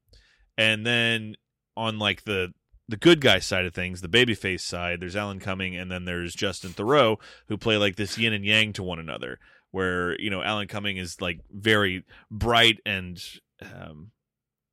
and 0.58 0.84
then 0.84 1.36
on 1.76 1.98
like 1.98 2.24
the 2.24 2.52
the 2.90 2.96
good 2.96 3.20
guy 3.20 3.38
side 3.38 3.64
of 3.64 3.74
things, 3.74 4.00
the 4.00 4.08
babyface 4.08 4.60
side, 4.60 5.00
there's 5.00 5.16
Alan 5.16 5.40
Cumming, 5.40 5.76
and 5.76 5.90
then 5.90 6.04
there's 6.04 6.34
Justin 6.34 6.70
Theroux, 6.70 7.16
who 7.48 7.56
play 7.56 7.76
like 7.76 7.96
this 7.96 8.18
yin 8.18 8.32
and 8.32 8.44
yang 8.44 8.72
to 8.74 8.82
one 8.82 8.98
another. 8.98 9.38
Where 9.70 10.20
you 10.20 10.30
know 10.30 10.42
Alan 10.42 10.66
Cumming 10.66 10.96
is 10.96 11.20
like 11.20 11.40
very 11.50 12.04
bright 12.30 12.78
and 12.84 13.18
um, 13.62 14.10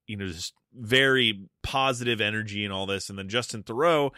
you 0.08 0.18
know 0.18 0.28
just 0.28 0.54
very 0.74 1.48
positive 1.64 2.20
energy 2.22 2.64
and 2.64 2.74
all 2.74 2.86
this 2.86 3.10
and 3.10 3.18
then 3.18 3.30
justin 3.30 3.64
theroux 3.64 4.12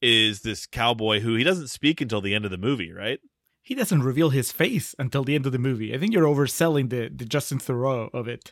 is 0.00 0.40
this 0.40 0.66
cowboy 0.66 1.20
who 1.20 1.34
he 1.34 1.44
doesn't 1.44 1.68
speak 1.68 2.00
until 2.00 2.20
the 2.20 2.34
end 2.34 2.44
of 2.44 2.50
the 2.50 2.58
movie 2.58 2.92
right 2.92 3.20
He 3.62 3.74
doesn't 3.74 4.02
reveal 4.02 4.30
his 4.30 4.50
face 4.50 4.94
until 4.98 5.24
the 5.24 5.34
end 5.34 5.44
of 5.44 5.52
the 5.52 5.58
movie. 5.58 5.94
I 5.94 5.98
think 5.98 6.14
you're 6.14 6.24
overselling 6.24 6.88
the, 6.88 7.10
the 7.14 7.26
Justin 7.26 7.58
Theroux 7.58 8.08
of 8.14 8.26
it. 8.26 8.50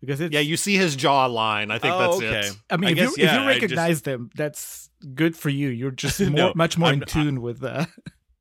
Because 0.00 0.20
it's 0.20 0.32
Yeah, 0.32 0.40
you 0.40 0.56
see 0.56 0.76
his 0.76 0.96
jawline. 0.96 1.70
I 1.72 1.78
think 1.78 1.94
Oh, 1.94 1.98
that's 1.98 2.16
okay. 2.16 2.48
it. 2.48 2.56
I 2.70 2.76
mean, 2.76 2.88
I 2.88 2.90
if, 2.92 2.96
guess, 2.96 3.16
you, 3.18 3.24
yeah, 3.24 3.28
if 3.30 3.34
you 3.34 3.40
I 3.48 3.52
just- 3.52 3.62
recognize 3.62 4.02
them, 4.02 4.30
that's 4.34 4.90
good 5.14 5.36
for 5.36 5.48
you. 5.48 5.68
You're 5.68 5.90
just 5.90 6.20
more, 6.20 6.30
No, 6.30 6.52
much 6.54 6.78
more 6.78 6.88
I'm- 6.90 7.02
in 7.02 7.08
tune 7.08 7.40
with 7.42 7.62
uh 7.64 7.86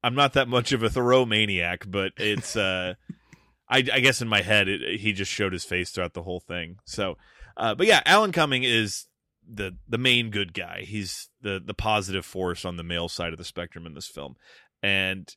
i'm 0.04 0.14
not 0.14 0.34
that 0.34 0.48
much 0.48 0.72
of 0.72 0.84
a 0.84 0.90
theroux 0.90 1.28
maniac 1.28 1.84
but 1.90 2.12
it's 2.18 2.56
uh 2.56 2.94
I, 3.70 3.78
I 3.80 4.00
guess 4.00 4.22
in 4.22 4.28
my 4.28 4.42
head 4.44 4.68
it, 4.68 5.00
he 5.00 5.12
just 5.12 5.32
showed 5.32 5.52
his 5.54 5.66
face 5.66 5.90
throughout 5.90 6.14
the 6.14 6.22
whole 6.22 6.40
thing 6.40 6.78
so 6.86 7.18
uh 7.58 7.74
but 7.74 7.88
yeah 7.88 8.02
alan 8.06 8.32
cumming 8.32 8.62
is 8.64 9.08
the 9.52 9.76
the 9.90 9.98
main 9.98 10.30
good 10.30 10.54
guy 10.54 10.84
he's 10.86 11.30
the 11.42 11.60
the 11.64 11.74
positive 11.74 12.26
force 12.26 12.64
on 12.64 12.78
the 12.78 12.84
male 12.84 13.10
side 13.10 13.34
of 13.34 13.40
the 13.40 13.44
spectrum 13.44 13.88
in 13.88 13.96
this 13.96 14.08
film 14.08 14.36
and 14.84 15.36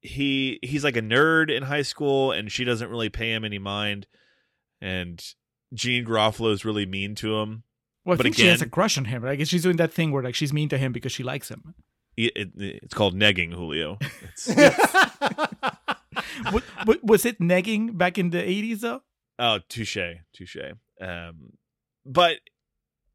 he 0.00 0.58
he's 0.62 0.82
like 0.82 0.96
a 0.96 1.02
nerd 1.02 1.48
in 1.48 1.62
high 1.62 1.82
school 1.82 2.32
and 2.32 2.50
she 2.50 2.64
doesn't 2.64 2.90
really 2.90 3.08
pay 3.08 3.32
him 3.32 3.44
any 3.44 3.60
mind 3.60 4.06
and 4.80 5.24
Janeane 5.74 6.06
Garofalo 6.06 6.52
is 6.52 6.64
really 6.64 6.86
mean 6.86 7.14
to 7.16 7.38
him. 7.38 7.62
Well, 8.04 8.14
I 8.14 8.16
But 8.16 8.24
think 8.24 8.36
she 8.36 8.46
has 8.46 8.62
a 8.62 8.68
crush 8.68 8.98
on 8.98 9.04
him. 9.06 9.22
Right? 9.22 9.32
I 9.32 9.36
guess 9.36 9.48
she's 9.48 9.62
doing 9.62 9.76
that 9.76 9.92
thing 9.92 10.10
where 10.12 10.22
like 10.22 10.34
she's 10.34 10.52
mean 10.52 10.68
to 10.70 10.78
him 10.78 10.92
because 10.92 11.12
she 11.12 11.22
likes 11.22 11.48
him. 11.48 11.74
It, 12.16 12.32
it, 12.36 12.50
it's 12.56 12.94
called 12.94 13.14
negging, 13.14 13.54
Julio. 13.54 13.98
It's, 14.22 14.48
Wa- 16.52 16.60
wa- 16.86 16.94
was 17.02 17.24
it 17.24 17.38
negging 17.40 17.96
back 17.96 18.18
in 18.18 18.30
the 18.30 18.38
80s 18.42 18.80
though? 18.80 19.02
oh, 19.38 19.58
touche, 19.68 19.96
touche. 20.34 20.56
Um, 21.00 21.52
but 22.04 22.36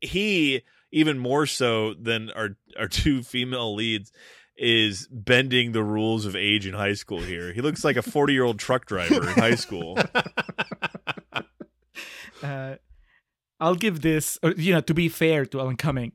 he 0.02 0.64
even 0.92 1.18
more 1.20 1.46
so 1.46 1.94
than 1.94 2.32
our 2.32 2.58
our 2.78 2.88
two 2.88 3.24
female 3.34 3.76
leads 3.76 4.12
is 4.58 5.08
bending 5.12 5.72
the 5.74 5.84
rules 5.84 6.26
of 6.26 6.36
age 6.36 6.66
in 6.66 6.74
high 6.74 6.94
school 6.94 7.22
here. 7.22 7.54
He 7.54 7.62
looks 7.62 7.84
like 7.84 7.96
a 7.98 8.02
40 8.02 8.34
year 8.34 8.44
old 8.44 8.58
truck 8.58 8.86
driver 8.88 9.22
in 9.30 9.36
high 9.36 9.56
school. 9.56 9.98
Uh, 12.44 12.76
I'll 13.60 13.76
give 13.76 14.02
this, 14.02 14.38
or, 14.44 14.52
you 14.52 14.74
know, 14.74 14.82
to 14.82 14.94
be 14.94 15.10
fair 15.10 15.46
to 15.48 15.60
Alan 15.60 15.78
Cumming, 15.78 16.12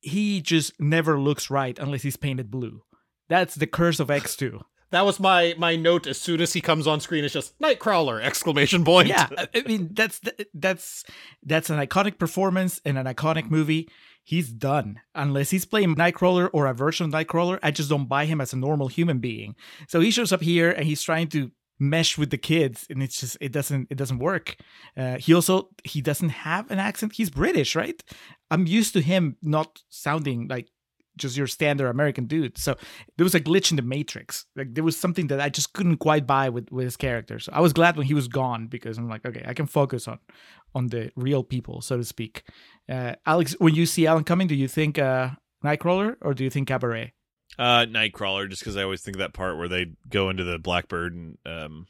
he 0.00 0.40
just 0.40 0.78
never 0.80 1.18
looks 1.18 1.50
right 1.50 1.78
unless 1.78 2.02
he's 2.02 2.16
painted 2.16 2.50
blue. 2.50 2.82
That's 3.28 3.54
the 3.54 3.66
curse 3.66 4.00
of 4.00 4.08
X2. 4.08 4.60
That 4.90 5.04
was 5.04 5.18
my 5.18 5.56
my 5.58 5.74
note 5.74 6.06
as 6.06 6.20
soon 6.20 6.40
as 6.40 6.52
he 6.52 6.60
comes 6.60 6.86
on 6.86 7.00
screen. 7.00 7.24
It's 7.24 7.34
just 7.34 7.58
Nightcrawler 7.58 8.22
exclamation 8.22 8.84
point. 8.84 9.08
yeah, 9.08 9.26
I 9.36 9.48
I 9.52 9.62
mean 9.62 9.88
that's 9.92 10.20
that's 10.52 11.02
that's 11.42 11.68
an 11.68 11.84
iconic 11.84 12.16
performance 12.16 12.78
in 12.84 12.96
an 12.96 13.06
iconic 13.06 13.50
movie. 13.50 13.88
He's 14.22 14.50
done 14.50 15.00
unless 15.12 15.50
he's 15.50 15.64
playing 15.64 15.96
Nightcrawler 15.96 16.48
or 16.52 16.66
a 16.66 16.74
version 16.74 17.06
of 17.06 17.12
Nightcrawler. 17.12 17.58
I 17.60 17.72
just 17.72 17.90
don't 17.90 18.06
buy 18.08 18.26
him 18.26 18.40
as 18.40 18.52
a 18.52 18.56
normal 18.56 18.86
human 18.86 19.18
being. 19.18 19.56
So 19.88 19.98
he 19.98 20.12
shows 20.12 20.32
up 20.32 20.42
here 20.42 20.70
and 20.70 20.86
he's 20.86 21.02
trying 21.02 21.26
to 21.28 21.50
mesh 21.78 22.16
with 22.16 22.30
the 22.30 22.38
kids, 22.38 22.86
and 22.90 23.02
it's 23.02 23.20
just 23.20 23.36
it 23.40 23.52
doesn't 23.52 23.88
it 23.90 23.96
doesn't 23.96 24.18
work. 24.18 24.56
Uh, 24.96 25.18
he 25.18 25.34
also 25.34 25.70
he 25.84 26.00
doesn't 26.00 26.30
have 26.30 26.70
an 26.70 26.78
accent. 26.78 27.14
He's 27.14 27.30
British, 27.30 27.74
right? 27.74 28.02
I'm 28.50 28.66
used 28.66 28.92
to 28.94 29.00
him 29.00 29.36
not 29.42 29.82
sounding 29.88 30.48
like 30.48 30.68
just 31.16 31.36
your 31.36 31.46
standard 31.46 31.88
American 31.88 32.26
dude. 32.26 32.58
So 32.58 32.76
there 33.16 33.24
was 33.24 33.34
a 33.34 33.40
glitch 33.40 33.70
in 33.70 33.76
the 33.76 33.82
matrix. 33.82 34.46
Like 34.56 34.74
there 34.74 34.84
was 34.84 34.96
something 34.96 35.28
that 35.28 35.40
I 35.40 35.48
just 35.48 35.72
couldn't 35.72 35.98
quite 35.98 36.26
buy 36.26 36.48
with 36.48 36.70
with 36.70 36.84
his 36.84 36.96
character. 36.96 37.38
So 37.38 37.52
I 37.54 37.60
was 37.60 37.72
glad 37.72 37.96
when 37.96 38.06
he 38.06 38.14
was 38.14 38.28
gone 38.28 38.66
because 38.66 38.98
I'm 38.98 39.08
like, 39.08 39.24
okay, 39.24 39.44
I 39.46 39.54
can 39.54 39.66
focus 39.66 40.08
on 40.08 40.18
on 40.74 40.88
the 40.88 41.10
real 41.16 41.44
people, 41.44 41.80
so 41.80 41.96
to 41.96 42.04
speak. 42.04 42.42
Uh, 42.88 43.14
Alex, 43.26 43.54
when 43.58 43.74
you 43.74 43.86
see 43.86 44.06
Alan 44.06 44.24
Cumming, 44.24 44.48
do 44.48 44.54
you 44.54 44.68
think 44.68 44.98
uh, 44.98 45.30
Nightcrawler 45.64 46.16
or 46.20 46.34
do 46.34 46.44
you 46.44 46.50
think 46.50 46.68
Cabaret? 46.68 47.12
Uh, 47.58 47.86
Nightcrawler, 47.86 48.48
just 48.48 48.62
because 48.62 48.76
I 48.76 48.82
always 48.82 49.02
think 49.02 49.16
of 49.16 49.20
that 49.20 49.32
part 49.32 49.56
where 49.56 49.68
they 49.68 49.92
go 50.08 50.28
into 50.28 50.42
the 50.42 50.58
Blackbird 50.58 51.14
and 51.14 51.38
um, 51.46 51.86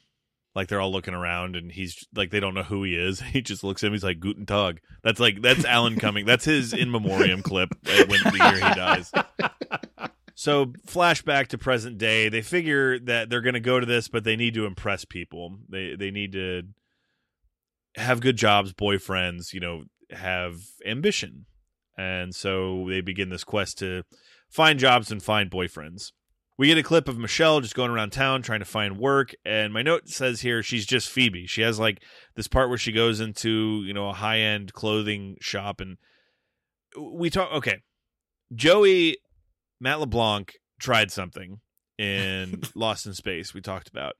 like 0.53 0.67
they're 0.67 0.79
all 0.79 0.91
looking 0.91 1.13
around 1.13 1.55
and 1.55 1.71
he's 1.71 2.05
like 2.15 2.29
they 2.29 2.39
don't 2.39 2.53
know 2.53 2.63
who 2.63 2.83
he 2.83 2.95
is. 2.95 3.19
He 3.35 3.41
just 3.41 3.63
looks 3.63 3.83
at 3.83 3.87
him. 3.87 3.93
He's 3.93 4.03
like 4.03 4.19
Guten 4.19 4.45
Tag. 4.45 4.81
That's 5.03 5.19
like 5.19 5.41
that's 5.41 5.65
Alan 5.65 5.97
Cumming. 5.97 6.25
That's 6.25 6.45
his 6.45 6.73
in 6.73 6.91
memoriam 6.91 7.41
clip 7.41 7.69
uh, 7.87 8.05
when 8.07 8.21
the 8.23 8.39
year 8.39 8.69
he 8.69 8.75
dies. 8.75 9.11
So 10.37 10.65
flashback 10.85 11.47
to 11.47 11.57
present 11.57 11.97
day. 11.97 12.27
They 12.27 12.41
figure 12.41 12.99
that 12.99 13.29
they're 13.29 13.41
going 13.41 13.53
to 13.53 13.61
go 13.61 13.79
to 13.79 13.85
this, 13.85 14.09
but 14.09 14.25
they 14.25 14.35
need 14.35 14.53
to 14.55 14.65
impress 14.65 15.05
people. 15.05 15.57
They 15.69 15.95
they 15.95 16.11
need 16.11 16.33
to 16.33 16.63
have 17.95 18.19
good 18.19 18.35
jobs, 18.35 18.73
boyfriends. 18.73 19.53
You 19.53 19.61
know, 19.61 19.83
have 20.11 20.57
ambition, 20.85 21.45
and 21.97 22.35
so 22.35 22.85
they 22.89 22.99
begin 22.99 23.29
this 23.29 23.45
quest 23.45 23.79
to 23.79 24.03
find 24.55 24.79
jobs 24.79 25.11
and 25.11 25.21
find 25.21 25.51
boyfriends. 25.51 26.13
We 26.57 26.67
get 26.67 26.77
a 26.77 26.83
clip 26.83 27.09
of 27.09 27.17
Michele 27.17 27.59
just 27.59 27.75
going 27.75 27.91
around 27.91 28.11
town 28.11 28.41
trying 28.41 28.61
to 28.61 28.65
find 28.65 28.97
work, 28.97 29.33
and 29.43 29.73
my 29.73 29.81
note 29.81 30.07
says 30.07 30.39
here 30.39 30.63
she's 30.63 30.85
just 30.85 31.09
Phoebe. 31.09 31.45
She 31.45 31.61
has 31.61 31.77
like 31.77 32.01
this 32.35 32.47
part 32.47 32.69
where 32.69 32.77
she 32.77 32.93
goes 32.93 33.19
into 33.19 33.83
you 33.85 33.93
know 33.93 34.09
a 34.09 34.13
high 34.13 34.39
end 34.39 34.71
clothing 34.71 35.35
shop, 35.41 35.81
and 35.81 35.97
we 36.97 37.29
talk. 37.29 37.51
Okay, 37.51 37.79
Joey 38.53 39.17
Matt 39.81 39.99
LeBlanc 39.99 40.53
tried 40.79 41.11
something 41.11 41.59
in 41.97 42.61
Lost 42.75 43.05
in 43.05 43.13
Space. 43.13 43.53
We 43.53 43.59
talked 43.59 43.89
about 43.89 44.13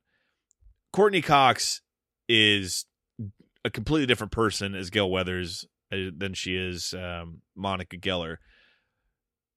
Courteney 0.91 1.21
Cox 1.21 1.81
is 2.27 2.85
a 3.63 3.69
completely 3.69 4.07
different 4.07 4.33
person 4.33 4.75
as 4.75 4.89
Gale 4.89 5.09
Weathers 5.09 5.65
uh, 5.93 6.11
than 6.15 6.33
she 6.33 6.57
is 6.57 6.93
um, 6.93 7.41
Monica 7.55 7.95
Geller. 7.95 8.37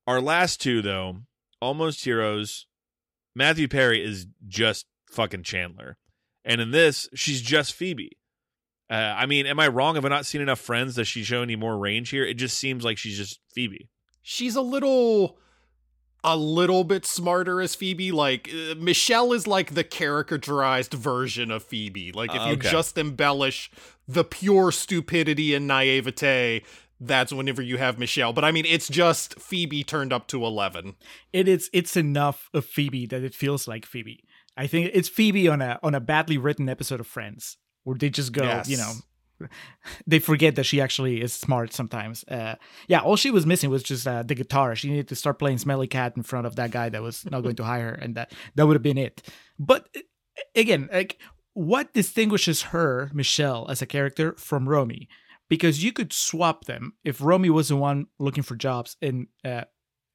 Our 0.09 0.23
last 0.23 0.61
two, 0.63 0.81
though, 0.81 1.19
Almost 1.61 2.03
Heroes, 2.05 2.67
Matthew 3.35 3.69
Perry 3.69 4.03
is 4.03 4.27
just 4.47 4.87
fucking 5.11 5.43
Chandler. 5.43 5.99
And 6.47 6.63
in 6.63 6.71
this, 6.71 7.09
she's 7.15 7.43
just 7.43 7.75
Phoebe. 7.75 8.17
Uh, 8.91 8.95
I 8.95 9.27
mean, 9.27 9.45
am 9.45 9.61
I 9.61 9.69
wrong? 9.69 9.97
Have 9.97 10.07
I 10.07 10.09
not 10.09 10.25
seen 10.25 10.41
enough 10.41 10.61
friends? 10.61 10.95
Does 10.95 11.09
she 11.09 11.23
show 11.23 11.43
any 11.43 11.57
more 11.57 11.77
range 11.77 12.09
here? 12.09 12.25
It 12.25 12.35
just 12.39 12.57
seems 12.57 12.85
like 12.85 12.97
she's 12.97 13.19
just 13.19 13.39
Phoebe. 13.53 13.91
she's 14.23 14.57
a 14.57 14.63
little 14.63 15.37
a 16.25 16.37
little 16.37 16.85
bit 16.85 17.05
smarter 17.05 17.61
as 17.61 17.75
Phoebe. 17.75 18.11
Like 18.11 18.49
uh, 18.53 18.77
Michele 18.77 19.35
is 19.35 19.47
like 19.47 19.75
the 19.75 19.85
caricaturized 19.85 20.95
version 20.95 21.51
of 21.51 21.63
Phoebe. 21.63 22.13
Like 22.13 22.35
if 22.35 22.41
Uh, 22.41 22.47
you 22.47 22.57
just 22.57 22.97
embellish 22.97 23.71
the 24.09 24.25
pure 24.25 24.73
stupidity 24.73 25.55
and 25.55 25.67
naivete, 25.67 26.63
that's 27.01 27.33
whenever 27.33 27.63
you 27.63 27.79
have 27.79 27.99
Michele. 27.99 28.33
But 28.33 28.45
I 28.45 28.53
mean, 28.53 28.65
it's 28.67 28.89
just 28.89 29.39
Phoebe 29.41 29.85
turned 29.85 30.13
up 30.13 30.27
to 30.29 30.45
eleven. 30.45 30.97
It 31.33 31.49
is 31.49 31.71
it's 31.73 31.97
enough 31.97 32.49
of 32.53 32.65
Phoebe 32.65 33.07
that 33.07 33.23
it 33.23 33.35
feels 33.35 33.69
like 33.69 33.87
Phoebe. 33.87 34.25
I 34.57 34.67
think 34.67 34.91
it's 34.93 35.09
Phoebe 35.09 35.49
on 35.49 35.63
a 35.63 35.79
on 35.83 35.95
a 35.95 36.01
badly 36.01 36.39
written 36.39 36.69
episode 36.69 37.01
of 37.01 37.07
Friends 37.07 37.57
where 37.85 37.97
they 37.97 38.11
just 38.11 38.33
go, 38.33 38.43
Yes. 38.43 38.69
you 38.69 38.77
know, 38.77 38.93
they 40.07 40.19
forget 40.19 40.57
that 40.57 40.65
she 40.65 40.81
actually 40.81 41.21
is 41.23 41.33
smart 41.33 41.73
sometimes. 41.73 42.25
Uh, 42.25 42.57
yeah, 42.89 43.01
all 43.01 43.17
she 43.17 43.31
was 43.31 43.47
missing 43.47 43.71
was 43.71 43.83
just 43.83 44.07
uh, 44.07 44.23
the 44.25 44.35
guitar. 44.35 44.75
She 44.75 44.91
needed 44.91 45.09
to 45.09 45.15
start 45.15 45.39
playing 45.39 45.59
Smelly 45.59 45.87
Cat 45.87 46.15
in 46.17 46.23
front 46.25 46.47
of 46.47 46.57
that 46.57 46.71
guy 46.73 46.89
that 46.89 47.03
was 47.03 47.25
not 47.31 47.43
going 47.43 47.57
to 47.57 47.65
hire 47.73 47.91
her, 47.91 47.95
and 47.95 48.17
that 48.17 48.33
that 48.57 48.67
would 48.67 48.75
have 48.75 48.83
been 48.83 48.99
it. 48.99 49.23
But 49.59 49.89
again, 50.57 50.89
like 50.93 51.19
what 51.55 51.93
distinguishes 51.95 52.63
her, 52.63 53.11
Michele, 53.15 53.67
as 53.71 53.81
a 53.83 53.87
character 53.87 54.35
from 54.37 54.69
Romy? 54.69 55.09
Because 55.49 55.83
you 55.83 55.93
could 55.93 56.13
swap 56.13 56.67
them 56.67 56.95
if 57.05 57.21
Romy 57.21 57.51
was 57.51 57.69
the 57.69 57.77
one 57.77 58.07
looking 58.19 58.43
for 58.43 58.55
jobs 58.55 58.97
and 59.01 59.29
uh, 59.45 59.65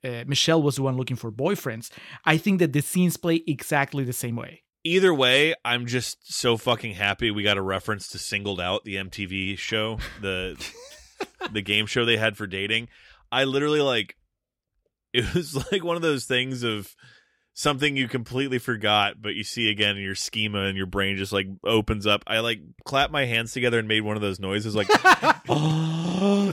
uh, 0.04 0.24
Michele 0.28 0.62
was 0.62 0.76
the 0.76 0.84
one 0.84 0.98
looking 0.98 1.18
for 1.18 1.32
boyfriends. 1.32 1.90
I 2.26 2.38
think 2.38 2.60
that 2.60 2.74
the 2.74 2.82
scenes 2.82 3.18
play 3.18 3.44
exactly 3.48 4.04
the 4.04 4.14
same 4.14 4.36
way. 4.36 4.64
Either 4.84 5.14
way, 5.14 5.56
I'm 5.64 5.86
just 5.86 6.32
so 6.34 6.58
fucking 6.58 6.96
happy 6.96 7.32
we 7.32 7.42
got 7.42 7.58
a 7.58 7.62
reference 7.62 8.10
to 8.10 8.20
Singled 8.20 8.60
Out, 8.60 8.84
the 8.84 8.96
MTV 8.96 9.58
show, 9.58 9.98
the 10.22 10.62
the 11.52 11.62
game 11.62 11.86
show 11.86 12.04
they 12.04 12.18
had 12.18 12.36
for 12.36 12.48
dating. 12.48 12.90
I 13.32 13.46
literally 13.46 13.82
like 13.82 14.18
it 15.14 15.34
was 15.34 15.56
like 15.72 15.84
one 15.84 15.96
of 15.96 16.02
those 16.02 16.26
things 16.26 16.64
of 16.64 16.94
something 17.54 17.96
you 17.96 18.08
completely 18.08 18.58
forgot 18.58 19.22
but 19.22 19.36
you 19.36 19.44
see 19.44 19.70
again 19.70 19.96
in 19.96 20.04
your 20.04 20.16
schema 20.16 20.64
and 20.64 20.76
your 20.76 20.88
brain 20.88 21.18
just 21.18 21.32
like 21.32 21.48
opens 21.64 22.08
up. 22.08 22.24
I 22.28 22.40
like 22.40 22.60
clapped 22.86 23.12
my 23.12 23.26
hands 23.26 23.52
together 23.52 23.80
and 23.80 23.88
made 23.88 24.02
one 24.02 24.16
of 24.16 24.22
those 24.22 24.40
noises 24.40 24.76
like 24.76 24.90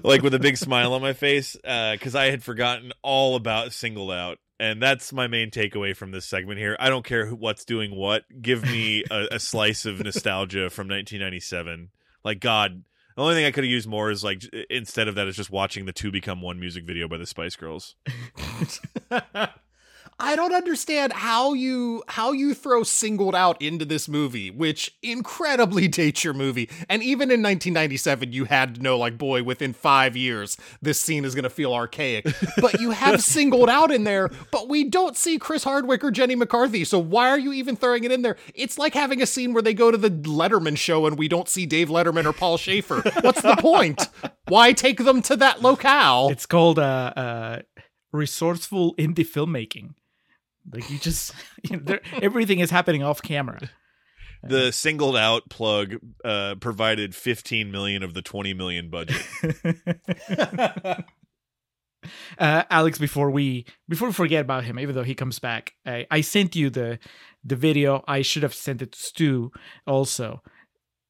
like 0.04 0.22
with 0.22 0.34
a 0.34 0.40
big 0.40 0.56
smile 0.56 0.92
on 0.92 1.02
my 1.02 1.12
face 1.12 1.56
uh 1.64 1.96
cuz 2.00 2.14
I 2.14 2.30
had 2.30 2.42
forgotten 2.42 2.92
all 3.02 3.36
about 3.36 3.72
Singled 3.72 4.12
Out. 4.12 4.38
And 4.58 4.82
that's 4.82 5.10
my 5.10 5.26
main 5.26 5.50
takeaway 5.50 5.96
from 5.96 6.10
this 6.10 6.26
segment 6.26 6.58
here. 6.58 6.76
I 6.78 6.90
don't 6.90 7.04
care 7.04 7.24
who, 7.24 7.34
what's 7.34 7.64
doing 7.64 7.96
what. 7.96 8.24
Give 8.42 8.62
me 8.62 9.04
a, 9.10 9.28
a 9.32 9.40
slice 9.40 9.86
of 9.86 10.04
nostalgia 10.04 10.68
from 10.68 10.86
1997. 10.86 11.88
Like 12.22 12.40
God, 12.40 12.84
the 13.16 13.22
only 13.22 13.34
thing 13.34 13.46
I 13.46 13.52
could 13.52 13.64
have 13.64 13.70
used 13.70 13.88
more 13.88 14.10
is 14.10 14.22
like 14.22 14.42
instead 14.68 15.08
of 15.08 15.14
that 15.14 15.28
is 15.28 15.36
just 15.36 15.50
watching 15.50 15.86
the 15.86 15.94
two 15.94 16.10
become 16.10 16.42
one 16.42 16.60
music 16.60 16.84
video 16.84 17.08
by 17.08 17.16
the 17.16 17.26
Spice 17.26 17.56
Girls. 17.56 17.96
I 20.20 20.36
don't 20.36 20.52
understand 20.52 21.14
how 21.14 21.54
you 21.54 22.02
how 22.06 22.32
you 22.32 22.52
throw 22.52 22.82
singled 22.82 23.34
out 23.34 23.60
into 23.60 23.86
this 23.86 24.06
movie, 24.06 24.50
which 24.50 24.94
incredibly 25.02 25.88
dates 25.88 26.22
your 26.22 26.34
movie. 26.34 26.68
And 26.90 27.02
even 27.02 27.30
in 27.30 27.42
1997, 27.42 28.32
you 28.32 28.44
had 28.44 28.74
to 28.76 28.82
know, 28.82 28.98
like, 28.98 29.16
boy, 29.16 29.42
within 29.42 29.72
five 29.72 30.16
years, 30.16 30.58
this 30.82 31.00
scene 31.00 31.24
is 31.24 31.34
gonna 31.34 31.48
feel 31.48 31.72
archaic. 31.72 32.26
But 32.60 32.80
you 32.80 32.90
have 32.90 33.22
singled 33.22 33.70
out 33.70 33.90
in 33.90 34.04
there, 34.04 34.30
but 34.50 34.68
we 34.68 34.84
don't 34.84 35.16
see 35.16 35.38
Chris 35.38 35.64
Hardwick 35.64 36.04
or 36.04 36.10
Jenny 36.10 36.34
McCarthy. 36.34 36.84
So 36.84 36.98
why 36.98 37.30
are 37.30 37.38
you 37.38 37.54
even 37.54 37.74
throwing 37.74 38.04
it 38.04 38.12
in 38.12 38.20
there? 38.20 38.36
It's 38.54 38.78
like 38.78 38.92
having 38.92 39.22
a 39.22 39.26
scene 39.26 39.54
where 39.54 39.62
they 39.62 39.74
go 39.74 39.90
to 39.90 39.96
the 39.96 40.10
Letterman 40.10 40.76
show 40.76 41.06
and 41.06 41.16
we 41.18 41.28
don't 41.28 41.48
see 41.48 41.64
Dave 41.64 41.88
Letterman 41.88 42.26
or 42.26 42.34
Paul 42.34 42.58
Shaffer. 42.58 43.00
What's 43.22 43.40
the 43.40 43.56
point? 43.56 44.08
Why 44.48 44.74
take 44.74 44.98
them 44.98 45.22
to 45.22 45.36
that 45.36 45.62
locale? 45.62 46.28
It's 46.28 46.46
called 46.46 46.78
uh, 46.78 47.12
uh, 47.16 47.62
resourceful 48.12 48.94
indie 48.96 49.26
filmmaking. 49.26 49.94
Like 50.72 50.90
you 50.90 50.98
just, 50.98 51.32
you 51.62 51.80
know, 51.80 51.98
everything 52.22 52.60
is 52.60 52.70
happening 52.70 53.02
off 53.02 53.22
camera. 53.22 53.60
The 54.42 54.72
singled 54.72 55.18
out 55.18 55.50
plug 55.50 55.96
uh, 56.24 56.54
provided 56.54 57.14
15 57.14 57.70
million 57.70 58.02
of 58.02 58.14
the 58.14 58.22
20 58.22 58.54
million 58.54 58.88
budget. 58.88 59.22
uh, 62.38 62.62
Alex, 62.70 62.98
before 62.98 63.30
we 63.30 63.66
before 63.86 64.08
we 64.08 64.14
forget 64.14 64.40
about 64.40 64.64
him, 64.64 64.78
even 64.78 64.94
though 64.94 65.02
he 65.02 65.14
comes 65.14 65.38
back, 65.38 65.74
I, 65.84 66.06
I 66.10 66.22
sent 66.22 66.56
you 66.56 66.70
the 66.70 66.98
the 67.44 67.54
video. 67.54 68.02
I 68.08 68.22
should 68.22 68.42
have 68.42 68.54
sent 68.54 68.80
it 68.80 68.92
to 68.92 68.98
Stew 68.98 69.52
also. 69.86 70.42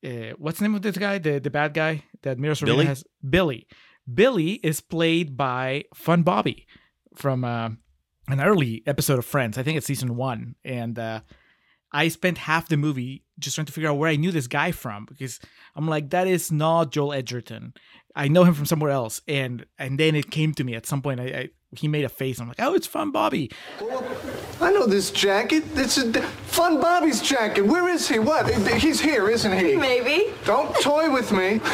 Uh, 0.04 0.32
what's 0.36 0.58
the 0.58 0.64
name 0.64 0.74
of 0.74 0.82
this 0.82 0.98
guy? 0.98 1.18
The 1.18 1.38
the 1.38 1.50
bad 1.50 1.72
guy 1.72 2.02
that 2.22 2.36
Mira 2.36 2.56
Billy? 2.64 2.86
has. 2.86 3.04
Billy. 3.28 3.68
Billy 4.12 4.54
is 4.54 4.80
played 4.80 5.36
by 5.36 5.84
Fun 5.94 6.22
Bobby 6.22 6.66
from 7.14 7.44
uh, 7.44 7.70
an 8.32 8.40
early 8.40 8.82
episode 8.86 9.18
of 9.18 9.24
Friends. 9.24 9.58
I 9.58 9.62
think 9.62 9.76
it's 9.76 9.86
season 9.86 10.16
one, 10.16 10.54
and 10.64 10.98
uh, 10.98 11.20
I 11.92 12.08
spent 12.08 12.38
half 12.38 12.68
the 12.68 12.76
movie 12.76 13.24
just 13.38 13.54
trying 13.54 13.66
to 13.66 13.72
figure 13.72 13.90
out 13.90 13.98
where 13.98 14.10
I 14.10 14.16
knew 14.16 14.30
this 14.30 14.46
guy 14.46 14.72
from 14.72 15.06
because 15.06 15.40
I'm 15.74 15.88
like, 15.88 16.10
that 16.10 16.26
is 16.26 16.52
not 16.52 16.92
Joel 16.92 17.12
Edgerton. 17.12 17.74
I 18.14 18.28
know 18.28 18.44
him 18.44 18.54
from 18.54 18.66
somewhere 18.66 18.90
else, 18.90 19.20
and 19.28 19.66
and 19.78 19.98
then 19.98 20.14
it 20.14 20.30
came 20.30 20.52
to 20.54 20.64
me 20.64 20.74
at 20.74 20.86
some 20.86 21.02
point. 21.02 21.20
I, 21.20 21.24
I 21.24 21.48
he 21.72 21.86
made 21.86 22.04
a 22.04 22.08
face. 22.08 22.40
I'm 22.40 22.48
like, 22.48 22.60
oh, 22.60 22.74
it's 22.74 22.86
Fun 22.86 23.12
Bobby. 23.12 23.50
I 24.60 24.72
know 24.72 24.86
this 24.86 25.10
jacket. 25.10 25.62
It's 25.74 25.96
is 25.96 26.16
Fun 26.46 26.80
Bobby's 26.80 27.22
jacket. 27.22 27.62
Where 27.62 27.88
is 27.88 28.08
he? 28.08 28.18
What? 28.18 28.52
He's 28.80 29.00
here, 29.00 29.28
isn't 29.30 29.56
he? 29.56 29.76
Maybe. 29.76 30.32
Don't 30.44 30.74
toy 30.80 31.12
with 31.12 31.30
me. 31.30 31.58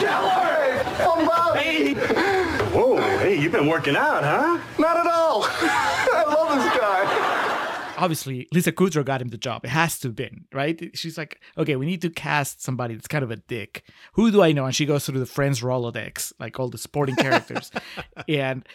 Get 0.00 0.22
away! 0.22 0.82
Fun 0.98 1.26
Bobby! 1.26 2.61
Whoa, 3.32 3.38
hey, 3.38 3.42
you've 3.42 3.52
been 3.52 3.66
working 3.66 3.96
out, 3.96 4.22
huh? 4.22 4.58
Not 4.78 4.98
at 4.98 5.06
all. 5.06 5.44
I 5.48 6.24
love 6.26 6.54
this 6.54 6.78
guy. 6.78 7.94
Obviously, 7.96 8.46
Lisa 8.52 8.72
Kudrow 8.72 9.04
got 9.04 9.22
him 9.22 9.28
the 9.28 9.38
job. 9.38 9.64
It 9.64 9.70
has 9.70 9.98
to 10.00 10.08
have 10.08 10.16
been 10.16 10.44
right. 10.52 10.90
She's 10.92 11.16
like, 11.16 11.40
okay, 11.56 11.76
we 11.76 11.86
need 11.86 12.02
to 12.02 12.10
cast 12.10 12.62
somebody 12.62 12.94
that's 12.94 13.08
kind 13.08 13.24
of 13.24 13.30
a 13.30 13.36
dick. 13.36 13.84
Who 14.14 14.30
do 14.30 14.42
I 14.42 14.52
know? 14.52 14.66
And 14.66 14.74
she 14.74 14.84
goes 14.84 15.06
through 15.06 15.18
the 15.18 15.24
Friends 15.24 15.62
Rolodex, 15.62 16.34
like 16.38 16.60
all 16.60 16.68
the 16.68 16.76
sporting 16.76 17.16
characters, 17.16 17.70
and 18.28 18.68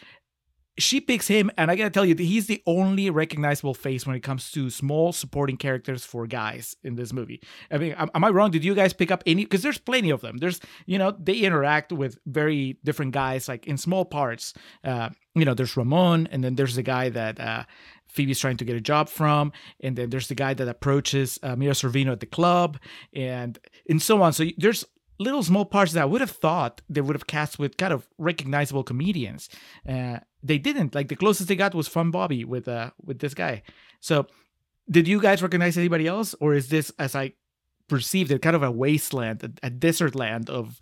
she 0.78 1.02
picks 1.02 1.28
him, 1.28 1.50
and 1.58 1.72
I 1.72 1.76
gotta 1.76 1.90
tell 1.90 2.06
you, 2.06 2.16
he's 2.16 2.48
the 2.48 2.62
only 2.66 3.10
recognizable 3.10 3.74
face 3.74 4.06
when 4.06 4.16
it 4.16 4.22
comes 4.22 4.52
to 4.52 4.70
small 4.70 5.12
supporting 5.12 5.58
characters 5.58 6.04
for 6.04 6.28
guys 6.28 6.76
in 6.84 6.96
this 6.96 7.12
movie. 7.12 7.42
I 7.72 7.78
mean, 7.78 7.94
am, 7.94 8.10
am 8.14 8.24
I 8.24 8.30
wrong? 8.30 8.52
Did 8.52 8.64
you 8.64 8.76
guys 8.76 8.94
pick 8.94 9.12
up 9.12 9.24
any? 9.26 9.44
Because 9.44 9.64
there's 9.64 9.78
plenty 9.78 10.10
of 10.10 10.22
them. 10.22 10.38
There's, 10.38 10.60
you 10.86 10.98
know, 10.98 11.16
they 11.18 11.38
interact 11.38 11.92
with 11.92 12.18
very 12.26 12.78
different 12.84 13.14
guys, 13.14 13.48
like 13.48 13.68
in 13.68 13.78
small 13.78 14.06
parts. 14.06 14.54
Uh, 14.84 15.10
you 15.36 15.46
know, 15.46 15.54
there's 15.54 15.78
Ramon, 15.78 16.28
and 16.32 16.44
then 16.44 16.56
there's 16.56 16.76
the 16.76 16.84
guy 16.84 17.10
that 17.10 17.40
uh, 17.40 17.64
Phoebe's 18.08 18.40
trying 18.40 18.58
to 18.58 18.66
get 18.66 18.76
a 18.76 18.82
job 18.82 19.10
from, 19.10 19.52
and 19.80 19.96
then 19.96 20.10
there's 20.10 20.28
the 20.28 20.36
guy 20.36 20.54
that 20.54 20.68
approaches 20.68 21.40
uh, 21.44 21.56
Mira 21.56 21.74
Sorvino 21.74 22.12
at 22.12 22.20
the 22.20 22.26
club, 22.26 22.80
and 23.14 23.58
and 23.90 24.02
so 24.02 24.22
on. 24.22 24.34
So 24.34 24.46
there's 24.58 24.86
little 25.20 25.44
small 25.44 25.66
parts 25.66 25.94
that 25.94 26.02
I 26.02 26.06
would 26.06 26.22
have 26.22 26.32
thought 26.32 26.82
they 26.90 27.02
would 27.02 27.16
have 27.16 27.28
cast 27.28 27.60
with 27.60 27.78
kind 27.78 27.94
of 27.94 28.08
recognizable 28.18 28.84
comedians. 28.84 29.50
Uh, 29.88 30.20
they 30.44 30.58
didn't. 30.58 30.96
Like 30.96 31.08
the 31.08 31.16
closest 31.16 31.50
they 31.50 31.56
got 31.56 31.76
was 31.76 31.88
Fun 31.88 32.12
Bobby 32.12 32.44
with 32.44 32.68
uh 32.68 32.92
with 33.04 33.20
this 33.20 33.34
guy. 33.34 33.64
So 34.00 34.28
did 34.90 35.08
you 35.08 35.22
guys 35.22 35.42
recognize 35.42 35.78
anybody 35.78 36.08
else, 36.08 36.36
or 36.40 36.54
is 36.54 36.70
this 36.70 36.92
as 36.98 37.16
I 37.16 37.34
perceived 37.88 38.32
it 38.32 38.42
kind 38.42 38.56
of 38.56 38.64
a 38.64 38.72
wasteland, 38.72 39.44
a, 39.44 39.68
a 39.68 39.70
desert 39.70 40.16
land 40.16 40.50
of 40.50 40.80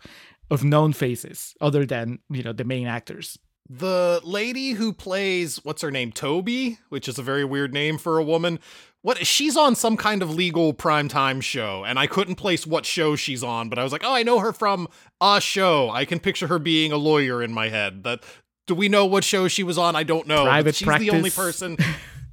of 0.52 0.64
known 0.64 0.94
faces 0.94 1.56
other 1.60 1.86
than 1.86 2.20
you 2.30 2.44
know 2.44 2.54
the 2.54 2.64
main 2.64 2.88
actors? 2.88 3.40
The 3.70 4.22
lady 4.24 4.72
who 4.72 4.94
plays 4.94 5.58
what's 5.64 5.82
her 5.82 5.92
name 5.92 6.12
toby 6.12 6.78
which 6.90 7.08
is 7.08 7.18
a 7.18 7.24
very 7.24 7.44
weird 7.44 7.74
name 7.74 7.98
for 7.98 8.18
a 8.18 8.24
woman 8.24 8.60
what 9.02 9.26
she's 9.26 9.56
on 9.56 9.76
some 9.76 9.98
kind 9.98 10.22
of 10.22 10.34
legal 10.34 10.74
primetime 10.74 11.42
show 11.42 11.84
and 11.84 11.98
i 11.98 12.06
couldn't 12.06 12.36
place 12.36 12.68
what 12.68 12.86
show 12.86 13.16
she's 13.16 13.44
on 13.44 13.68
but 13.68 13.80
i 13.80 13.84
was 13.84 13.92
like 13.92 14.04
oh 14.04 14.14
i 14.14 14.22
know 14.22 14.40
her 14.40 14.54
from 14.54 14.88
a 15.22 15.42
show. 15.42 15.90
I 15.90 16.06
can 16.06 16.20
picture 16.20 16.48
her 16.48 16.60
being 16.60 16.92
a 16.92 16.98
lawyer 16.98 17.42
in 17.42 17.54
my 17.54 17.70
head. 17.70 18.04
That 18.04 18.24
do 18.68 18.76
we 18.76 18.90
know 18.90 19.06
what 19.06 19.24
show 19.24 19.48
she 19.48 19.64
was 19.64 19.78
on? 19.78 19.96
I 19.96 20.04
don't 20.04 20.28
know 20.28 20.62
she's 20.72 20.80
the 20.80 21.12
only 21.12 21.30
person 21.30 21.78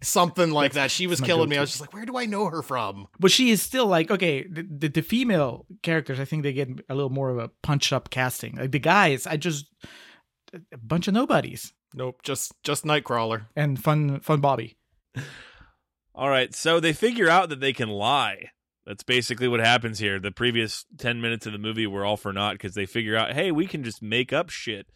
something 0.02 0.50
like 0.50 0.72
that. 0.72 0.90
She 0.90 1.06
was 1.06 1.20
killing 1.20 1.48
me. 1.48 1.56
I 1.56 1.60
was 1.60 1.70
just 1.70 1.80
like 1.80 1.92
where 1.92 2.04
do 2.04 2.16
i 2.16 2.26
know 2.26 2.46
her 2.46 2.62
from? 2.62 3.06
But 3.18 3.30
she 3.30 3.50
is 3.50 3.62
still 3.62 3.86
like 3.86 4.10
okay. 4.10 4.46
The, 4.46 4.62
the, 4.62 4.88
the 4.88 5.02
female 5.02 5.66
characters, 5.82 6.18
I 6.18 6.24
think 6.24 6.42
they 6.42 6.52
get 6.52 6.68
a 6.88 6.94
little 6.94 7.10
more 7.10 7.30
of 7.30 7.38
a 7.38 7.48
punch 7.62 7.92
up 7.92 8.10
casting. 8.10 8.56
Like 8.56 8.72
the 8.72 8.78
guys, 8.78 9.26
I 9.26 9.36
just 9.36 9.66
a 10.54 10.78
bunch 10.78 11.08
of 11.08 11.14
nobodies 11.14 11.72
nope 11.94 12.22
just 12.22 12.52
just 12.62 12.84
nightcrawler 12.84 13.46
and 13.56 13.82
fun 13.82 14.20
fun 14.20 14.40
Bobby. 14.40 14.76
All 16.14 16.28
right, 16.28 16.54
so 16.54 16.78
they 16.78 16.92
figure 16.92 17.28
out 17.28 17.48
that 17.48 17.60
they 17.60 17.72
can 17.72 17.88
lie. 17.88 18.50
That's 18.86 19.02
basically 19.02 19.48
what 19.48 19.60
happens 19.60 19.98
here. 19.98 20.18
The 20.18 20.30
previous 20.30 20.84
10 20.98 21.20
minutes 21.20 21.46
of 21.46 21.52
the 21.52 21.58
movie 21.58 21.86
were 21.86 22.04
all 22.04 22.16
for 22.16 22.32
naught 22.32 22.54
because 22.54 22.74
they 22.74 22.84
figure 22.84 23.16
out, 23.16 23.32
hey, 23.32 23.50
we 23.50 23.66
can 23.66 23.82
just 23.84 24.02
make 24.02 24.32
up 24.32 24.50
shit. 24.50 24.86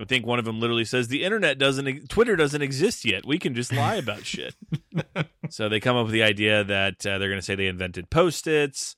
I 0.00 0.04
think 0.04 0.26
one 0.26 0.38
of 0.38 0.44
them 0.44 0.60
literally 0.60 0.84
says, 0.84 1.08
the 1.08 1.24
internet 1.24 1.58
doesn't, 1.58 2.08
Twitter 2.08 2.36
doesn't 2.36 2.62
exist 2.62 3.04
yet. 3.04 3.26
We 3.26 3.38
can 3.38 3.54
just 3.54 3.72
lie 3.72 3.96
about 3.96 4.24
shit. 4.24 4.54
so 5.50 5.68
they 5.68 5.80
come 5.80 5.96
up 5.96 6.04
with 6.04 6.12
the 6.12 6.22
idea 6.22 6.62
that 6.62 7.04
uh, 7.04 7.18
they're 7.18 7.30
going 7.30 7.40
to 7.40 7.44
say 7.44 7.56
they 7.56 7.66
invented 7.66 8.08
post 8.08 8.46
its 8.46 8.94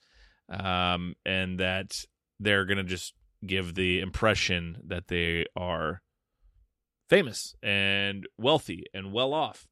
um, 0.50 1.14
and 1.24 1.60
that 1.60 1.92
they're 2.38 2.66
going 2.66 2.78
to 2.78 2.84
just 2.84 3.14
give 3.44 3.74
the 3.74 4.00
impression 4.00 4.78
that 4.86 5.08
they 5.08 5.46
are 5.56 6.02
famous 7.08 7.54
and 7.62 8.26
wealthy 8.38 8.84
and 8.94 9.12
well 9.12 9.34
off. 9.34 9.66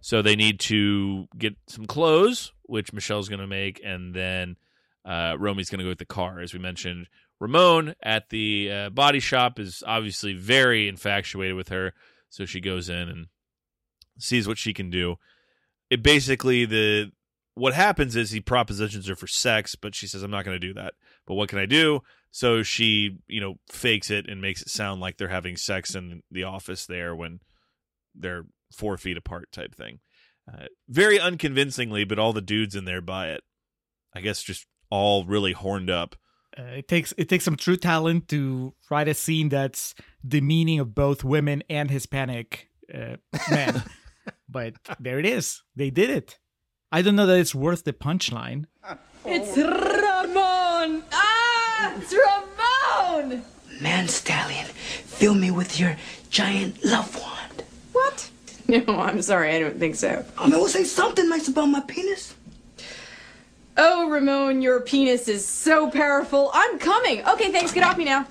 So 0.00 0.22
they 0.22 0.36
need 0.36 0.60
to 0.60 1.28
get 1.38 1.56
some 1.68 1.86
clothes, 1.86 2.52
which 2.64 2.92
Michele's 2.92 3.28
going 3.28 3.40
to 3.40 3.46
make, 3.46 3.80
and 3.84 4.14
then 4.14 4.56
uh, 5.04 5.36
Romy's 5.38 5.70
going 5.70 5.78
to 5.78 5.84
go 5.84 5.90
with 5.90 5.98
the 5.98 6.04
car. 6.04 6.40
As 6.40 6.52
we 6.52 6.58
mentioned, 6.58 7.08
Ramon 7.40 7.94
at 8.02 8.30
the 8.30 8.70
uh, 8.70 8.90
body 8.90 9.20
shop 9.20 9.58
is 9.58 9.82
obviously 9.86 10.34
very 10.34 10.88
infatuated 10.88 11.56
with 11.56 11.68
her, 11.68 11.92
so 12.28 12.44
she 12.44 12.60
goes 12.60 12.88
in 12.88 13.08
and 13.08 13.26
sees 14.18 14.48
what 14.48 14.58
she 14.58 14.74
can 14.74 14.90
do. 14.90 15.16
It 15.90 16.02
basically 16.02 16.64
the 16.64 17.12
what 17.54 17.74
happens 17.74 18.16
is 18.16 18.30
he 18.30 18.40
propositions 18.40 19.06
her 19.06 19.14
for 19.14 19.26
sex, 19.26 19.76
but 19.76 19.94
she 19.94 20.06
says, 20.06 20.22
"I'm 20.22 20.30
not 20.30 20.44
going 20.44 20.58
to 20.58 20.66
do 20.66 20.74
that." 20.74 20.94
But 21.26 21.34
what 21.34 21.48
can 21.48 21.58
I 21.58 21.66
do? 21.66 22.00
So 22.34 22.64
she, 22.64 23.18
you 23.28 23.40
know, 23.40 23.60
fakes 23.70 24.10
it 24.10 24.28
and 24.28 24.42
makes 24.42 24.60
it 24.60 24.68
sound 24.68 25.00
like 25.00 25.18
they're 25.18 25.28
having 25.28 25.56
sex 25.56 25.94
in 25.94 26.24
the 26.32 26.42
office 26.42 26.84
there 26.84 27.14
when 27.14 27.38
they're 28.12 28.46
four 28.72 28.98
feet 28.98 29.16
apart 29.16 29.52
type 29.52 29.72
thing. 29.72 30.00
Uh, 30.52 30.64
very 30.88 31.20
unconvincingly, 31.20 32.02
but 32.02 32.18
all 32.18 32.32
the 32.32 32.40
dudes 32.40 32.74
in 32.74 32.86
there 32.86 33.00
buy 33.00 33.28
it. 33.28 33.42
I 34.16 34.20
guess 34.20 34.42
just 34.42 34.66
all 34.90 35.24
really 35.24 35.52
horned 35.52 35.90
up. 35.90 36.16
Uh, 36.58 36.62
it 36.78 36.88
takes 36.88 37.14
it 37.16 37.28
takes 37.28 37.44
some 37.44 37.54
true 37.54 37.76
talent 37.76 38.26
to 38.30 38.74
write 38.90 39.06
a 39.06 39.14
scene 39.14 39.48
that's 39.48 39.94
demeaning 40.26 40.80
of 40.80 40.92
both 40.92 41.22
women 41.22 41.62
and 41.70 41.88
Hispanic 41.88 42.68
uh, 42.92 43.14
men. 43.48 43.84
but 44.48 44.74
there 44.98 45.20
it 45.20 45.26
is. 45.26 45.62
They 45.76 45.90
did 45.90 46.10
it. 46.10 46.40
I 46.90 47.00
don't 47.00 47.14
know 47.14 47.26
that 47.26 47.38
it's 47.38 47.54
worth 47.54 47.84
the 47.84 47.92
punchline. 47.92 48.64
It's 49.24 49.56
Ramon! 49.56 50.13
It's 51.96 52.14
Ramon! 52.14 53.44
Man 53.80 54.08
Stallion, 54.08 54.66
fill 54.66 55.34
me 55.34 55.50
with 55.50 55.78
your 55.78 55.96
giant 56.30 56.84
love 56.84 57.14
wand. 57.20 57.64
What? 57.92 58.30
No, 58.66 58.82
I'm 58.98 59.20
sorry, 59.20 59.54
I 59.54 59.58
don't 59.60 59.78
think 59.78 59.94
so. 59.94 60.24
I 60.38 60.46
mean, 60.48 60.58
we'll 60.58 60.68
say 60.68 60.84
something 60.84 61.28
nice 61.28 61.48
about 61.48 61.66
my 61.66 61.80
penis. 61.80 62.34
Oh, 63.76 64.08
Ramon, 64.08 64.62
your 64.62 64.80
penis 64.80 65.28
is 65.28 65.46
so 65.46 65.90
powerful. 65.90 66.50
I'm 66.54 66.78
coming. 66.78 67.26
Okay, 67.26 67.52
thanks. 67.52 67.72
Get 67.72 67.84
off 67.84 67.98
me 67.98 68.06
now. 68.06 68.26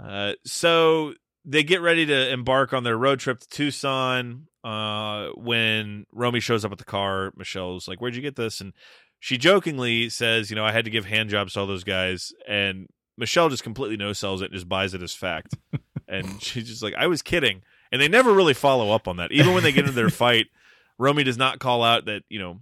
Uh, 0.00 0.34
so 0.44 1.14
they 1.44 1.64
get 1.64 1.80
ready 1.80 2.06
to 2.06 2.30
embark 2.30 2.72
on 2.72 2.84
their 2.84 2.96
road 2.96 3.18
trip 3.18 3.40
to 3.40 3.48
Tucson. 3.48 4.46
Uh, 4.62 5.30
when 5.36 6.06
Romy 6.12 6.38
shows 6.38 6.64
up 6.64 6.70
at 6.70 6.78
the 6.78 6.84
car, 6.84 7.32
Michele's 7.36 7.88
like, 7.88 8.00
"Where'd 8.00 8.14
you 8.14 8.22
get 8.22 8.36
this?" 8.36 8.60
And 8.60 8.72
she 9.20 9.38
jokingly 9.38 10.08
says, 10.08 10.50
"You 10.50 10.56
know, 10.56 10.64
I 10.64 10.72
had 10.72 10.84
to 10.84 10.90
give 10.90 11.04
hand 11.04 11.30
jobs 11.30 11.52
to 11.52 11.60
all 11.60 11.66
those 11.66 11.84
guys." 11.84 12.32
And 12.46 12.88
Michele 13.16 13.48
just 13.48 13.62
completely 13.62 13.96
no 13.96 14.12
sells 14.12 14.42
it 14.42 14.46
and 14.46 14.54
just 14.54 14.68
buys 14.68 14.94
it 14.94 15.02
as 15.02 15.14
fact. 15.14 15.54
and 16.08 16.42
she's 16.42 16.68
just 16.68 16.82
like, 16.82 16.94
"I 16.94 17.06
was 17.06 17.22
kidding." 17.22 17.62
And 17.92 18.00
they 18.00 18.08
never 18.08 18.32
really 18.32 18.54
follow 18.54 18.90
up 18.90 19.06
on 19.06 19.16
that. 19.18 19.32
Even 19.32 19.54
when 19.54 19.62
they 19.62 19.72
get 19.72 19.84
into 19.84 19.92
their 19.92 20.10
fight, 20.10 20.46
Romy 20.98 21.24
does 21.24 21.38
not 21.38 21.58
call 21.58 21.82
out 21.82 22.06
that 22.06 22.22
you 22.28 22.38
know 22.38 22.60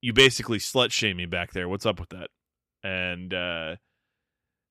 you 0.00 0.12
basically 0.12 0.58
slut 0.58 0.92
shame 0.92 1.16
me 1.16 1.26
back 1.26 1.52
there. 1.52 1.68
What's 1.68 1.86
up 1.86 2.00
with 2.00 2.10
that? 2.10 2.30
And 2.82 3.34
uh, 3.34 3.76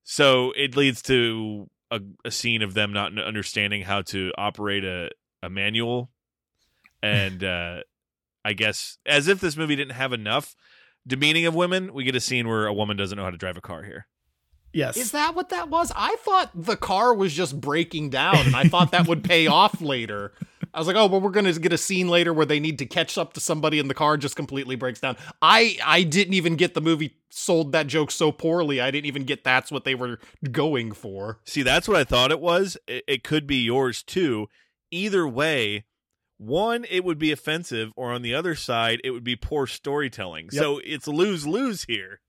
so 0.04 0.52
it 0.56 0.76
leads 0.76 1.02
to 1.02 1.68
a, 1.90 2.00
a 2.24 2.30
scene 2.30 2.62
of 2.62 2.74
them 2.74 2.92
not 2.92 3.18
understanding 3.18 3.82
how 3.82 4.02
to 4.02 4.32
operate 4.38 4.84
a, 4.84 5.10
a 5.42 5.50
manual. 5.50 6.10
And 7.02 7.44
uh, 7.44 7.80
I 8.44 8.54
guess 8.54 8.98
as 9.06 9.28
if 9.28 9.40
this 9.40 9.56
movie 9.56 9.76
didn't 9.76 9.94
have 9.94 10.12
enough 10.12 10.56
demeaning 11.08 11.46
of 11.46 11.54
women, 11.54 11.92
we 11.92 12.04
get 12.04 12.14
a 12.14 12.20
scene 12.20 12.46
where 12.46 12.66
a 12.66 12.72
woman 12.72 12.96
doesn't 12.96 13.16
know 13.16 13.24
how 13.24 13.30
to 13.30 13.36
drive 13.36 13.56
a 13.56 13.60
car 13.60 13.82
here. 13.82 14.06
Yes. 14.72 14.96
Is 14.96 15.12
that 15.12 15.34
what 15.34 15.48
that 15.48 15.70
was? 15.70 15.90
I 15.96 16.16
thought 16.20 16.50
the 16.54 16.76
car 16.76 17.14
was 17.14 17.32
just 17.32 17.58
breaking 17.58 18.10
down, 18.10 18.36
and 18.36 18.54
I 18.54 18.64
thought 18.64 18.92
that 18.92 19.08
would 19.08 19.24
pay 19.24 19.46
off 19.46 19.80
later. 19.80 20.32
I 20.74 20.78
was 20.78 20.86
like, 20.86 20.96
oh, 20.96 21.06
well, 21.06 21.20
we're 21.20 21.30
gonna 21.30 21.54
get 21.54 21.72
a 21.72 21.78
scene 21.78 22.08
later 22.08 22.34
where 22.34 22.44
they 22.44 22.60
need 22.60 22.78
to 22.80 22.86
catch 22.86 23.16
up 23.16 23.32
to 23.32 23.40
somebody, 23.40 23.78
and 23.78 23.88
the 23.88 23.94
car 23.94 24.18
just 24.18 24.36
completely 24.36 24.76
breaks 24.76 25.00
down. 25.00 25.16
I 25.40 25.78
I 25.84 26.02
didn't 26.02 26.34
even 26.34 26.56
get 26.56 26.74
the 26.74 26.82
movie 26.82 27.16
sold 27.30 27.72
that 27.72 27.86
joke 27.86 28.10
so 28.10 28.30
poorly. 28.30 28.80
I 28.80 28.90
didn't 28.90 29.06
even 29.06 29.24
get 29.24 29.42
that's 29.42 29.72
what 29.72 29.84
they 29.84 29.94
were 29.94 30.18
going 30.52 30.92
for. 30.92 31.40
See, 31.44 31.62
that's 31.62 31.88
what 31.88 31.96
I 31.96 32.04
thought 32.04 32.30
it 32.30 32.40
was. 32.40 32.76
It, 32.86 33.04
it 33.08 33.24
could 33.24 33.46
be 33.46 33.56
yours 33.56 34.02
too. 34.02 34.48
Either 34.90 35.26
way, 35.26 35.86
one, 36.38 36.86
it 36.88 37.04
would 37.04 37.18
be 37.18 37.32
offensive, 37.32 37.92
or 37.96 38.12
on 38.12 38.22
the 38.22 38.34
other 38.34 38.54
side, 38.54 39.00
it 39.04 39.10
would 39.10 39.24
be 39.24 39.36
poor 39.36 39.66
storytelling. 39.66 40.48
Yep. 40.52 40.62
So 40.62 40.80
it's 40.84 41.08
lose 41.08 41.46
lose 41.46 41.84
here. 41.84 42.20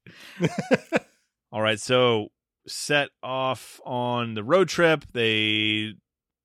All 1.52 1.62
right, 1.62 1.80
so 1.80 2.30
set 2.68 3.10
off 3.24 3.80
on 3.86 4.34
the 4.34 4.44
road 4.44 4.68
trip. 4.68 5.06
They 5.14 5.94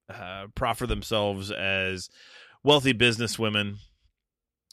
uh, 0.09 0.47
proffer 0.55 0.87
themselves 0.87 1.51
as 1.51 2.11
wealthy 2.62 2.93
businesswomen, 2.93 3.77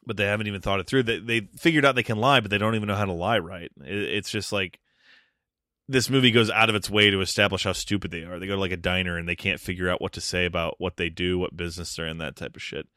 but 0.06 0.18
they 0.18 0.26
haven't 0.26 0.48
even 0.48 0.62
thought 0.62 0.82
it 0.82 0.88
through. 0.88 1.04
They, 1.04 1.20
they 1.20 1.42
figured 1.58 1.86
out 1.86 1.96
they 1.96 2.04
can 2.04 2.18
lie, 2.18 2.42
but 2.42 2.52
they 2.52 2.58
don't 2.58 2.76
even 2.76 2.88
know 2.88 2.96
how 2.96 3.06
to 3.06 3.14
lie 3.14 3.40
right. 3.40 3.72
It, 3.86 4.04
it's 4.04 4.32
just 4.32 4.52
like 4.52 4.80
this 5.88 6.10
movie 6.10 6.32
goes 6.32 6.50
out 6.50 6.70
of 6.70 6.76
its 6.76 6.90
way 6.90 7.10
to 7.10 7.22
establish 7.22 7.64
how 7.64 7.74
stupid 7.74 8.12
they 8.12 8.24
are. 8.24 8.40
They 8.40 8.48
go 8.48 8.56
to 8.56 8.62
like 8.62 8.72
a 8.72 8.78
diner 8.78 9.18
and 9.18 9.28
they 9.28 9.36
can't 9.36 9.60
figure 9.60 9.90
out 9.90 10.02
what 10.02 10.14
to 10.14 10.22
say 10.22 10.46
about 10.46 10.76
what 10.78 10.98
they 10.98 11.10
do, 11.10 11.38
what 11.38 11.56
business 11.56 11.96
they're 11.96 12.08
in, 12.08 12.20
that 12.20 12.36
type 12.36 12.56
of 12.56 12.62
shit. 12.62 12.88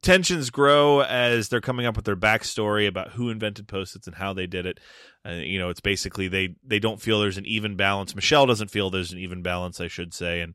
Tensions 0.00 0.50
grow 0.50 1.00
as 1.00 1.48
they're 1.48 1.60
coming 1.60 1.84
up 1.84 1.96
with 1.96 2.04
their 2.04 2.16
backstory 2.16 2.86
about 2.86 3.12
who 3.12 3.30
invented 3.30 3.66
post-its 3.66 4.06
and 4.06 4.14
how 4.14 4.32
they 4.32 4.46
did 4.46 4.64
it. 4.64 4.78
Uh, 5.26 5.32
you 5.32 5.58
know, 5.58 5.70
it's 5.70 5.80
basically 5.80 6.28
they 6.28 6.54
they 6.64 6.78
don't 6.78 7.02
feel 7.02 7.18
there's 7.18 7.38
an 7.38 7.46
even 7.46 7.74
balance. 7.74 8.14
Michele 8.14 8.46
doesn't 8.46 8.70
feel 8.70 8.90
there's 8.90 9.12
an 9.12 9.18
even 9.18 9.42
balance, 9.42 9.80
I 9.80 9.88
should 9.88 10.14
say, 10.14 10.40
and 10.40 10.54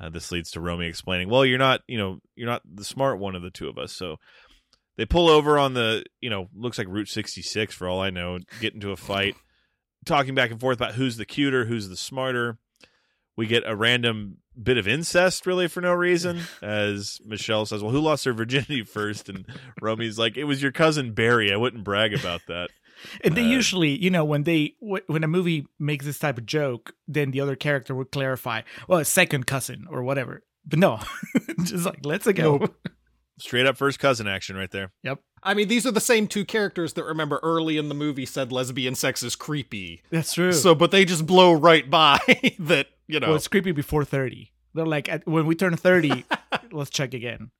uh, 0.00 0.10
this 0.10 0.30
leads 0.30 0.52
to 0.52 0.60
Romy 0.60 0.86
explaining, 0.86 1.28
"Well, 1.28 1.44
you're 1.44 1.58
not, 1.58 1.80
you 1.88 1.98
know, 1.98 2.18
you're 2.36 2.48
not 2.48 2.62
the 2.64 2.84
smart 2.84 3.18
one 3.18 3.34
of 3.34 3.42
the 3.42 3.50
two 3.50 3.68
of 3.68 3.76
us." 3.76 3.92
So 3.92 4.18
they 4.96 5.04
pull 5.04 5.28
over 5.28 5.58
on 5.58 5.74
the, 5.74 6.04
you 6.20 6.30
know, 6.30 6.48
looks 6.54 6.78
like 6.78 6.88
Route 6.88 7.08
66 7.08 7.74
for 7.74 7.88
all 7.88 8.00
I 8.00 8.10
know, 8.10 8.38
get 8.60 8.74
into 8.74 8.92
a 8.92 8.96
fight, 8.96 9.34
talking 10.06 10.34
back 10.34 10.50
and 10.50 10.58
forth 10.60 10.78
about 10.78 10.94
who's 10.94 11.16
the 11.18 11.26
cuter, 11.26 11.66
who's 11.66 11.88
the 11.88 11.96
smarter. 11.96 12.58
We 13.36 13.46
get 13.46 13.64
a 13.66 13.76
random 13.76 14.38
bit 14.60 14.78
of 14.78 14.88
incest, 14.88 15.44
really, 15.46 15.68
for 15.68 15.82
no 15.82 15.92
reason, 15.92 16.40
as 16.62 17.18
Michele 17.26 17.66
says, 17.66 17.82
"Well, 17.82 17.92
who 17.92 18.00
lost 18.00 18.24
their 18.24 18.32
virginity 18.32 18.82
first? 18.84 19.28
And 19.28 19.44
Romy's 19.82 20.18
like, 20.18 20.38
"It 20.38 20.44
was 20.44 20.62
your 20.62 20.72
cousin 20.72 21.12
Barry. 21.12 21.52
I 21.52 21.56
wouldn't 21.56 21.84
brag 21.84 22.14
about 22.14 22.40
that." 22.48 22.70
And 23.22 23.34
they 23.34 23.44
Uh, 23.44 23.48
usually, 23.48 24.02
you 24.02 24.08
know, 24.08 24.24
when 24.24 24.44
they 24.44 24.74
when 24.80 25.22
a 25.22 25.28
movie 25.28 25.66
makes 25.78 26.06
this 26.06 26.18
type 26.18 26.38
of 26.38 26.46
joke, 26.46 26.94
then 27.06 27.30
the 27.30 27.42
other 27.42 27.56
character 27.56 27.94
would 27.94 28.10
clarify, 28.10 28.62
well, 28.88 29.00
a 29.00 29.04
second 29.04 29.46
cousin 29.46 29.84
or 29.90 30.02
whatever. 30.02 30.42
But 30.64 30.78
no, 30.78 31.00
just 31.64 31.84
like 31.84 32.06
let's 32.06 32.26
go. 32.32 32.56
Nope. 32.56 32.76
Straight 33.38 33.66
up 33.66 33.76
first 33.76 33.98
cousin 33.98 34.26
action 34.26 34.56
right 34.56 34.70
there. 34.70 34.92
Yep, 35.02 35.20
I 35.42 35.54
mean, 35.54 35.68
these 35.68 35.86
are 35.86 35.90
the 35.90 36.00
same 36.00 36.26
two 36.26 36.44
characters 36.44 36.94
that 36.94 37.04
remember 37.04 37.38
early 37.42 37.76
in 37.76 37.88
the 37.88 37.94
movie 37.94 38.24
said 38.26 38.50
lesbian 38.50 38.94
sex 38.94 39.22
is 39.22 39.36
creepy. 39.36 40.02
that's 40.10 40.32
true. 40.34 40.52
So, 40.52 40.74
but 40.74 40.90
they 40.90 41.04
just 41.04 41.26
blow 41.26 41.52
right 41.52 41.88
by 41.88 42.18
that, 42.60 42.86
you 43.06 43.20
know. 43.20 43.28
well, 43.28 43.36
it's 43.36 43.48
creepy 43.48 43.72
before 43.72 44.04
thirty. 44.04 44.52
They're 44.74 44.86
like, 44.86 45.08
at, 45.08 45.26
when 45.26 45.46
we 45.46 45.54
turn 45.54 45.76
thirty, 45.76 46.24
let's 46.72 46.90
check 46.90 47.12
again. 47.14 47.50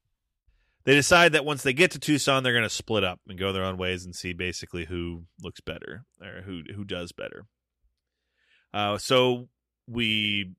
They 0.85 0.95
decide 0.95 1.33
that 1.33 1.45
once 1.45 1.63
they 1.63 1.73
get 1.73 1.91
to 1.91 1.99
Tucson, 1.99 2.43
they're 2.43 2.53
going 2.53 2.63
to 2.63 2.71
split 2.71 3.03
up 3.03 3.21
and 3.27 3.39
go 3.39 3.53
their 3.53 3.65
own 3.65 3.77
ways 3.77 4.05
and 4.05 4.15
see 4.15 4.33
basically 4.33 4.85
who 4.85 5.25
looks 5.43 5.61
better 5.61 6.05
or 6.23 6.43
who 6.43 6.63
who 6.75 6.85
does 6.85 7.13
better. 7.13 7.45
Uh, 8.73 8.97
so 8.97 9.49
we, 9.89 10.53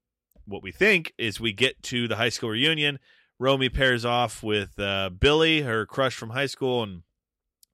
what 0.45 0.63
we 0.63 0.72
think 0.72 1.13
is 1.18 1.39
we 1.39 1.53
get 1.53 1.82
to 1.84 2.07
the 2.07 2.15
high 2.15 2.30
school 2.30 2.49
reunion. 2.49 2.99
Romy 3.40 3.70
pairs 3.70 4.04
off 4.06 4.42
with 4.42 4.80
uh, 4.80 5.10
Billy, 5.10 5.62
her 5.62 5.86
crush 5.86 6.16
from 6.16 6.32
high 6.32 6.46
school, 6.48 6.84
and 6.84 7.04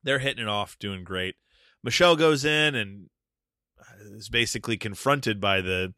they're 0.04 0.20
hitting 0.20 0.44
it 0.44 0.50
off, 0.50 0.78
doing 0.80 1.04
great. 1.04 1.36
Michele 1.84 2.16
goes 2.16 2.44
in 2.46 2.76
and 2.76 3.10
is 4.16 4.30
basically 4.30 4.78
confronted 4.78 5.40
by 5.40 5.62
the 5.62 5.94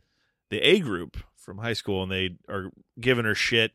the 0.49 0.59
A 0.59 0.79
group 0.79 1.17
from 1.35 1.57
high 1.57 1.73
school, 1.73 2.03
and 2.03 2.11
they 2.11 2.37
are 2.49 2.69
giving 2.99 3.25
her 3.25 3.35
shit 3.35 3.71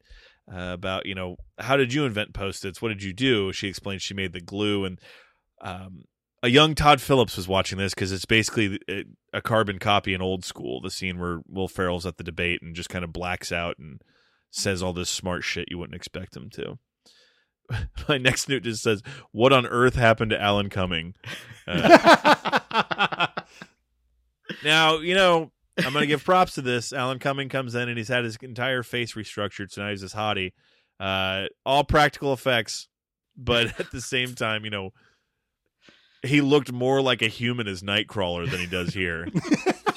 uh, 0.52 0.72
about 0.72 1.06
you 1.06 1.14
know 1.14 1.36
how 1.58 1.76
did 1.76 1.92
you 1.92 2.04
invent 2.04 2.34
post-its? 2.34 2.80
What 2.80 2.88
did 2.90 3.02
you 3.02 3.12
do? 3.12 3.52
She 3.52 3.68
explains 3.68 4.02
she 4.02 4.14
made 4.14 4.32
the 4.32 4.40
glue, 4.40 4.84
and 4.84 5.00
um, 5.60 6.04
a 6.42 6.48
young 6.48 6.74
Todd 6.74 7.00
Phillips 7.00 7.36
was 7.36 7.48
watching 7.48 7.78
this 7.78 7.94
because 7.94 8.12
it's 8.12 8.24
basically 8.24 8.78
a, 8.88 9.04
a 9.32 9.42
carbon 9.42 9.78
copy 9.78 10.14
in 10.14 10.22
old 10.22 10.44
school. 10.44 10.80
The 10.80 10.90
scene 10.90 11.18
where 11.18 11.40
Will 11.48 11.68
Ferrell's 11.68 12.06
at 12.06 12.16
the 12.16 12.24
debate 12.24 12.62
and 12.62 12.74
just 12.74 12.88
kind 12.88 13.04
of 13.04 13.12
blacks 13.12 13.52
out 13.52 13.76
and 13.78 14.00
says 14.50 14.82
all 14.82 14.92
this 14.92 15.10
smart 15.10 15.44
shit 15.44 15.68
you 15.70 15.78
wouldn't 15.78 15.96
expect 15.96 16.36
him 16.36 16.50
to. 16.50 16.78
My 18.08 18.18
next 18.18 18.48
note 18.48 18.62
just 18.62 18.82
says, 18.82 19.02
"What 19.32 19.52
on 19.52 19.66
earth 19.66 19.94
happened 19.94 20.30
to 20.30 20.40
Alan 20.40 20.70
Cumming?" 20.70 21.14
Uh, 21.66 23.26
now 24.64 24.98
you 24.98 25.14
know 25.14 25.52
I'm 25.78 25.92
going 25.92 26.02
to 26.02 26.06
give 26.06 26.24
props 26.24 26.54
to 26.54 26.62
this. 26.62 26.92
Alan 26.92 27.18
Cumming 27.18 27.48
comes 27.48 27.74
in 27.74 27.88
and 27.88 27.96
he's 27.96 28.08
had 28.08 28.24
his 28.24 28.36
entire 28.36 28.82
face 28.82 29.14
restructured, 29.14 29.70
so 29.70 29.82
now 29.82 29.90
he's 29.90 30.00
this 30.00 30.14
hottie. 30.14 30.52
Uh, 30.98 31.46
all 31.64 31.84
practical 31.84 32.32
effects, 32.32 32.88
but 33.36 33.78
at 33.80 33.90
the 33.90 34.00
same 34.00 34.34
time, 34.34 34.64
you 34.64 34.70
know, 34.70 34.90
he 36.22 36.40
looked 36.40 36.72
more 36.72 37.00
like 37.00 37.22
a 37.22 37.28
human 37.28 37.66
as 37.66 37.82
Nightcrawler 37.82 38.50
than 38.50 38.60
he 38.60 38.66
does 38.66 38.92
here. 38.92 39.28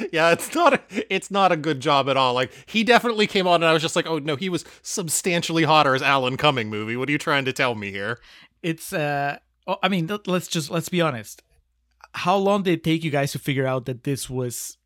yeah, 0.12 0.32
it's 0.32 0.54
not 0.54 0.74
a, 0.74 0.80
it's 1.14 1.30
not 1.30 1.52
a 1.52 1.56
good 1.56 1.80
job 1.80 2.08
at 2.08 2.16
all. 2.16 2.34
Like 2.34 2.52
he 2.66 2.84
definitely 2.84 3.26
came 3.26 3.46
on 3.46 3.56
and 3.62 3.66
I 3.66 3.72
was 3.72 3.82
just 3.82 3.96
like, 3.96 4.06
"Oh 4.06 4.18
no, 4.18 4.36
he 4.36 4.48
was 4.48 4.64
substantially 4.82 5.64
hotter 5.64 5.94
as 5.94 6.02
Alan 6.02 6.36
Cumming 6.36 6.68
movie. 6.68 6.96
What 6.96 7.08
are 7.08 7.12
you 7.12 7.18
trying 7.18 7.44
to 7.44 7.52
tell 7.52 7.74
me 7.74 7.90
here?" 7.90 8.18
It's 8.62 8.92
uh, 8.92 9.38
oh, 9.66 9.76
I 9.82 9.88
mean, 9.88 10.06
let- 10.06 10.26
let's 10.26 10.48
just 10.48 10.70
let's 10.70 10.88
be 10.88 11.00
honest. 11.00 11.42
How 12.12 12.36
long 12.36 12.62
did 12.64 12.72
it 12.74 12.84
take 12.84 13.04
you 13.04 13.10
guys 13.10 13.32
to 13.32 13.38
figure 13.38 13.66
out 13.66 13.86
that 13.86 14.02
this 14.04 14.28
was 14.28 14.76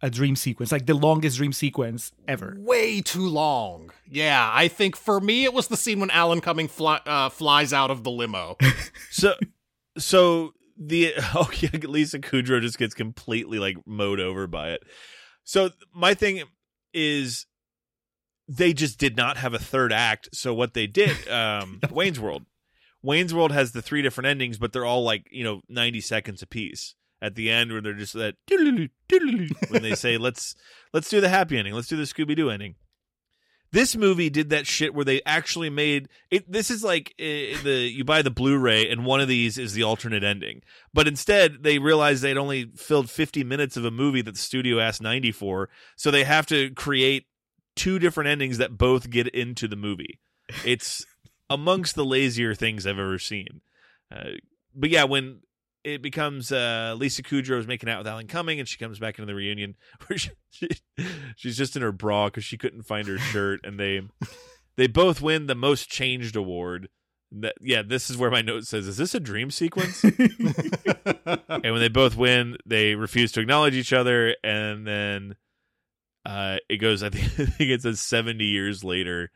a 0.00 0.08
dream 0.08 0.36
sequence, 0.36 0.70
like 0.70 0.86
the 0.86 0.94
longest 0.94 1.38
dream 1.38 1.52
sequence 1.52 2.12
ever? 2.28 2.56
Way 2.58 3.00
too 3.00 3.28
long. 3.28 3.90
Yeah, 4.08 4.48
I 4.52 4.68
think 4.68 4.94
for 4.96 5.20
me 5.20 5.44
it 5.44 5.52
was 5.52 5.66
the 5.68 5.76
scene 5.76 5.98
when 5.98 6.10
Alan 6.10 6.40
Cumming 6.40 6.68
fly, 6.68 7.00
uh, 7.04 7.30
flies 7.30 7.72
out 7.72 7.90
of 7.90 8.04
the 8.04 8.10
limo. 8.12 8.56
so, 9.10 9.34
so 9.96 10.54
the 10.78 11.14
oh 11.34 11.50
yeah, 11.60 11.70
Lisa 11.82 12.18
Kudrow 12.18 12.60
just 12.60 12.78
gets 12.78 12.94
completely 12.94 13.58
like 13.58 13.76
mowed 13.86 14.20
over 14.20 14.46
by 14.46 14.70
it. 14.70 14.82
So 15.44 15.70
my 15.94 16.14
thing 16.14 16.42
is 16.94 17.46
they 18.46 18.72
just 18.72 18.98
did 18.98 19.16
not 19.16 19.36
have 19.36 19.54
a 19.54 19.58
third 19.58 19.92
act. 19.92 20.28
So 20.32 20.54
what 20.54 20.74
they 20.74 20.86
did, 20.86 21.28
um, 21.30 21.80
Wayne's 21.90 22.20
World. 22.20 22.46
Wayne's 23.02 23.34
World 23.34 23.52
has 23.52 23.72
the 23.72 23.82
three 23.82 24.02
different 24.02 24.26
endings, 24.26 24.58
but 24.58 24.72
they're 24.72 24.84
all 24.84 25.02
like 25.04 25.26
you 25.30 25.44
know 25.44 25.60
ninety 25.68 26.00
seconds 26.00 26.42
apiece. 26.42 26.94
at 27.20 27.34
the 27.34 27.50
end 27.50 27.72
where 27.72 27.80
they're 27.80 27.92
just 27.92 28.14
that 28.14 28.36
when 28.48 29.82
they 29.82 29.94
say 29.94 30.18
let's 30.18 30.54
let's 30.92 31.10
do 31.10 31.20
the 31.20 31.28
happy 31.28 31.58
ending, 31.58 31.74
let's 31.74 31.88
do 31.88 31.96
the 31.96 32.04
Scooby 32.04 32.36
Doo 32.36 32.50
ending. 32.50 32.76
This 33.70 33.94
movie 33.96 34.30
did 34.30 34.50
that 34.50 34.66
shit 34.66 34.94
where 34.94 35.04
they 35.04 35.20
actually 35.26 35.70
made 35.70 36.08
it. 36.30 36.50
This 36.50 36.70
is 36.70 36.82
like 36.82 37.14
uh, 37.18 37.60
the 37.62 37.90
you 37.92 38.04
buy 38.04 38.22
the 38.22 38.30
Blu-ray 38.30 38.90
and 38.90 39.04
one 39.04 39.20
of 39.20 39.28
these 39.28 39.58
is 39.58 39.74
the 39.74 39.82
alternate 39.82 40.24
ending, 40.24 40.62
but 40.94 41.06
instead 41.06 41.62
they 41.62 41.78
realized 41.78 42.22
they'd 42.22 42.36
only 42.38 42.70
filled 42.76 43.10
50 43.10 43.44
minutes 43.44 43.76
of 43.76 43.84
a 43.84 43.90
movie 43.90 44.22
that 44.22 44.32
the 44.32 44.38
studio 44.38 44.80
asked 44.80 45.02
90 45.02 45.32
for, 45.32 45.68
so 45.96 46.10
they 46.10 46.24
have 46.24 46.46
to 46.46 46.70
create 46.70 47.26
two 47.76 47.98
different 47.98 48.28
endings 48.28 48.58
that 48.58 48.78
both 48.78 49.10
get 49.10 49.28
into 49.28 49.68
the 49.68 49.76
movie. 49.76 50.18
It's 50.64 51.04
amongst 51.50 51.94
the 51.94 52.04
lazier 52.04 52.54
things 52.54 52.86
I've 52.86 52.98
ever 52.98 53.18
seen. 53.18 53.60
Uh, 54.10 54.30
but 54.74 54.90
yeah, 54.90 55.04
when 55.04 55.40
it 55.94 56.02
becomes 56.02 56.52
uh, 56.52 56.94
Lisa 56.96 57.22
Kudrow 57.22 57.58
is 57.58 57.66
making 57.66 57.88
out 57.88 57.98
with 57.98 58.06
Alan 58.06 58.26
Cumming, 58.26 58.58
and 58.58 58.68
she 58.68 58.78
comes 58.78 58.98
back 58.98 59.18
into 59.18 59.26
the 59.26 59.34
reunion 59.34 59.76
where 60.06 60.18
she, 60.18 60.30
she, 60.50 60.68
she's 61.36 61.56
just 61.56 61.76
in 61.76 61.82
her 61.82 61.92
bra 61.92 62.26
because 62.26 62.44
she 62.44 62.58
couldn't 62.58 62.82
find 62.82 63.06
her 63.08 63.18
shirt, 63.18 63.60
and 63.64 63.78
they 63.78 64.02
they 64.76 64.86
both 64.86 65.20
win 65.20 65.46
the 65.46 65.54
most 65.54 65.88
changed 65.88 66.36
award. 66.36 66.88
That, 67.30 67.56
yeah, 67.60 67.82
this 67.82 68.08
is 68.08 68.16
where 68.16 68.30
my 68.30 68.42
note 68.42 68.64
says, 68.64 68.86
"Is 68.86 68.96
this 68.96 69.14
a 69.14 69.20
dream 69.20 69.50
sequence?" 69.50 70.02
and 70.04 70.14
when 71.48 71.80
they 71.80 71.88
both 71.88 72.16
win, 72.16 72.56
they 72.64 72.94
refuse 72.94 73.32
to 73.32 73.40
acknowledge 73.40 73.74
each 73.74 73.92
other, 73.92 74.34
and 74.42 74.86
then 74.86 75.36
uh, 76.24 76.56
it 76.70 76.78
goes. 76.78 77.02
I 77.02 77.10
think, 77.10 77.24
I 77.24 77.50
think 77.50 77.70
it 77.70 77.82
says 77.82 78.00
seventy 78.00 78.46
years 78.46 78.82
later, 78.82 79.30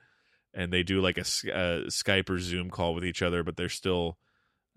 and 0.55 0.73
they 0.73 0.83
do 0.83 1.03
like 1.03 1.19
a 1.19 1.21
uh 1.21 1.89
Skype 1.91 2.31
or 2.31 2.39
Zoom 2.39 2.71
call 2.71 2.95
with 2.95 3.05
each 3.05 3.21
other, 3.21 3.43
but 3.43 3.57
they're 3.59 3.69
still 3.69 4.17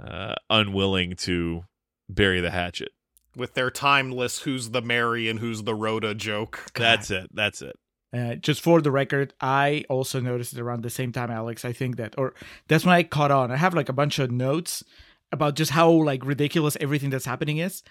uh, 0.04 0.36
unwilling 0.50 1.16
to 1.18 1.64
bury 2.10 2.41
the 2.41 2.52
hatchet. 2.52 2.91
With 3.36 3.54
their 3.54 3.70
timeless 3.70 4.39
"Who's 4.39 4.70
the 4.70 4.82
Mary 4.82 5.30
and 5.30 5.39
Who's 5.39 5.64
the 5.64 5.76
Rhoda" 5.76 6.16
joke. 6.16 6.66
That's 6.76 7.12
it. 7.12 7.30
That's 7.34 7.62
it. 7.62 7.78
Uh, 8.14 8.36
just 8.36 8.62
for 8.62 8.82
the 8.82 8.91
record, 8.91 9.34
I 9.41 9.84
also 9.89 10.22
noticed 10.22 10.54
it 10.54 10.60
around 10.60 10.84
the 10.84 10.89
same 10.89 11.12
time, 11.12 11.30
Alex. 11.30 11.66
I 11.66 11.74
think 11.74 11.98
that, 11.98 12.18
or 12.18 12.34
that's 12.70 12.86
when 12.86 12.96
I 12.96 13.04
caught 13.04 13.32
on. 13.32 13.52
I 13.52 13.58
have 13.58 13.74
like 13.74 13.89
a 13.89 13.93
bunch 13.93 14.20
of 14.20 14.32
notes 14.32 14.86
about 15.34 15.56
just 15.56 15.72
how 15.72 15.91
like 15.91 16.26
ridiculous 16.26 16.78
everything 16.80 17.10
that's 17.10 17.26
happening 17.26 17.58
is, 17.58 17.84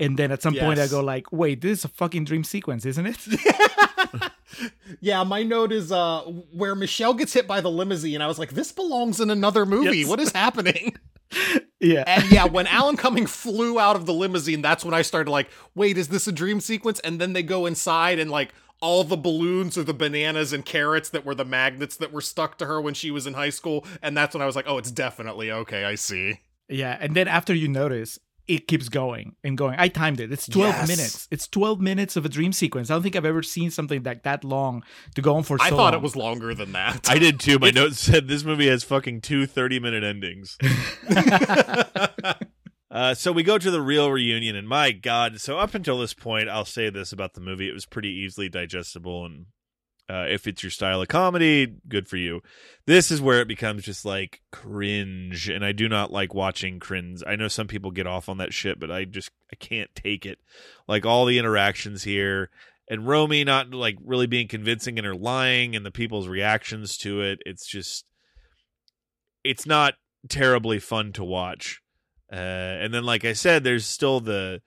and 0.00 0.18
then 0.18 0.32
at 0.32 0.42
some 0.42 0.56
point 0.56 0.80
I 0.80 0.88
go 0.88 1.00
like, 1.00 1.30
"Wait, 1.30 1.60
this 1.60 1.80
is 1.80 1.84
a 1.84 1.88
fucking 1.88 2.24
dream 2.24 2.42
sequence, 2.42 2.84
isn't 2.86 3.06
it?" 3.06 3.18
Yeah, 5.00 5.22
my 5.24 5.42
note 5.42 5.72
is 5.72 5.92
uh 5.92 6.20
where 6.52 6.74
Michele 6.74 7.14
gets 7.14 7.32
hit 7.32 7.46
by 7.46 7.60
the 7.60 7.70
limousine. 7.70 8.14
And 8.14 8.22
I 8.22 8.26
was 8.26 8.38
like, 8.38 8.50
this 8.50 8.72
belongs 8.72 9.20
in 9.20 9.30
another 9.30 9.66
movie. 9.66 9.98
Yes. 9.98 10.08
What 10.08 10.20
is 10.20 10.32
happening? 10.32 10.96
yeah, 11.80 12.04
And 12.06 12.30
yeah, 12.30 12.46
when 12.46 12.66
Alan 12.66 12.96
Cumming 12.96 13.26
flew 13.26 13.78
out 13.78 13.96
of 13.96 14.06
the 14.06 14.12
limousine, 14.12 14.62
that's 14.62 14.84
when 14.84 14.94
I 14.94 15.02
started 15.02 15.30
like, 15.30 15.48
wait, 15.74 15.98
is 15.98 16.08
this 16.08 16.26
a 16.26 16.32
dream 16.32 16.60
sequence? 16.60 17.00
And 17.00 17.20
then 17.20 17.32
they 17.32 17.42
go 17.42 17.66
inside 17.66 18.18
and 18.18 18.30
like 18.30 18.52
all 18.80 19.04
the 19.04 19.16
balloons 19.16 19.76
or 19.76 19.82
the 19.82 19.94
bananas 19.94 20.52
and 20.52 20.64
carrots 20.64 21.10
that 21.10 21.24
were 21.24 21.34
the 21.34 21.44
magnets 21.44 21.96
that 21.96 22.12
were 22.12 22.20
stuck 22.20 22.58
to 22.58 22.66
her 22.66 22.80
when 22.80 22.94
she 22.94 23.10
was 23.10 23.26
in 23.26 23.34
high 23.34 23.50
school. 23.50 23.84
And 24.02 24.16
that's 24.16 24.34
when 24.34 24.42
I 24.42 24.46
was 24.46 24.56
like, 24.56 24.66
oh, 24.68 24.78
it's 24.78 24.90
definitely 24.90 25.50
okay. 25.50 25.84
I 25.84 25.96
see. 25.96 26.40
yeah. 26.68 26.96
And 27.00 27.14
then 27.14 27.28
after 27.28 27.54
you 27.54 27.68
notice, 27.68 28.18
it 28.48 28.66
keeps 28.66 28.88
going 28.88 29.36
and 29.44 29.56
going. 29.56 29.76
I 29.78 29.88
timed 29.88 30.20
it. 30.20 30.32
It's 30.32 30.48
twelve 30.48 30.74
Yes. 30.74 30.88
minutes. 30.88 31.28
It's 31.30 31.46
twelve 31.46 31.80
minutes 31.80 32.16
of 32.16 32.24
a 32.24 32.28
dream 32.28 32.52
sequence. 32.52 32.90
I 32.90 32.94
don't 32.94 33.02
think 33.02 33.14
I've 33.14 33.24
ever 33.24 33.42
seen 33.42 33.70
something 33.70 34.02
like 34.02 34.22
that 34.24 34.42
long 34.42 34.82
to 35.14 35.22
go 35.22 35.36
on 35.36 35.42
for. 35.42 35.58
I 35.60 35.68
so 35.68 35.76
thought 35.76 35.92
long. 35.92 36.00
it 36.00 36.02
was 36.02 36.16
longer 36.16 36.54
than 36.54 36.72
that. 36.72 37.08
I 37.08 37.18
did 37.18 37.38
too. 37.38 37.58
My 37.58 37.70
notes 37.70 38.00
said 38.00 38.26
this 38.26 38.44
movie 38.44 38.68
has 38.68 38.82
fucking 38.84 39.20
two 39.20 39.46
30 39.46 39.78
minute 39.80 40.02
endings. 40.02 40.56
uh, 42.90 43.14
so 43.14 43.32
we 43.32 43.42
go 43.42 43.58
to 43.58 43.70
the 43.70 43.82
real 43.82 44.10
reunion, 44.10 44.56
and 44.56 44.68
my 44.68 44.92
God. 44.92 45.40
So 45.40 45.58
up 45.58 45.74
until 45.74 45.98
this 45.98 46.14
point, 46.14 46.48
I'll 46.48 46.64
say 46.64 46.90
this 46.90 47.12
about 47.12 47.34
the 47.34 47.40
movie: 47.40 47.68
it 47.68 47.74
was 47.74 47.86
pretty 47.86 48.10
easily 48.10 48.48
digestible, 48.48 49.26
and 49.26 49.46
uh, 50.10 50.24
if 50.28 50.46
it's 50.46 50.62
your 50.62 50.70
style 50.70 51.02
of 51.02 51.08
comedy, 51.08 51.74
good 51.86 52.08
for 52.08 52.16
you. 52.16 52.40
This 52.86 53.10
is 53.10 53.20
where 53.20 53.40
it 53.40 53.48
becomes 53.48 53.84
just 53.84 54.04
like 54.04 54.40
cringe, 54.50 55.48
and 55.48 55.64
I 55.64 55.72
do 55.72 55.88
not 55.88 56.10
like 56.10 56.32
watching 56.32 56.80
cringe. 56.80 57.22
I 57.26 57.36
know 57.36 57.48
some 57.48 57.66
people 57.66 57.90
get 57.90 58.06
off 58.06 58.28
on 58.28 58.38
that 58.38 58.54
shit, 58.54 58.80
but 58.80 58.90
I 58.90 59.04
just 59.04 59.30
I 59.52 59.56
can't 59.56 59.94
take 59.94 60.24
it. 60.24 60.38
Like 60.86 61.04
all 61.04 61.26
the 61.26 61.38
interactions 61.38 62.04
here, 62.04 62.48
and 62.88 63.06
Romy 63.06 63.44
not 63.44 63.72
like 63.72 63.98
really 64.02 64.26
being 64.26 64.48
convincing 64.48 64.96
in 64.96 65.04
her 65.04 65.14
lying, 65.14 65.76
and 65.76 65.84
the 65.84 65.90
people's 65.90 66.26
reactions 66.26 66.96
to 66.98 67.20
it. 67.20 67.40
It's 67.44 67.66
just 67.66 68.06
it's 69.44 69.66
not 69.66 69.94
terribly 70.28 70.78
fun 70.78 71.12
to 71.12 71.24
watch. 71.24 71.82
Uh, 72.32 72.36
and 72.36 72.92
then, 72.92 73.04
like 73.04 73.24
I 73.24 73.34
said, 73.34 73.62
there's 73.62 73.86
still 73.86 74.20
the 74.20 74.62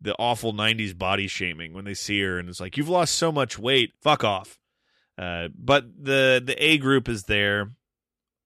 the 0.00 0.16
awful 0.18 0.52
'90s 0.52 0.98
body 0.98 1.28
shaming 1.28 1.72
when 1.72 1.84
they 1.84 1.94
see 1.94 2.20
her, 2.22 2.40
and 2.40 2.48
it's 2.48 2.60
like 2.60 2.76
you've 2.76 2.88
lost 2.88 3.14
so 3.14 3.30
much 3.30 3.56
weight. 3.56 3.92
Fuck 4.02 4.24
off. 4.24 4.58
Uh, 5.16 5.48
but 5.56 5.84
the 6.02 6.42
the 6.44 6.56
A 6.62 6.78
group 6.78 7.08
is 7.08 7.24
there, 7.24 7.70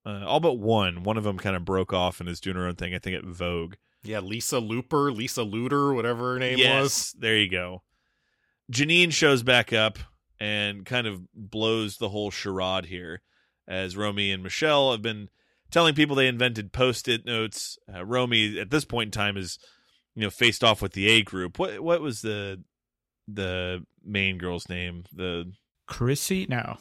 uh, 0.04 0.24
all 0.26 0.40
but 0.40 0.54
one. 0.54 1.02
One 1.02 1.16
of 1.16 1.24
them 1.24 1.38
kind 1.38 1.56
of 1.56 1.64
broke 1.64 1.92
off 1.92 2.20
and 2.20 2.28
is 2.28 2.40
doing 2.40 2.56
her 2.56 2.66
own 2.66 2.76
thing. 2.76 2.94
I 2.94 2.98
think 2.98 3.16
at 3.16 3.24
Vogue. 3.24 3.74
Yeah, 4.02 4.20
Lisa 4.20 4.58
Looper, 4.58 5.10
Lisa 5.10 5.40
Luter, 5.40 5.94
whatever 5.94 6.34
her 6.34 6.38
name 6.38 6.58
yes, 6.58 6.82
was. 6.82 7.14
there 7.18 7.36
you 7.36 7.50
go. 7.50 7.82
Janeane 8.72 9.12
shows 9.12 9.42
back 9.42 9.72
up 9.72 9.98
and 10.38 10.84
kind 10.84 11.06
of 11.06 11.20
blows 11.34 11.96
the 11.96 12.10
whole 12.10 12.30
charade 12.30 12.86
here, 12.86 13.22
as 13.66 13.96
Romy 13.96 14.30
and 14.30 14.42
Michele 14.42 14.92
have 14.92 15.02
been 15.02 15.28
telling 15.70 15.94
people 15.94 16.16
they 16.16 16.28
invented 16.28 16.72
post-it 16.72 17.24
notes. 17.26 17.78
Uh, 17.92 18.04
Romy, 18.04 18.58
at 18.58 18.70
this 18.70 18.84
point 18.84 19.08
in 19.08 19.10
time, 19.12 19.36
is 19.36 19.58
you 20.14 20.22
know 20.22 20.30
faced 20.30 20.62
off 20.62 20.82
with 20.82 20.92
the 20.92 21.08
A 21.08 21.22
group. 21.22 21.58
What 21.58 21.80
what 21.80 22.00
was 22.00 22.22
the 22.22 22.62
the 23.26 23.84
main 24.04 24.38
girl's 24.38 24.68
name? 24.68 25.04
The 25.12 25.52
Chrissy. 25.89 26.47
No, 26.49 26.76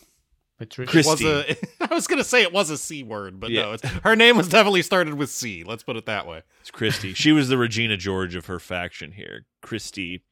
Patricia. 0.59 0.91
Christy. 0.91 1.25
Was 1.25 1.45
a, 1.49 1.55
I 1.91 1.93
was 1.95 2.05
gonna 2.05 2.23
say 2.23 2.43
it 2.43 2.53
was 2.53 2.69
a 2.69 2.77
C 2.77 3.01
word, 3.03 3.39
but 3.39 3.49
Yeah. 3.49 3.61
no, 3.63 3.71
it's, 3.73 3.83
her 4.03 4.15
name 4.15 4.37
was 4.37 4.47
definitely 4.47 4.83
started 4.83 5.15
with 5.15 5.29
C. 5.31 5.63
Let's 5.63 5.81
put 5.83 5.95
it 5.97 6.05
that 6.05 6.27
way. 6.27 6.43
It's 6.61 6.69
Christy. 6.71 7.13
she 7.13 7.31
was 7.31 7.49
the 7.49 7.57
Regina 7.57 7.97
George 7.97 8.35
of 8.35 8.45
her 8.45 8.59
faction 8.59 9.13
here. 9.13 9.45
Christy. 9.61 10.23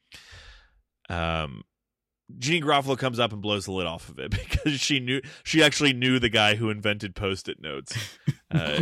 Um, 1.08 1.62
Janeane 2.38 2.64
Garofalo 2.64 2.98
comes 2.98 3.20
up 3.20 3.32
and 3.32 3.40
blows 3.40 3.66
the 3.66 3.72
lid 3.72 3.86
off 3.86 4.08
of 4.08 4.18
it 4.18 4.30
because 4.50 4.80
she 4.80 4.98
knew 5.00 5.20
she 5.44 5.62
actually 5.62 5.92
knew 5.92 6.18
the 6.18 6.28
guy 6.28 6.56
who 6.56 6.70
invented 6.70 7.14
post-it 7.16 7.60
notes. 7.60 7.96
Uh, 8.48 8.80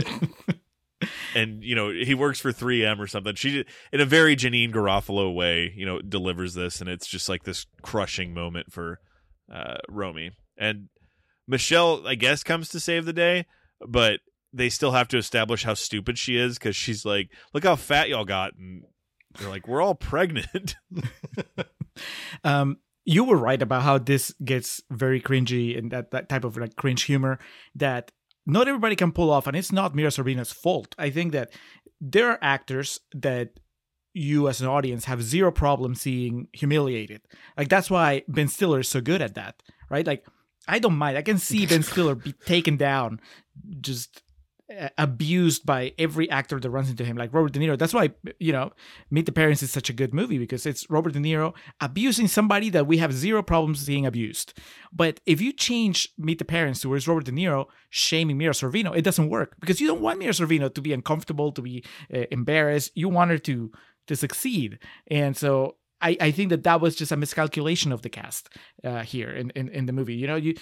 and 1.35 1.65
you 1.65 1.75
know 1.75 1.91
he 1.91 2.15
works 2.15 2.39
for 2.39 2.53
3M 2.53 2.99
or 2.99 3.07
something. 3.07 3.35
She, 3.35 3.65
in 3.93 4.01
a 4.01 4.05
very 4.05 4.37
Janeane 4.37 4.73
Garofalo 4.73 5.35
way, 5.35 5.73
you 5.75 5.87
know, 5.87 6.01
delivers 6.03 6.53
this, 6.53 6.81
and 6.83 6.89
it's 6.89 7.07
just 7.07 7.31
like 7.31 7.45
this 7.45 7.67
crushing 7.83 8.35
moment 8.35 8.71
for 8.73 9.01
uh, 9.53 9.79
Romy 9.89 10.33
and 10.57 10.89
Michele. 11.47 12.07
I 12.07 12.15
guess 12.15 12.43
comes 12.43 12.69
to 12.71 12.81
save 12.81 13.05
the 13.05 13.13
day, 13.13 13.47
but 13.87 14.21
they 14.53 14.69
still 14.69 14.93
have 14.93 15.09
to 15.09 15.19
establish 15.19 15.65
how 15.65 15.75
stupid 15.75 16.19
she 16.19 16.37
is 16.37 16.59
because 16.59 16.77
she's 16.77 17.05
like, 17.05 17.31
"Look 17.53 17.65
how 17.65 17.77
fat 17.77 18.09
y'all 18.09 18.25
got," 18.25 18.55
and 18.57 18.85
they're 19.39 19.51
like, 19.51 19.67
"We're 19.67 19.83
all 19.83 19.95
pregnant." 19.95 20.77
um 22.45 22.79
you 23.05 23.25
were 23.25 23.37
right 23.37 23.61
about 23.61 23.83
how 23.83 23.99
this 23.99 24.35
gets 24.45 24.81
very 24.91 25.21
cringy 25.21 25.77
and 25.77 25.91
that, 25.91 26.11
that 26.11 26.29
type 26.29 26.45
of 26.45 26.57
like 26.57 26.77
cringe 26.77 27.03
humor 27.03 27.39
that 27.75 28.11
not 28.47 28.69
everybody 28.69 28.97
can 28.97 29.13
pull 29.13 29.31
off 29.31 29.47
and 29.47 29.57
it's 29.57 29.73
not 29.73 29.95
mira 29.95 30.11
sorvino's 30.11 30.53
fault 30.53 30.95
i 30.99 31.11
think 31.11 31.33
that 31.33 31.53
there 32.01 32.31
are 32.31 32.39
actors 32.43 33.01
that 33.15 33.61
you 34.15 34.49
as 34.49 34.63
an 34.63 34.69
audience 34.69 35.05
have 35.05 35.23
zero 35.23 35.53
problem 35.53 35.95
seeing 35.95 36.49
humiliated. 36.53 37.21
Like 37.59 37.69
that's 37.69 37.91
why 37.91 38.23
ben 38.29 38.49
stiller 38.49 38.81
is 38.81 38.89
so 38.89 39.01
good 39.01 39.21
at 39.21 39.35
that 39.35 39.63
right? 39.95 40.07
Like 40.07 40.27
i 40.67 40.79
don't 40.79 40.97
mind. 40.97 41.17
I 41.17 41.23
can 41.23 41.39
see 41.39 41.67
ben 41.67 41.83
stiller 41.91 42.15
be 42.15 42.33
taken 42.33 42.77
down 42.77 43.21
just 43.81 44.23
uh, 44.75 44.89
abused 44.97 45.67
by 45.67 45.93
every 45.99 46.29
actor 46.31 46.59
that 46.59 46.71
runs 46.71 46.89
into 46.89 47.05
him 47.05 47.17
like 47.17 47.33
robert 47.35 47.53
de 47.53 47.61
niro. 47.61 47.79
That's 47.79 47.95
why 47.95 48.13
you 48.39 48.53
know 48.53 48.73
meet 49.11 49.27
the 49.27 49.33
parents 49.33 49.63
is 49.63 49.71
such 49.71 49.91
a 49.91 49.93
good 49.93 50.15
movie 50.15 50.39
because 50.39 50.65
it's 50.65 50.89
robert 50.89 51.13
de 51.13 51.21
niro 51.21 51.55
abusing 51.81 52.29
somebody 52.29 52.71
that 52.71 52.87
we 52.87 52.97
have 52.99 53.13
zero 53.13 53.43
problems 53.43 53.85
seeing 53.85 54.07
abused. 54.07 54.55
But 54.93 55.21
if 55.27 55.41
you 55.41 55.53
change 55.53 56.09
meet 56.17 56.39
the 56.39 56.47
parents 56.47 56.81
to 56.81 56.89
where 56.89 56.97
it's 56.97 57.07
robert 57.07 57.27
de 57.27 57.33
niro 57.33 57.67
shaming 57.91 58.39
mira 58.39 58.55
sorvino 58.55 58.97
it 58.97 59.03
doesn't 59.03 59.29
work 59.29 59.57
because 59.61 59.81
you 59.81 59.87
don't 59.87 60.01
want 60.01 60.19
mira 60.19 60.33
sorvino 60.33 60.73
to 60.73 60.81
be 60.81 60.93
uncomfortable 60.95 61.53
to 61.53 61.63
be 61.63 61.85
uh, 62.13 62.25
embarrassed. 62.31 62.91
You 62.95 63.11
want 63.11 63.31
her 63.33 63.39
to 63.39 63.71
to 64.07 64.17
succeed 64.17 64.79
and 65.09 65.37
so 65.37 65.77
I, 66.05 66.17
I 66.21 66.31
think 66.33 66.51
that 66.51 66.65
that 66.65 66.83
was 66.83 66.95
just 66.95 67.13
a 67.13 67.17
miscalculation 67.17 67.91
of 67.91 68.03
the 68.03 68.11
cast 68.11 68.51
uh, 68.85 69.03
here 69.03 69.31
in, 69.31 69.51
in, 69.51 69.71
in 69.71 69.87
the 69.87 69.93
movie. 69.93 70.15
You 70.15 70.27
know, 70.27 70.37
you 70.37 70.55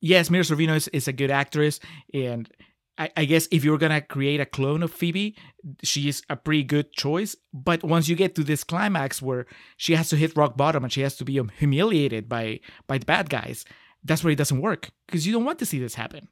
yes, 0.00 0.30
Mira 0.30 0.44
Sorvino 0.44 0.76
is, 0.76 0.86
is 0.88 1.08
a 1.08 1.12
good 1.12 1.32
actress, 1.32 1.80
and 2.14 2.48
I, 2.96 3.10
I 3.16 3.24
guess 3.24 3.48
if 3.50 3.64
you're 3.64 3.78
gonna 3.78 4.00
create 4.00 4.40
a 4.40 4.46
clone 4.46 4.84
of 4.84 4.92
Phoebe, 4.92 5.36
she 5.82 6.08
is 6.08 6.22
a 6.30 6.36
pretty 6.36 6.62
good 6.62 6.92
choice. 6.92 7.34
But 7.52 7.82
once 7.82 8.08
you 8.08 8.14
get 8.14 8.36
to 8.36 8.44
this 8.44 8.62
climax 8.62 9.20
where 9.20 9.46
she 9.76 9.96
has 9.96 10.10
to 10.10 10.16
hit 10.16 10.36
rock 10.36 10.56
bottom 10.56 10.84
and 10.84 10.92
she 10.92 11.00
has 11.00 11.16
to 11.16 11.24
be 11.24 11.40
um, 11.40 11.50
humiliated 11.58 12.28
by 12.28 12.60
by 12.86 12.98
the 12.98 13.06
bad 13.06 13.28
guys, 13.30 13.64
that's 14.04 14.22
where 14.22 14.32
it 14.32 14.38
doesn't 14.38 14.60
work 14.60 14.90
because 15.06 15.26
you 15.26 15.32
don't 15.32 15.44
want 15.44 15.58
to 15.58 15.66
see 15.66 15.80
this 15.80 15.96
happen. 15.96 16.28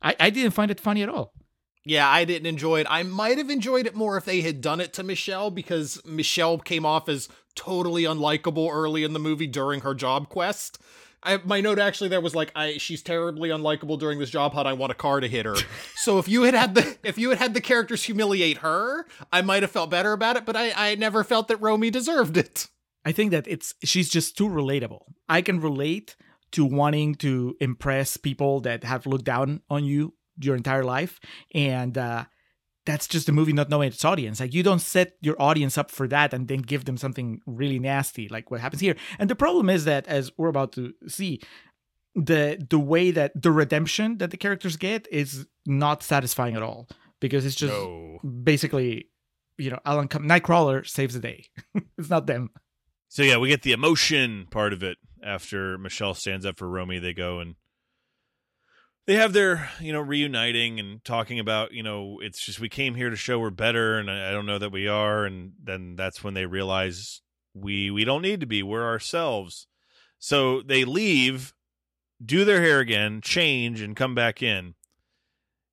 I, 0.00 0.16
I 0.18 0.30
didn't 0.30 0.52
find 0.52 0.70
it 0.70 0.80
funny 0.80 1.02
at 1.02 1.10
all. 1.10 1.34
Yeah, 1.84 2.08
I 2.08 2.24
didn't 2.24 2.46
enjoy 2.46 2.80
it. 2.80 2.86
I 2.88 3.02
might 3.02 3.38
have 3.38 3.50
enjoyed 3.50 3.86
it 3.86 3.94
more 3.94 4.16
if 4.16 4.24
they 4.24 4.40
had 4.40 4.60
done 4.60 4.80
it 4.80 4.92
to 4.94 5.02
Michele 5.02 5.50
because 5.50 6.00
Michele 6.04 6.58
came 6.58 6.86
off 6.86 7.08
as 7.08 7.28
totally 7.54 8.04
unlikable 8.04 8.72
early 8.72 9.02
in 9.04 9.12
the 9.12 9.18
movie 9.18 9.48
during 9.48 9.80
her 9.80 9.94
job 9.94 10.28
quest. 10.28 10.78
I, 11.24 11.38
my 11.44 11.60
note 11.60 11.78
actually 11.78 12.08
there 12.08 12.20
was 12.20 12.34
like, 12.34 12.50
I 12.54 12.78
she's 12.78 13.02
terribly 13.02 13.50
unlikable 13.50 13.98
during 13.98 14.18
this 14.18 14.30
job 14.30 14.54
hunt. 14.54 14.66
I 14.66 14.72
want 14.72 14.92
a 14.92 14.96
car 14.96 15.20
to 15.20 15.28
hit 15.28 15.46
her. 15.46 15.56
so 15.96 16.18
if 16.18 16.28
you 16.28 16.42
had 16.42 16.54
had 16.54 16.74
the 16.74 16.96
if 17.02 17.18
you 17.18 17.30
had 17.30 17.38
had 17.38 17.54
the 17.54 17.60
characters 17.60 18.04
humiliate 18.04 18.58
her, 18.58 19.06
I 19.32 19.42
might 19.42 19.62
have 19.62 19.70
felt 19.70 19.90
better 19.90 20.12
about 20.12 20.36
it. 20.36 20.46
But 20.46 20.56
I 20.56 20.72
I 20.76 20.94
never 20.96 21.22
felt 21.24 21.48
that 21.48 21.60
Romy 21.60 21.90
deserved 21.90 22.36
it. 22.36 22.68
I 23.04 23.12
think 23.12 23.30
that 23.32 23.46
it's 23.48 23.74
she's 23.84 24.08
just 24.08 24.36
too 24.36 24.48
relatable. 24.48 25.02
I 25.28 25.42
can 25.42 25.60
relate 25.60 26.16
to 26.52 26.64
wanting 26.64 27.14
to 27.16 27.56
impress 27.60 28.16
people 28.16 28.60
that 28.60 28.84
have 28.84 29.06
looked 29.06 29.24
down 29.24 29.62
on 29.70 29.84
you 29.84 30.14
your 30.40 30.56
entire 30.56 30.84
life, 30.84 31.20
and 31.54 31.96
uh, 31.98 32.24
that's 32.86 33.06
just 33.06 33.28
a 33.28 33.32
movie 33.32 33.52
not 33.52 33.68
knowing 33.70 33.88
its 33.88 34.04
audience. 34.04 34.40
Like 34.40 34.54
you 34.54 34.62
don't 34.62 34.80
set 34.80 35.12
your 35.20 35.40
audience 35.40 35.78
up 35.78 35.90
for 35.90 36.08
that 36.08 36.32
and 36.34 36.48
then 36.48 36.60
give 36.62 36.84
them 36.84 36.96
something 36.96 37.40
really 37.46 37.78
nasty, 37.78 38.28
like 38.28 38.50
what 38.50 38.60
happens 38.60 38.80
here. 38.80 38.96
And 39.18 39.30
the 39.30 39.36
problem 39.36 39.70
is 39.70 39.84
that, 39.84 40.06
as 40.08 40.32
we're 40.36 40.48
about 40.48 40.72
to 40.72 40.92
see, 41.06 41.40
the 42.14 42.64
the 42.68 42.78
way 42.78 43.10
that 43.10 43.40
the 43.40 43.50
redemption 43.50 44.18
that 44.18 44.30
the 44.30 44.36
characters 44.36 44.76
get 44.76 45.08
is 45.10 45.46
not 45.64 46.02
satisfying 46.02 46.56
at 46.56 46.62
all 46.62 46.88
because 47.20 47.46
it's 47.46 47.54
just 47.54 47.72
No. 47.72 48.18
basically, 48.42 49.08
you 49.56 49.70
know, 49.70 49.78
Alan 49.86 50.08
Com- 50.08 50.24
Nightcrawler 50.28 50.86
saves 50.86 51.14
the 51.14 51.20
day. 51.20 51.46
it's 51.98 52.10
not 52.10 52.26
them. 52.26 52.50
So 53.08 53.22
yeah, 53.22 53.36
we 53.38 53.48
get 53.48 53.62
the 53.62 53.72
emotion 53.72 54.46
part 54.50 54.72
of 54.72 54.82
it. 54.82 54.98
After 55.24 55.78
Michele 55.78 56.14
stands 56.14 56.44
up 56.44 56.58
for 56.58 56.68
Romy, 56.68 56.98
they 56.98 57.14
go 57.14 57.38
and 57.38 57.54
they 59.06 59.14
have 59.14 59.32
their, 59.32 59.70
you 59.80 59.92
know, 59.92 60.00
reuniting 60.00 60.78
and 60.78 61.04
talking 61.04 61.38
about, 61.38 61.72
you 61.72 61.82
know, 61.82 62.18
it's 62.22 62.44
just 62.44 62.60
we 62.60 62.68
came 62.68 62.94
here 62.94 63.10
to 63.10 63.16
show 63.16 63.38
we're 63.38 63.50
better, 63.50 63.98
and 63.98 64.10
I, 64.10 64.28
I 64.28 64.32
don't 64.32 64.46
know 64.46 64.58
that 64.58 64.72
we 64.72 64.86
are. 64.86 65.24
And 65.24 65.52
then 65.62 65.96
that's 65.96 66.22
when 66.22 66.34
they 66.34 66.46
realize 66.46 67.20
we 67.54 67.90
we 67.90 68.04
don't 68.04 68.22
need 68.22 68.40
to 68.40 68.46
be. 68.46 68.62
We're 68.62 68.86
ourselves. 68.86 69.66
So 70.18 70.62
they 70.62 70.84
leave, 70.84 71.52
do 72.24 72.44
their 72.44 72.62
hair 72.62 72.78
again, 72.78 73.20
change, 73.20 73.80
and 73.80 73.96
come 73.96 74.14
back 74.14 74.42
in. 74.42 74.74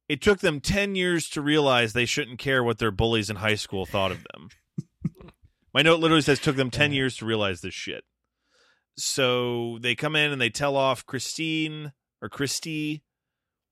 It 0.08 0.22
took 0.22 0.40
them 0.40 0.60
ten 0.60 0.96
years 0.96 1.30
to 1.30 1.42
realize 1.42 1.94
they 1.94 2.06
shouldn't 2.06 2.40
care 2.40 2.64
what 2.64 2.80
their 2.80 2.92
bullies 2.92 3.30
in 3.30 3.36
high 3.38 3.56
school 3.56 3.86
thought 3.86 4.12
of 4.12 4.26
them. 4.34 4.50
My 5.74 5.84
note 5.84 6.00
literally 6.00 6.24
says 6.24 6.40
took 6.40 6.56
them 6.56 6.72
10 6.72 6.94
years 6.94 7.16
to 7.18 7.26
realize 7.26 7.62
this 7.62 7.74
shit. 7.74 8.04
So 8.98 9.78
they 9.82 9.96
come 9.96 10.16
in 10.16 10.32
and 10.32 10.42
they 10.42 10.50
tell 10.50 10.76
off 10.76 11.06
Christine 11.06 11.94
or 12.22 12.30
Christy, 12.30 13.04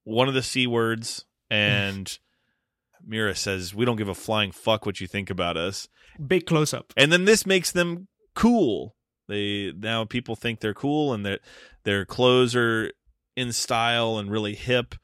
one 0.08 0.30
of 0.30 0.34
the 0.34 0.42
C 0.42 0.66
words, 0.68 1.26
and 1.52 2.18
Mira 3.06 3.36
says, 3.36 3.76
We 3.76 3.86
don't 3.86 3.98
give 3.98 4.10
a 4.10 4.16
flying 4.16 4.52
fuck 4.52 4.86
what 4.86 5.02
you 5.02 5.08
think 5.08 5.30
about 5.30 5.58
us. 5.58 5.88
Big 6.26 6.46
close 6.46 6.74
up. 6.74 6.94
And 6.96 7.12
then 7.12 7.26
this 7.26 7.46
makes 7.46 7.72
them 7.72 8.08
cool. 8.34 8.96
They 9.28 9.74
now 9.78 10.06
people 10.06 10.36
think 10.36 10.60
they're 10.60 10.74
cool 10.74 11.14
and 11.14 11.26
that 11.26 11.42
their 11.84 12.06
clothes 12.06 12.56
are 12.56 12.92
in 13.36 13.52
style 13.52 14.18
and 14.18 14.32
really 14.32 14.56
hip. 14.56 14.96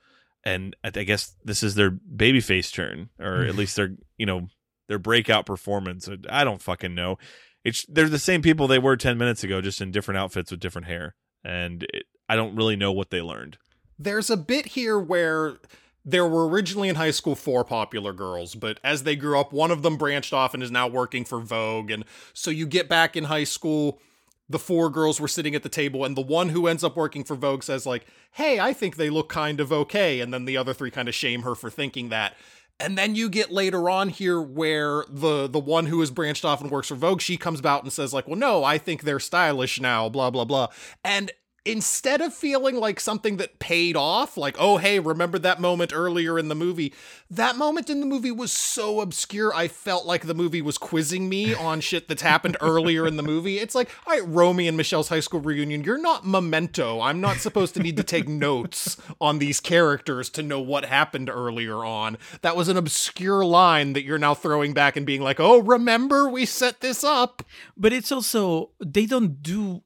And 0.45 0.75
I 0.83 0.87
I 0.87 1.03
guess 1.03 1.35
this 1.43 1.61
is 1.61 1.75
their 1.75 1.91
babyface 1.91 2.71
turn, 2.71 3.09
or 3.19 3.43
at 3.43 3.55
least 3.57 3.75
their 3.75 3.91
you 4.17 4.25
know 4.25 4.47
their 4.87 4.99
breakout 4.99 5.45
performance. 5.45 6.09
I 6.29 6.43
don't 6.43 6.61
fucking 6.61 6.95
know. 6.95 7.17
It's 7.65 7.85
they're 7.87 8.09
the 8.09 8.19
same 8.19 8.41
people 8.41 8.67
they 8.67 8.79
were 8.79 8.97
ten 8.97 9.17
minutes 9.17 9.43
ago, 9.43 9.61
just 9.61 9.81
in 9.81 9.91
different 9.91 10.17
outfits 10.17 10.51
with 10.51 10.59
different 10.61 10.87
hair, 10.87 11.15
and 11.43 11.83
it, 11.93 12.05
I 12.27 12.35
don't 12.35 12.55
really 12.55 12.75
know 12.75 12.91
what 12.91 13.09
they 13.09 13.21
learned. 13.21 13.57
There's 13.97 14.29
a 14.29 14.37
bit 14.37 14.67
here 14.67 14.99
where 14.99 15.57
there 16.05 16.27
were 16.27 16.47
originally 16.47 16.89
in 16.89 16.95
high 16.95 17.11
school 17.11 17.35
four 17.35 17.63
popular 17.63 18.13
girls, 18.13 18.55
but 18.55 18.79
as 18.83 19.03
they 19.03 19.15
grew 19.15 19.39
up, 19.39 19.53
one 19.53 19.71
of 19.71 19.81
them 19.83 19.97
branched 19.97 20.33
off 20.33 20.53
and 20.53 20.61
is 20.61 20.71
now 20.71 20.87
working 20.87 21.23
for 21.23 21.39
Vogue. 21.39 21.91
And 21.91 22.03
so 22.33 22.51
you 22.51 22.65
get 22.65 22.89
back 22.89 23.15
in 23.15 23.25
high 23.25 23.45
school, 23.45 24.01
the 24.49 24.59
four 24.59 24.89
girls 24.89 25.21
were 25.21 25.27
sitting 25.27 25.55
at 25.55 25.63
the 25.63 25.69
table, 25.69 26.03
and 26.03 26.17
the 26.17 26.21
one 26.21 26.49
who 26.49 26.67
ends 26.67 26.83
up 26.83 26.97
working 26.97 27.23
for 27.23 27.35
Vogue 27.35 27.63
says, 27.63 27.85
like, 27.85 28.05
hey, 28.31 28.59
I 28.59 28.73
think 28.73 28.97
they 28.97 29.09
look 29.09 29.29
kind 29.29 29.59
of 29.59 29.71
okay. 29.71 30.19
And 30.19 30.33
then 30.33 30.45
the 30.45 30.57
other 30.57 30.73
three 30.73 30.91
kind 30.91 31.07
of 31.07 31.15
shame 31.15 31.43
her 31.43 31.55
for 31.55 31.69
thinking 31.69 32.09
that. 32.09 32.35
And 32.79 32.97
then 32.97 33.15
you 33.15 33.29
get 33.29 33.51
later 33.51 33.89
on 33.89 34.09
here 34.09 34.41
where 34.41 35.05
the 35.07 35.47
the 35.47 35.59
one 35.59 35.85
who 35.85 35.99
has 35.99 36.11
branched 36.11 36.43
off 36.43 36.59
and 36.59 36.71
works 36.71 36.87
for 36.87 36.95
Vogue, 36.95 37.21
she 37.21 37.37
comes 37.37 37.63
out 37.63 37.83
and 37.83 37.93
says 37.93 38.13
like, 38.13 38.27
"Well, 38.27 38.35
no, 38.35 38.63
I 38.63 38.79
think 38.79 39.03
they're 39.03 39.19
stylish 39.19 39.79
now." 39.79 40.09
Blah 40.09 40.31
blah 40.31 40.43
blah. 40.43 40.67
And 41.03 41.31
instead 41.65 42.19
of 42.19 42.33
feeling 42.33 42.75
like 42.75 42.99
something 42.99 43.37
that 43.37 43.59
paid 43.59 43.95
off, 43.95 44.35
like, 44.35 44.55
"Oh, 44.59 44.77
hey, 44.77 44.99
remember 44.99 45.39
that 45.39 45.61
moment 45.61 45.91
earlier 45.93 46.37
in 46.37 46.49
the 46.49 46.55
movie?" 46.55 46.93
That 47.29 47.55
moment 47.55 47.89
in 47.89 47.99
the 47.99 48.05
movie 48.05 48.31
was 48.31 48.51
so 48.51 49.01
obscure. 49.01 49.53
I 49.55 49.67
felt 49.67 50.05
like 50.05 50.25
the 50.25 50.33
movie 50.33 50.61
was 50.61 50.77
quizzing 50.77 51.29
me 51.29 51.53
on 51.53 51.79
shit 51.81 52.07
that's 52.07 52.21
happened 52.21 52.57
earlier 52.61 53.07
in 53.07 53.17
the 53.17 53.23
movie. 53.23 53.59
It's 53.59 53.75
like, 53.75 53.89
"All 54.05 54.13
right, 54.13 54.27
Romy 54.27 54.67
and 54.67 54.75
Michele's 54.75 55.07
high 55.09 55.21
school 55.21 55.39
reunion. 55.39 55.83
You're 55.83 55.97
not 55.97 56.25
Memento. 56.27 56.99
I'm 56.99 57.21
not 57.21 57.37
supposed 57.37 57.73
to 57.75 57.81
need 57.81 57.97
to 57.97 58.03
take 58.03 58.27
notes 58.27 58.97
on 59.21 59.39
these 59.39 59.59
characters 59.59 60.29
to 60.31 60.43
know 60.43 60.59
what 60.59 60.85
happened 60.85 61.29
earlier 61.29 61.85
on." 61.85 62.17
That 62.41 62.55
was 62.55 62.67
an 62.67 62.77
obscure 62.77 63.45
line 63.45 63.93
that 63.93 64.03
you're 64.03 64.17
now 64.17 64.33
throwing 64.33 64.73
back 64.73 64.97
and 64.97 65.05
being 65.05 65.21
like, 65.21 65.39
"Oh, 65.39 65.59
remember 65.59 66.27
we 66.29 66.45
set 66.45 66.81
this 66.81 67.03
up." 67.03 67.43
But 67.77 67.93
it's 67.93 68.11
also 68.11 68.71
they 68.83 69.05
don't 69.05 69.41
do 69.41 69.83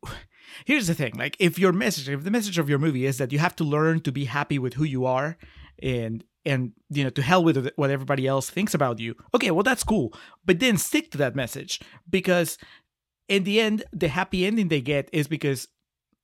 here's 0.66 0.88
the 0.88 0.94
thing 0.94 1.14
like 1.18 1.36
if 1.40 1.58
your 1.58 1.72
message 1.72 2.10
if 2.10 2.24
the 2.24 2.32
message 2.32 2.58
of 2.58 2.70
your 2.70 2.80
movie 2.80 3.06
is 3.06 3.18
that 3.18 3.32
you 3.32 3.40
have 3.40 3.56
to 3.56 3.64
learn 3.64 4.00
to 4.02 4.12
be 4.12 4.26
happy 4.26 4.60
with 4.60 4.76
who 4.76 4.84
you 4.84 5.06
are 5.06 5.38
and 5.82 6.24
and 6.48 6.72
you 6.90 7.04
know 7.04 7.10
to 7.10 7.22
hell 7.22 7.44
with 7.44 7.70
what 7.76 7.92
everybody 7.92 8.26
else 8.26 8.50
thinks 8.50 8.74
about 8.74 9.00
you 9.00 9.16
okay 9.36 9.52
well 9.52 9.64
that's 9.64 9.84
cool. 9.84 10.14
But 10.46 10.60
then 10.60 10.78
stick 10.78 11.12
to 11.12 11.18
that 11.20 11.36
message 11.36 11.80
because 12.10 12.58
in 13.28 13.44
the 13.44 13.60
end 13.60 13.84
the 13.92 14.08
happy 14.08 14.46
ending 14.46 14.70
they 14.70 14.82
get 14.82 15.10
is 15.12 15.28
because 15.28 15.68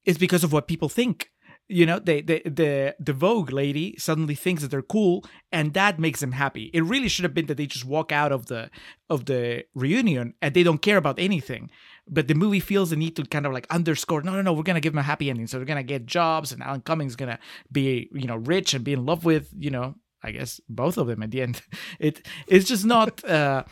it's 0.06 0.18
because 0.18 0.44
of 0.44 0.54
what 0.54 0.68
people 0.68 0.90
think. 0.90 1.30
You 1.70 1.86
know 1.86 1.98
they, 2.00 2.22
the 2.22 2.42
the 2.46 2.96
the 3.00 3.14
vogue 3.14 3.52
lady 3.52 3.96
suddenly 3.98 4.36
thinks 4.36 4.62
that 4.62 4.70
they're 4.70 4.82
cool 4.82 5.26
and 5.52 5.74
that 5.74 5.98
makes 5.98 6.20
them 6.20 6.34
happy. 6.34 6.70
It 6.74 6.84
really 6.84 7.08
should 7.08 7.24
have 7.24 7.34
been 7.34 7.46
that 7.48 7.56
they 7.56 7.68
just 7.68 7.86
walk 7.86 8.12
out 8.12 8.32
of 8.32 8.48
the 8.48 8.70
of 9.10 9.26
the 9.26 9.66
reunion 9.74 10.34
and 10.42 10.54
they 10.54 10.64
don't 10.64 10.82
care 10.82 10.98
about 10.98 11.20
anything 11.20 11.70
but 12.08 12.28
the 12.28 12.34
movie 12.34 12.60
feels 12.60 12.90
the 12.90 12.96
need 12.96 13.16
to 13.16 13.24
kind 13.24 13.46
of 13.46 13.54
like 13.54 13.68
underscore 13.70 14.22
no 14.22 14.34
no 14.34 14.42
no 14.42 14.54
we're 14.54 14.64
gonna 14.64 14.80
give 14.80 14.94
them 14.94 15.00
a 15.00 15.04
happy 15.04 15.30
ending 15.30 15.48
so 15.48 15.58
they're 15.58 15.66
gonna 15.66 15.84
get 15.84 16.06
jobs 16.06 16.52
and 16.52 16.62
alan 16.62 16.82
cummings 16.82 17.16
gonna 17.16 17.40
be 17.72 18.10
you 18.14 18.28
know 18.28 18.36
rich 18.36 18.74
and 18.74 18.84
be 18.84 18.94
in 18.94 19.06
love 19.06 19.26
with 19.26 19.50
you 19.58 19.70
know 19.70 19.96
i 20.24 20.32
guess 20.32 20.60
both 20.70 20.98
of 20.98 21.08
them 21.08 21.24
at 21.24 21.32
the 21.32 21.42
end 21.42 21.62
it 22.00 22.26
it's 22.48 22.68
just 22.68 22.86
not 22.86 23.24
uh 23.30 23.64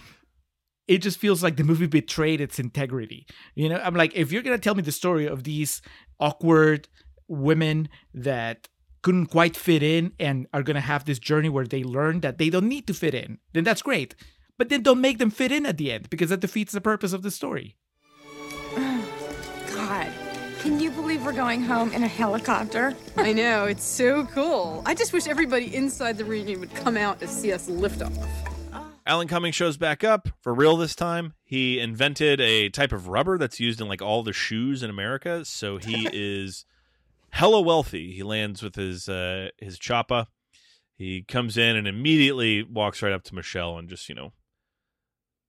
it 0.88 0.98
just 0.98 1.20
feels 1.20 1.42
like 1.42 1.58
the 1.58 1.64
movie 1.64 1.88
betrayed 1.88 2.42
its 2.42 2.60
integrity 2.60 3.26
you 3.56 3.70
know 3.70 3.80
i'm 3.84 3.96
like 3.96 4.16
if 4.16 4.32
you're 4.32 4.42
gonna 4.42 4.58
tell 4.58 4.76
me 4.76 4.82
the 4.82 4.92
story 4.92 5.26
of 5.26 5.44
these 5.44 5.82
awkward 6.20 6.88
women 7.28 7.90
that 8.14 8.68
couldn't 9.02 9.28
quite 9.28 9.58
fit 9.58 9.82
in 9.82 10.14
and 10.20 10.48
are 10.54 10.64
to 10.64 10.80
have 10.80 11.06
this 11.06 11.20
journey 11.20 11.50
where 11.50 11.66
they 11.66 11.84
learn 11.84 12.20
that 12.22 12.38
they 12.38 12.50
don't 12.50 12.68
need 12.68 12.88
to 12.88 12.94
fit 12.94 13.14
in, 13.14 13.40
then 13.54 13.64
that's 13.64 13.82
great. 13.82 14.16
But 14.58 14.70
then 14.70 14.84
don't 14.84 15.02
make 15.02 15.18
them 15.18 15.32
fit 15.32 15.52
in 15.52 15.66
at 15.66 15.78
the 15.78 15.92
end 15.92 16.10
because 16.10 16.30
that 16.30 16.40
defeats 16.40 16.72
the 16.72 16.82
purpose 16.82 17.14
of 17.14 17.24
the 17.24 17.32
story. 17.32 17.78
God, 20.62 20.70
can 20.70 20.80
you 20.80 20.92
believe 20.92 21.26
we're 21.26 21.34
going 21.34 21.64
home 21.64 21.92
in 21.92 22.04
a 22.04 22.08
helicopter? 22.08 22.96
I 23.18 23.34
know, 23.34 23.66
it's 23.66 23.84
so 23.84 24.26
cool. 24.26 24.84
I 24.86 24.94
just 24.94 25.14
wish 25.14 25.28
everybody 25.28 25.76
inside 25.76 26.18
the 26.18 26.26
reunion 26.26 26.60
would 26.60 26.74
come 26.76 26.98
out 26.98 27.20
to 27.20 27.28
see 27.28 27.52
us 27.52 27.68
lift 27.68 28.02
off. 28.02 28.14
Alan 29.06 29.28
Cummings 29.28 29.56
shows 29.56 29.78
back 29.78 30.04
up 30.04 30.30
for 30.42 30.54
real 30.54 30.78
this 30.78 30.96
time. 30.96 31.34
He 31.44 31.80
invented 31.80 32.40
a 32.40 32.70
type 32.70 32.92
of 32.92 33.08
rubber 33.08 33.38
that's 33.38 33.60
used 33.60 33.82
in 33.82 33.88
like 33.88 34.02
all 34.02 34.22
the 34.22 34.34
shoes 34.34 34.84
in 34.84 34.90
America. 34.90 35.44
So 35.46 35.78
he 35.78 36.08
is 36.14 36.66
hella 37.32 37.62
wealthy. 37.62 38.12
He 38.12 38.22
lands 38.22 38.62
with 38.62 38.76
his 38.76 39.10
uh, 39.10 39.50
his 39.58 39.80
choppa. 39.80 40.28
He 40.96 41.24
comes 41.24 41.58
in 41.58 41.76
and 41.76 41.88
immediately 41.88 42.62
walks 42.62 43.02
right 43.02 43.14
up 43.14 43.24
to 43.24 43.36
Michele 43.36 43.80
and 43.80 43.90
just 43.90 44.08
you 44.08 44.14
know, 44.14 44.34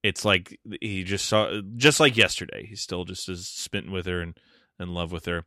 it's 0.03 0.25
like 0.25 0.59
he 0.81 1.05
just 1.05 1.27
saw 1.27 1.61
just 1.77 2.01
like 2.01 2.17
yesterday. 2.17 2.67
He's 2.67 2.81
still 2.81 3.05
just 3.05 3.29
as 3.29 3.47
spitting 3.47 3.93
with 3.93 4.07
her 4.07 4.23
and 4.23 4.35
in 4.79 4.95
love 4.95 5.13
with 5.13 5.27
her. 5.27 5.45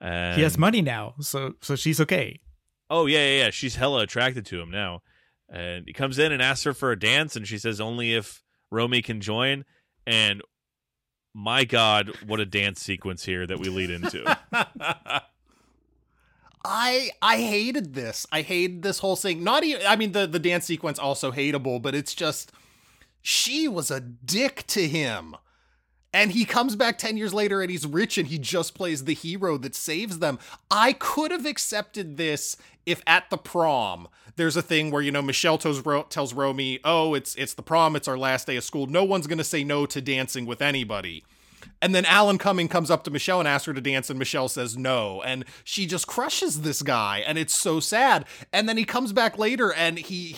And 0.00 0.36
he 0.36 0.42
has 0.42 0.58
money 0.58 0.82
now, 0.82 1.14
so 1.20 1.54
so 1.60 1.76
she's 1.76 2.00
okay. 2.00 2.40
Oh 2.90 3.06
yeah, 3.06 3.26
yeah, 3.26 3.44
yeah. 3.44 3.50
She's 3.50 3.76
hella 3.76 4.02
attracted 4.02 4.44
to 4.46 4.60
him 4.60 4.70
now. 4.70 5.02
And 5.48 5.84
he 5.86 5.92
comes 5.92 6.18
in 6.18 6.32
and 6.32 6.42
asks 6.42 6.64
her 6.64 6.74
for 6.74 6.90
a 6.90 6.98
dance, 6.98 7.36
and 7.36 7.46
she 7.46 7.58
says 7.58 7.80
only 7.80 8.14
if 8.14 8.42
Romy 8.70 9.02
can 9.02 9.20
join. 9.20 9.64
And 10.06 10.42
my 11.32 11.64
God, 11.64 12.10
what 12.26 12.40
a 12.40 12.46
dance 12.46 12.80
sequence 12.80 13.24
here 13.24 13.46
that 13.46 13.58
we 13.58 13.68
lead 13.68 13.90
into. 13.90 14.38
I 16.64 17.10
I 17.20 17.36
hated 17.36 17.94
this. 17.94 18.26
I 18.32 18.42
hated 18.42 18.82
this 18.82 19.00
whole 19.00 19.16
thing. 19.16 19.44
Not 19.44 19.64
even 19.64 19.86
I 19.86 19.96
mean 19.96 20.12
the 20.12 20.26
the 20.26 20.38
dance 20.38 20.64
sequence 20.64 20.98
also 20.98 21.30
hateable, 21.30 21.80
but 21.82 21.94
it's 21.94 22.14
just 22.14 22.52
she 23.20 23.68
was 23.68 23.90
a 23.90 24.00
dick 24.00 24.64
to 24.68 24.88
him. 24.88 25.36
And 26.14 26.30
he 26.30 26.44
comes 26.44 26.76
back 26.76 26.96
10 26.96 27.16
years 27.16 27.34
later 27.34 27.60
and 27.60 27.70
he's 27.70 27.86
rich 27.86 28.16
and 28.16 28.28
he 28.28 28.38
just 28.38 28.74
plays 28.74 29.04
the 29.04 29.14
hero 29.14 29.58
that 29.58 29.74
saves 29.74 30.20
them. 30.20 30.38
I 30.70 30.92
could 30.92 31.32
have 31.32 31.44
accepted 31.44 32.16
this 32.16 32.56
if 32.86 33.02
at 33.06 33.28
the 33.30 33.36
prom 33.36 34.08
there's 34.36 34.56
a 34.56 34.62
thing 34.62 34.90
where 34.90 35.02
you 35.02 35.10
know 35.12 35.22
Michele 35.22 35.58
tells, 35.58 35.84
Ro- 35.84 36.06
tells 36.08 36.34
Romy, 36.34 36.80
"Oh, 36.84 37.14
it's 37.14 37.34
it's 37.36 37.54
the 37.54 37.62
prom, 37.62 37.96
it's 37.96 38.08
our 38.08 38.18
last 38.18 38.46
day 38.46 38.56
of 38.56 38.64
school. 38.64 38.86
No 38.86 39.04
one's 39.04 39.26
going 39.26 39.38
to 39.38 39.44
say 39.44 39.64
no 39.64 39.86
to 39.86 40.00
dancing 40.00 40.46
with 40.46 40.60
anybody." 40.60 41.24
And 41.80 41.94
then 41.94 42.04
Alan 42.04 42.38
Cumming 42.38 42.68
comes 42.68 42.90
up 42.90 43.04
to 43.04 43.10
Michele 43.10 43.40
and 43.40 43.48
asks 43.48 43.66
her 43.66 43.72
to 43.74 43.80
dance, 43.80 44.10
and 44.10 44.18
Michele 44.18 44.48
says 44.48 44.76
no. 44.76 45.22
And 45.22 45.44
she 45.64 45.86
just 45.86 46.06
crushes 46.06 46.60
this 46.62 46.82
guy, 46.82 47.22
and 47.26 47.38
it's 47.38 47.54
so 47.54 47.80
sad. 47.80 48.26
And 48.52 48.68
then 48.68 48.76
he 48.76 48.84
comes 48.84 49.12
back 49.12 49.38
later 49.38 49.72
and 49.72 49.98
he. 49.98 50.36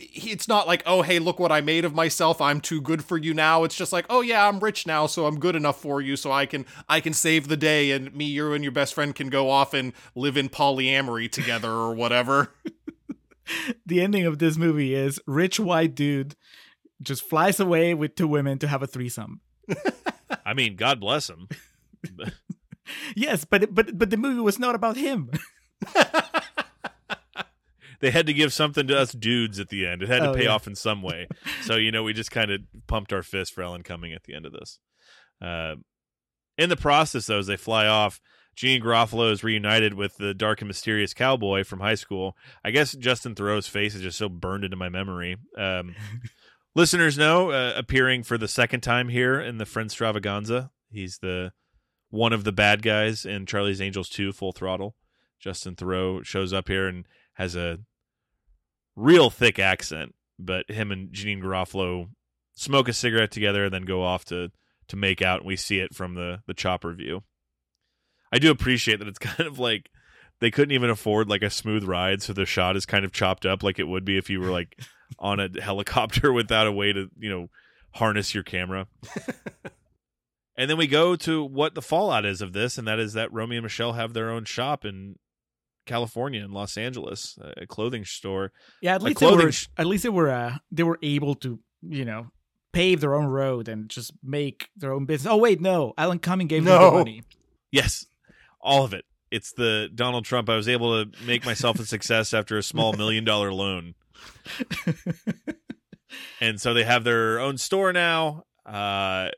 He- 0.00 0.30
It's 0.30 0.48
not 0.48 0.66
like, 0.66 0.82
oh, 0.86 1.02
hey, 1.02 1.18
look 1.18 1.38
what 1.38 1.52
I 1.52 1.60
made 1.60 1.84
of 1.84 1.94
myself. 1.94 2.40
I'm 2.40 2.60
too 2.60 2.80
good 2.80 3.04
for 3.04 3.16
you 3.18 3.34
now. 3.34 3.64
It's 3.64 3.74
just 3.76 3.92
like, 3.92 4.06
oh 4.08 4.20
yeah, 4.20 4.46
I'm 4.48 4.60
rich 4.60 4.86
now, 4.86 5.06
so 5.06 5.26
I'm 5.26 5.38
good 5.38 5.54
enough 5.56 5.80
for 5.80 6.00
you, 6.00 6.16
so 6.16 6.32
I 6.32 6.46
can 6.46 6.64
I 6.88 7.00
can 7.00 7.12
save 7.12 7.48
the 7.48 7.56
day, 7.56 7.90
and 7.92 8.14
me, 8.14 8.24
you, 8.26 8.52
and 8.52 8.64
your 8.64 8.72
best 8.72 8.94
friend 8.94 9.14
can 9.14 9.28
go 9.28 9.50
off 9.50 9.74
and 9.74 9.92
live 10.14 10.36
in 10.36 10.48
polyamory 10.48 11.30
together 11.30 11.70
or 11.70 11.94
whatever. 11.94 12.52
The 13.84 14.00
ending 14.00 14.26
of 14.26 14.38
this 14.38 14.56
movie 14.56 14.94
is 14.94 15.18
rich 15.26 15.58
white 15.58 15.96
dude 15.96 16.36
just 17.02 17.24
flies 17.28 17.58
away 17.58 17.94
with 17.94 18.14
two 18.14 18.28
women 18.28 18.60
to 18.60 18.68
have 18.68 18.80
a 18.80 18.86
threesome. 18.86 19.40
I 20.46 20.54
mean, 20.54 20.76
God 20.76 21.00
bless 21.00 21.28
him. 21.28 21.48
Yes, 23.16 23.44
but 23.44 23.74
but 23.74 23.96
but 23.98 24.10
the 24.10 24.16
movie 24.16 24.40
was 24.40 24.58
not 24.60 24.74
about 24.76 24.96
him. 24.96 25.30
They 28.00 28.10
had 28.10 28.26
to 28.26 28.32
give 28.32 28.52
something 28.52 28.86
to 28.86 28.98
us 28.98 29.12
dudes 29.12 29.58
at 29.60 29.68
the 29.68 29.86
end. 29.86 30.02
It 30.02 30.08
had 30.08 30.20
to 30.20 30.30
Oh, 30.30 30.34
pay 30.34 30.44
yeah. 30.44 30.50
off 30.50 30.66
in 30.66 30.74
some 30.74 31.02
way. 31.02 31.28
So 31.62 31.76
you 31.76 31.92
know, 31.92 32.02
we 32.02 32.12
just 32.14 32.30
kind 32.30 32.50
of 32.50 32.60
pumped 32.86 33.12
our 33.12 33.22
fist 33.22 33.52
for 33.54 33.62
Alan 33.62 33.82
Cumming 33.82 34.12
at 34.14 34.24
the 34.24 34.34
end 34.34 34.46
of 34.46 34.52
this. 34.52 34.78
Uh, 35.42 35.74
in 36.58 36.68
the 36.70 36.76
process, 36.76 37.26
though, 37.26 37.38
as 37.38 37.46
they 37.46 37.56
fly 37.56 37.86
off, 37.86 38.20
Janeane 38.56 38.82
Garofalo 38.82 39.30
is 39.30 39.44
reunited 39.44 39.94
with 39.94 40.16
the 40.16 40.34
dark 40.34 40.60
and 40.60 40.68
mysterious 40.68 41.14
cowboy 41.14 41.62
from 41.64 41.80
high 41.80 41.94
school. 41.94 42.36
I 42.64 42.70
guess 42.72 42.92
Justin 42.92 43.34
Theroux's 43.34 43.68
face 43.68 43.94
is 43.94 44.02
just 44.02 44.18
so 44.18 44.28
burned 44.28 44.64
into 44.64 44.76
my 44.76 44.88
memory. 44.88 45.36
Um, 45.56 45.94
listeners 46.74 47.16
know, 47.18 47.50
uh, 47.50 47.72
appearing 47.76 48.22
for 48.22 48.36
the 48.38 48.48
second 48.48 48.80
time 48.80 49.08
here 49.08 49.40
in 49.40 49.58
the 49.58 49.64
Friendstravaganza. 49.64 50.70
He's 50.90 51.18
the 51.18 51.52
one 52.10 52.32
of 52.32 52.44
the 52.44 52.52
bad 52.52 52.82
guys 52.82 53.24
in 53.24 53.46
Charlie's 53.46 53.80
Angels 53.80 54.08
2 54.08 54.32
Full 54.32 54.52
Throttle. 54.52 54.96
Justin 55.38 55.76
Theroux 55.76 56.24
shows 56.24 56.52
up 56.52 56.68
here 56.68 56.86
and 56.88 57.06
has 57.34 57.54
a 57.54 57.78
real 58.96 59.30
thick 59.30 59.58
accent, 59.58 60.14
but 60.38 60.70
him 60.70 60.90
and 60.90 61.10
Janeane 61.10 61.42
Garofalo 61.42 62.08
smoke 62.54 62.88
a 62.88 62.92
cigarette 62.92 63.30
together 63.30 63.64
and 63.64 63.74
then 63.74 63.84
go 63.84 64.02
off 64.02 64.24
to 64.26 64.50
to 64.88 64.96
make 64.96 65.22
out 65.22 65.40
and 65.40 65.46
we 65.46 65.56
see 65.56 65.78
it 65.78 65.94
from 65.94 66.14
the 66.14 66.42
the 66.46 66.54
chopper 66.54 66.92
view. 66.92 67.22
I 68.32 68.38
do 68.38 68.50
appreciate 68.50 68.98
that 68.98 69.08
it's 69.08 69.18
kind 69.20 69.46
of 69.48 69.58
like 69.58 69.90
they 70.40 70.50
couldn't 70.50 70.74
even 70.74 70.90
afford 70.90 71.28
like 71.28 71.42
a 71.42 71.50
smooth 71.50 71.84
ride, 71.84 72.22
so 72.22 72.32
the 72.32 72.46
shot 72.46 72.76
is 72.76 72.86
kind 72.86 73.04
of 73.04 73.12
chopped 73.12 73.46
up 73.46 73.62
like 73.62 73.78
it 73.78 73.88
would 73.88 74.04
be 74.04 74.16
if 74.16 74.30
you 74.30 74.40
were 74.40 74.50
like 74.50 74.80
on 75.18 75.40
a 75.40 75.48
helicopter 75.60 76.32
without 76.32 76.66
a 76.66 76.72
way 76.72 76.92
to, 76.92 77.08
you 77.18 77.30
know, 77.30 77.48
harness 77.92 78.34
your 78.34 78.42
camera. 78.42 78.86
and 80.56 80.70
then 80.70 80.76
we 80.76 80.86
go 80.86 81.16
to 81.16 81.44
what 81.44 81.74
the 81.74 81.82
fallout 81.82 82.24
is 82.24 82.40
of 82.40 82.52
this, 82.52 82.78
and 82.78 82.88
that 82.88 82.98
is 82.98 83.12
that 83.12 83.32
Romy 83.32 83.56
and 83.56 83.64
Michele 83.64 83.92
have 83.92 84.14
their 84.14 84.30
own 84.30 84.44
shop 84.44 84.84
in 84.84 85.16
California 85.90 86.44
in 86.44 86.52
Los 86.52 86.76
Angeles, 86.76 87.36
a 87.56 87.66
clothing 87.66 88.04
store. 88.04 88.52
Yeah, 88.80 88.94
at 88.94 89.02
least 89.02 89.18
they 89.18 89.26
were 89.26 89.52
at 89.76 89.86
least 89.86 90.04
they 90.04 90.08
were 90.08 90.30
uh, 90.30 90.58
they 90.70 90.84
were 90.84 90.98
able 91.02 91.34
to 91.36 91.58
you 91.82 92.04
know 92.04 92.28
pave 92.72 93.00
their 93.00 93.14
own 93.14 93.26
road 93.26 93.68
and 93.68 93.88
just 93.88 94.12
make 94.22 94.68
their 94.76 94.92
own 94.92 95.04
business. 95.04 95.30
Oh 95.30 95.36
wait, 95.36 95.60
no, 95.60 95.92
Alan 95.98 96.20
Cumming 96.20 96.46
gave 96.46 96.64
them 96.64 96.80
the 96.80 96.90
money. 96.92 97.22
Yes, 97.72 98.06
all 98.60 98.84
of 98.84 98.94
it. 98.94 99.04
It's 99.30 99.52
the 99.52 99.88
Donald 99.94 100.24
Trump. 100.24 100.48
I 100.48 100.56
was 100.56 100.68
able 100.68 101.04
to 101.04 101.24
make 101.24 101.44
myself 101.44 101.78
a 101.80 101.84
success 101.84 102.32
after 102.32 102.56
a 102.56 102.62
small 102.62 102.92
million 102.92 103.24
dollar 103.24 103.52
loan. 103.52 103.94
and 106.40 106.60
so 106.60 106.74
they 106.74 106.84
have 106.84 107.04
their 107.04 107.38
own 107.40 107.58
store 107.58 107.92
now. 107.92 108.44
Uh, 108.64 109.28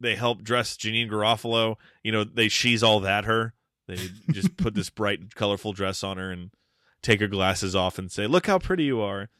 they 0.00 0.14
help 0.14 0.42
dress 0.42 0.76
Janeane 0.76 1.10
Garofalo. 1.10 1.76
You 2.02 2.12
know, 2.12 2.24
they 2.24 2.48
she's 2.48 2.82
all 2.82 3.00
that 3.00 3.24
her. 3.24 3.54
They 3.88 3.96
just 4.30 4.56
put 4.56 4.74
this 4.74 4.90
bright, 4.90 5.34
colorful 5.34 5.72
dress 5.72 6.04
on 6.04 6.18
her 6.18 6.30
and 6.30 6.50
take 7.02 7.20
her 7.20 7.26
glasses 7.26 7.74
off 7.74 7.98
and 7.98 8.12
say, 8.12 8.26
"Look 8.26 8.46
how 8.46 8.58
pretty 8.58 8.84
you 8.84 9.00
are." 9.00 9.30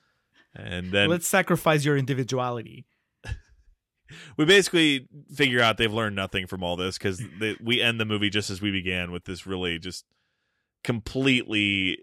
And 0.57 0.90
then 0.90 1.09
Let's 1.09 1.28
sacrifice 1.28 1.84
your 1.84 1.96
individuality. 1.96 2.86
we 4.36 4.44
basically 4.44 5.07
figure 5.32 5.61
out 5.61 5.76
they've 5.76 5.92
learned 5.92 6.16
nothing 6.16 6.46
from 6.46 6.64
all 6.64 6.74
this 6.76 6.99
because 6.99 7.22
we 7.62 7.80
end 7.80 8.01
the 8.01 8.07
movie 8.07 8.30
just 8.30 8.51
as 8.51 8.61
we 8.61 8.72
began 8.72 9.12
with 9.12 9.24
this 9.24 9.46
really 9.46 9.78
just 9.78 10.05
completely 10.82 11.99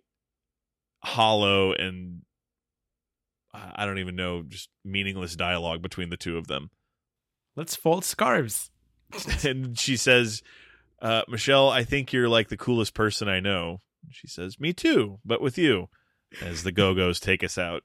hollow 1.03 1.73
and 1.73 2.21
I 3.75 3.85
don't 3.85 3.99
even 3.99 4.15
know, 4.15 4.43
just 4.43 4.69
meaningless 4.83 5.35
dialogue 5.35 5.81
between 5.81 6.09
the 6.09 6.17
two 6.17 6.37
of 6.37 6.47
them. 6.47 6.71
Let's 7.55 7.75
fold 7.75 8.03
scarves. 8.03 8.69
and 9.45 9.77
she 9.77 9.95
says, 9.95 10.43
uh, 11.05 11.23
Michele, 11.27 11.69
I 11.69 11.83
think 11.83 12.11
you're 12.11 12.27
like 12.27 12.49
the 12.49 12.57
coolest 12.57 12.95
person 12.95 13.29
I 13.29 13.39
know. 13.39 13.81
She 14.09 14.27
says, 14.27 14.59
Me 14.59 14.73
too, 14.73 15.19
but 15.23 15.41
with 15.41 15.57
you. 15.57 15.89
As 16.41 16.63
the 16.63 16.71
Go 16.71 16.93
Go's 16.93 17.19
take 17.19 17.43
us 17.43 17.57
out. 17.57 17.83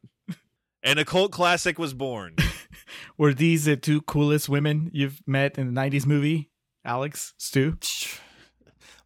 And 0.82 0.98
a 0.98 1.04
cult 1.04 1.30
classic 1.30 1.78
was 1.78 1.92
born. 1.92 2.36
Were 3.18 3.34
these 3.34 3.66
the 3.66 3.76
two 3.76 4.00
coolest 4.00 4.48
women 4.48 4.90
you've 4.92 5.20
met 5.26 5.58
in 5.58 5.72
the 5.72 5.80
'90s 5.80 6.06
movie, 6.06 6.50
Alex, 6.84 7.34
Stew? 7.36 7.76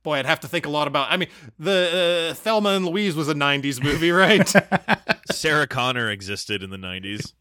Boy, 0.05 0.19
I'd 0.19 0.27
have 0.27 0.41
to 0.41 0.49
think 0.49 0.67
a 0.67 0.71
lot 0.71 0.87
about. 0.87 1.11
I 1.11 1.17
mean, 1.17 1.29
the 1.59 2.31
uh, 2.31 2.35
Thelma 2.35 2.71
and 2.71 2.87
Louise 2.87 3.17
was 3.17 3.29
a 3.29 3.35
'90s 3.35 3.83
movie, 3.83 4.13
right? 4.13 4.49
Sarah 5.33 5.67
Connor 5.67 6.11
existed 6.11 6.63
in 6.63 6.71
the 6.71 6.77
90s. 6.77 7.33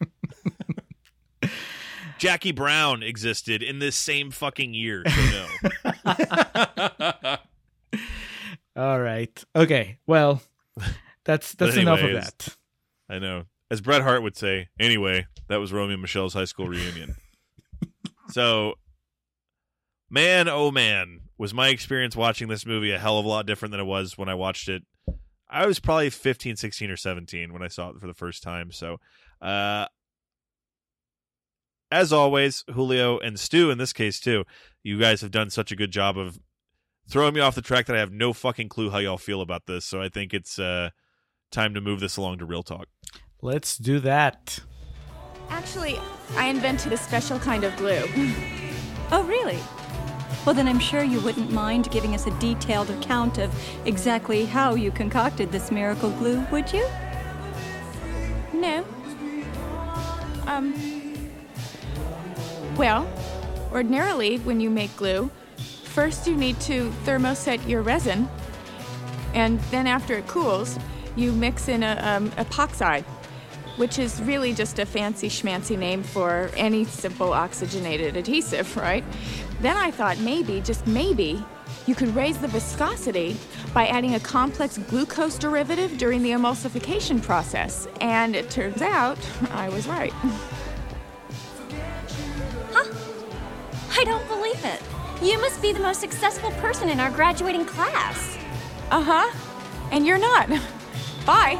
Jackie 2.23 2.53
Brown 2.53 3.03
existed 3.03 3.61
in 3.61 3.79
this 3.79 3.97
same 3.97 4.31
fucking 4.31 4.73
year. 4.73 5.03
So 5.05 5.45
no. 5.83 7.37
All 8.77 9.01
right. 9.01 9.43
Okay. 9.53 9.97
Well, 10.07 10.41
that's 11.25 11.51
that's 11.55 11.75
enough 11.75 11.99
of 11.99 12.13
that. 12.13 12.55
I 13.09 13.19
know. 13.19 13.43
As 13.69 13.81
Bret 13.81 14.03
Hart 14.03 14.23
would 14.23 14.37
say, 14.37 14.69
anyway, 14.79 15.27
that 15.49 15.57
was 15.57 15.73
Romy 15.73 15.91
and 15.91 16.01
Michele's 16.01 16.33
high 16.33 16.45
school 16.45 16.69
reunion. 16.69 17.15
so, 18.29 18.75
man, 20.09 20.47
oh 20.47 20.71
man, 20.71 21.23
was 21.37 21.53
my 21.53 21.67
experience 21.67 22.15
watching 22.15 22.47
this 22.47 22.65
movie 22.65 22.91
a 22.91 22.99
hell 22.99 23.19
of 23.19 23.25
a 23.25 23.27
lot 23.27 23.45
different 23.45 23.73
than 23.73 23.81
it 23.81 23.85
was 23.85 24.17
when 24.17 24.29
I 24.29 24.35
watched 24.35 24.69
it. 24.69 24.83
I 25.49 25.65
was 25.67 25.81
probably 25.81 26.09
15, 26.09 26.55
16, 26.55 26.89
or 26.89 26.95
17 26.95 27.51
when 27.51 27.61
I 27.61 27.67
saw 27.67 27.89
it 27.89 27.99
for 27.99 28.07
the 28.07 28.13
first 28.13 28.43
time. 28.43 28.71
So, 28.71 29.01
uh, 29.41 29.87
as 31.93 32.11
always, 32.11 32.63
Julio 32.73 33.19
and 33.19 33.39
Stew, 33.39 33.69
in 33.69 33.77
this 33.77 33.93
case 33.93 34.19
too, 34.19 34.45
you 34.81 34.99
guys 34.99 35.21
have 35.21 35.29
done 35.29 35.51
such 35.51 35.71
a 35.71 35.75
good 35.75 35.91
job 35.91 36.17
of 36.17 36.39
throwing 37.07 37.35
me 37.35 37.39
off 37.39 37.53
the 37.53 37.61
track 37.61 37.85
that 37.85 37.95
I 37.95 37.99
have 37.99 38.11
no 38.11 38.33
fucking 38.33 38.69
clue 38.69 38.89
how 38.89 38.97
y'all 38.97 39.19
feel 39.19 39.41
about 39.41 39.67
this. 39.67 39.85
So 39.85 40.01
I 40.01 40.09
think 40.09 40.33
it's 40.33 40.57
uh, 40.57 40.89
time 41.51 41.75
to 41.75 41.81
move 41.81 41.99
this 41.99 42.17
along 42.17 42.39
to 42.39 42.45
real 42.45 42.63
talk. 42.63 42.87
Let's 43.43 43.77
do 43.77 43.99
that. 43.99 44.59
Actually, 45.49 45.99
I 46.35 46.47
invented 46.47 46.93
a 46.93 46.97
special 46.97 47.37
kind 47.39 47.63
of 47.63 47.75
glue. 47.77 48.05
Oh, 49.11 49.23
really? 49.25 49.59
Well, 50.43 50.55
then 50.55 50.67
I'm 50.67 50.79
sure 50.79 51.03
you 51.03 51.19
wouldn't 51.19 51.51
mind 51.51 51.91
giving 51.91 52.15
us 52.15 52.25
a 52.25 52.31
detailed 52.39 52.89
account 52.89 53.37
of 53.37 53.53
exactly 53.85 54.45
how 54.45 54.73
you 54.73 54.89
concocted 54.89 55.51
this 55.51 55.69
miracle 55.69 56.09
glue, 56.11 56.43
would 56.51 56.73
you? 56.73 56.87
No. 58.53 58.83
Um. 60.47 60.92
Well, 62.75 63.07
ordinarily, 63.71 64.37
when 64.39 64.59
you 64.59 64.71
make 64.71 64.95
glue, 64.97 65.29
first 65.83 66.25
you 66.25 66.35
need 66.35 66.59
to 66.61 66.89
thermoset 67.05 67.67
your 67.69 67.83
resin, 67.83 68.27
and 69.35 69.59
then 69.71 69.85
after 69.85 70.15
it 70.15 70.27
cools, 70.27 70.79
you 71.15 71.33
mix 71.33 71.67
in 71.67 71.83
a 71.83 71.99
um, 72.01 72.31
epoxide, 72.31 73.03
which 73.77 73.99
is 73.99 74.19
really 74.23 74.53
just 74.53 74.79
a 74.79 74.87
fancy 74.87 75.29
schmancy 75.29 75.77
name 75.77 76.01
for 76.01 76.49
any 76.55 76.83
simple 76.83 77.31
oxygenated 77.31 78.17
adhesive, 78.17 78.75
right? 78.75 79.03
Then 79.61 79.77
I 79.77 79.91
thought 79.91 80.17
maybe, 80.19 80.59
just 80.59 80.87
maybe, 80.87 81.45
you 81.85 81.93
could 81.93 82.15
raise 82.15 82.39
the 82.39 82.47
viscosity 82.47 83.37
by 83.71 83.85
adding 83.85 84.15
a 84.15 84.19
complex 84.19 84.79
glucose 84.79 85.37
derivative 85.37 85.99
during 85.99 86.23
the 86.23 86.31
emulsification 86.31 87.21
process. 87.21 87.87
And 88.01 88.35
it 88.35 88.49
turns 88.49 88.81
out 88.81 89.19
I 89.51 89.69
was 89.69 89.87
right. 89.87 90.13
I 93.95 94.03
don't 94.05 94.27
believe 94.27 94.63
it. 94.65 94.81
You 95.21 95.39
must 95.39 95.61
be 95.61 95.71
the 95.71 95.79
most 95.79 96.01
successful 96.01 96.51
person 96.53 96.89
in 96.89 96.99
our 96.99 97.11
graduating 97.11 97.65
class. 97.65 98.37
Uh 98.91 99.01
huh. 99.01 99.37
And 99.91 100.05
you're 100.05 100.17
not. 100.17 100.49
Bye. 101.25 101.59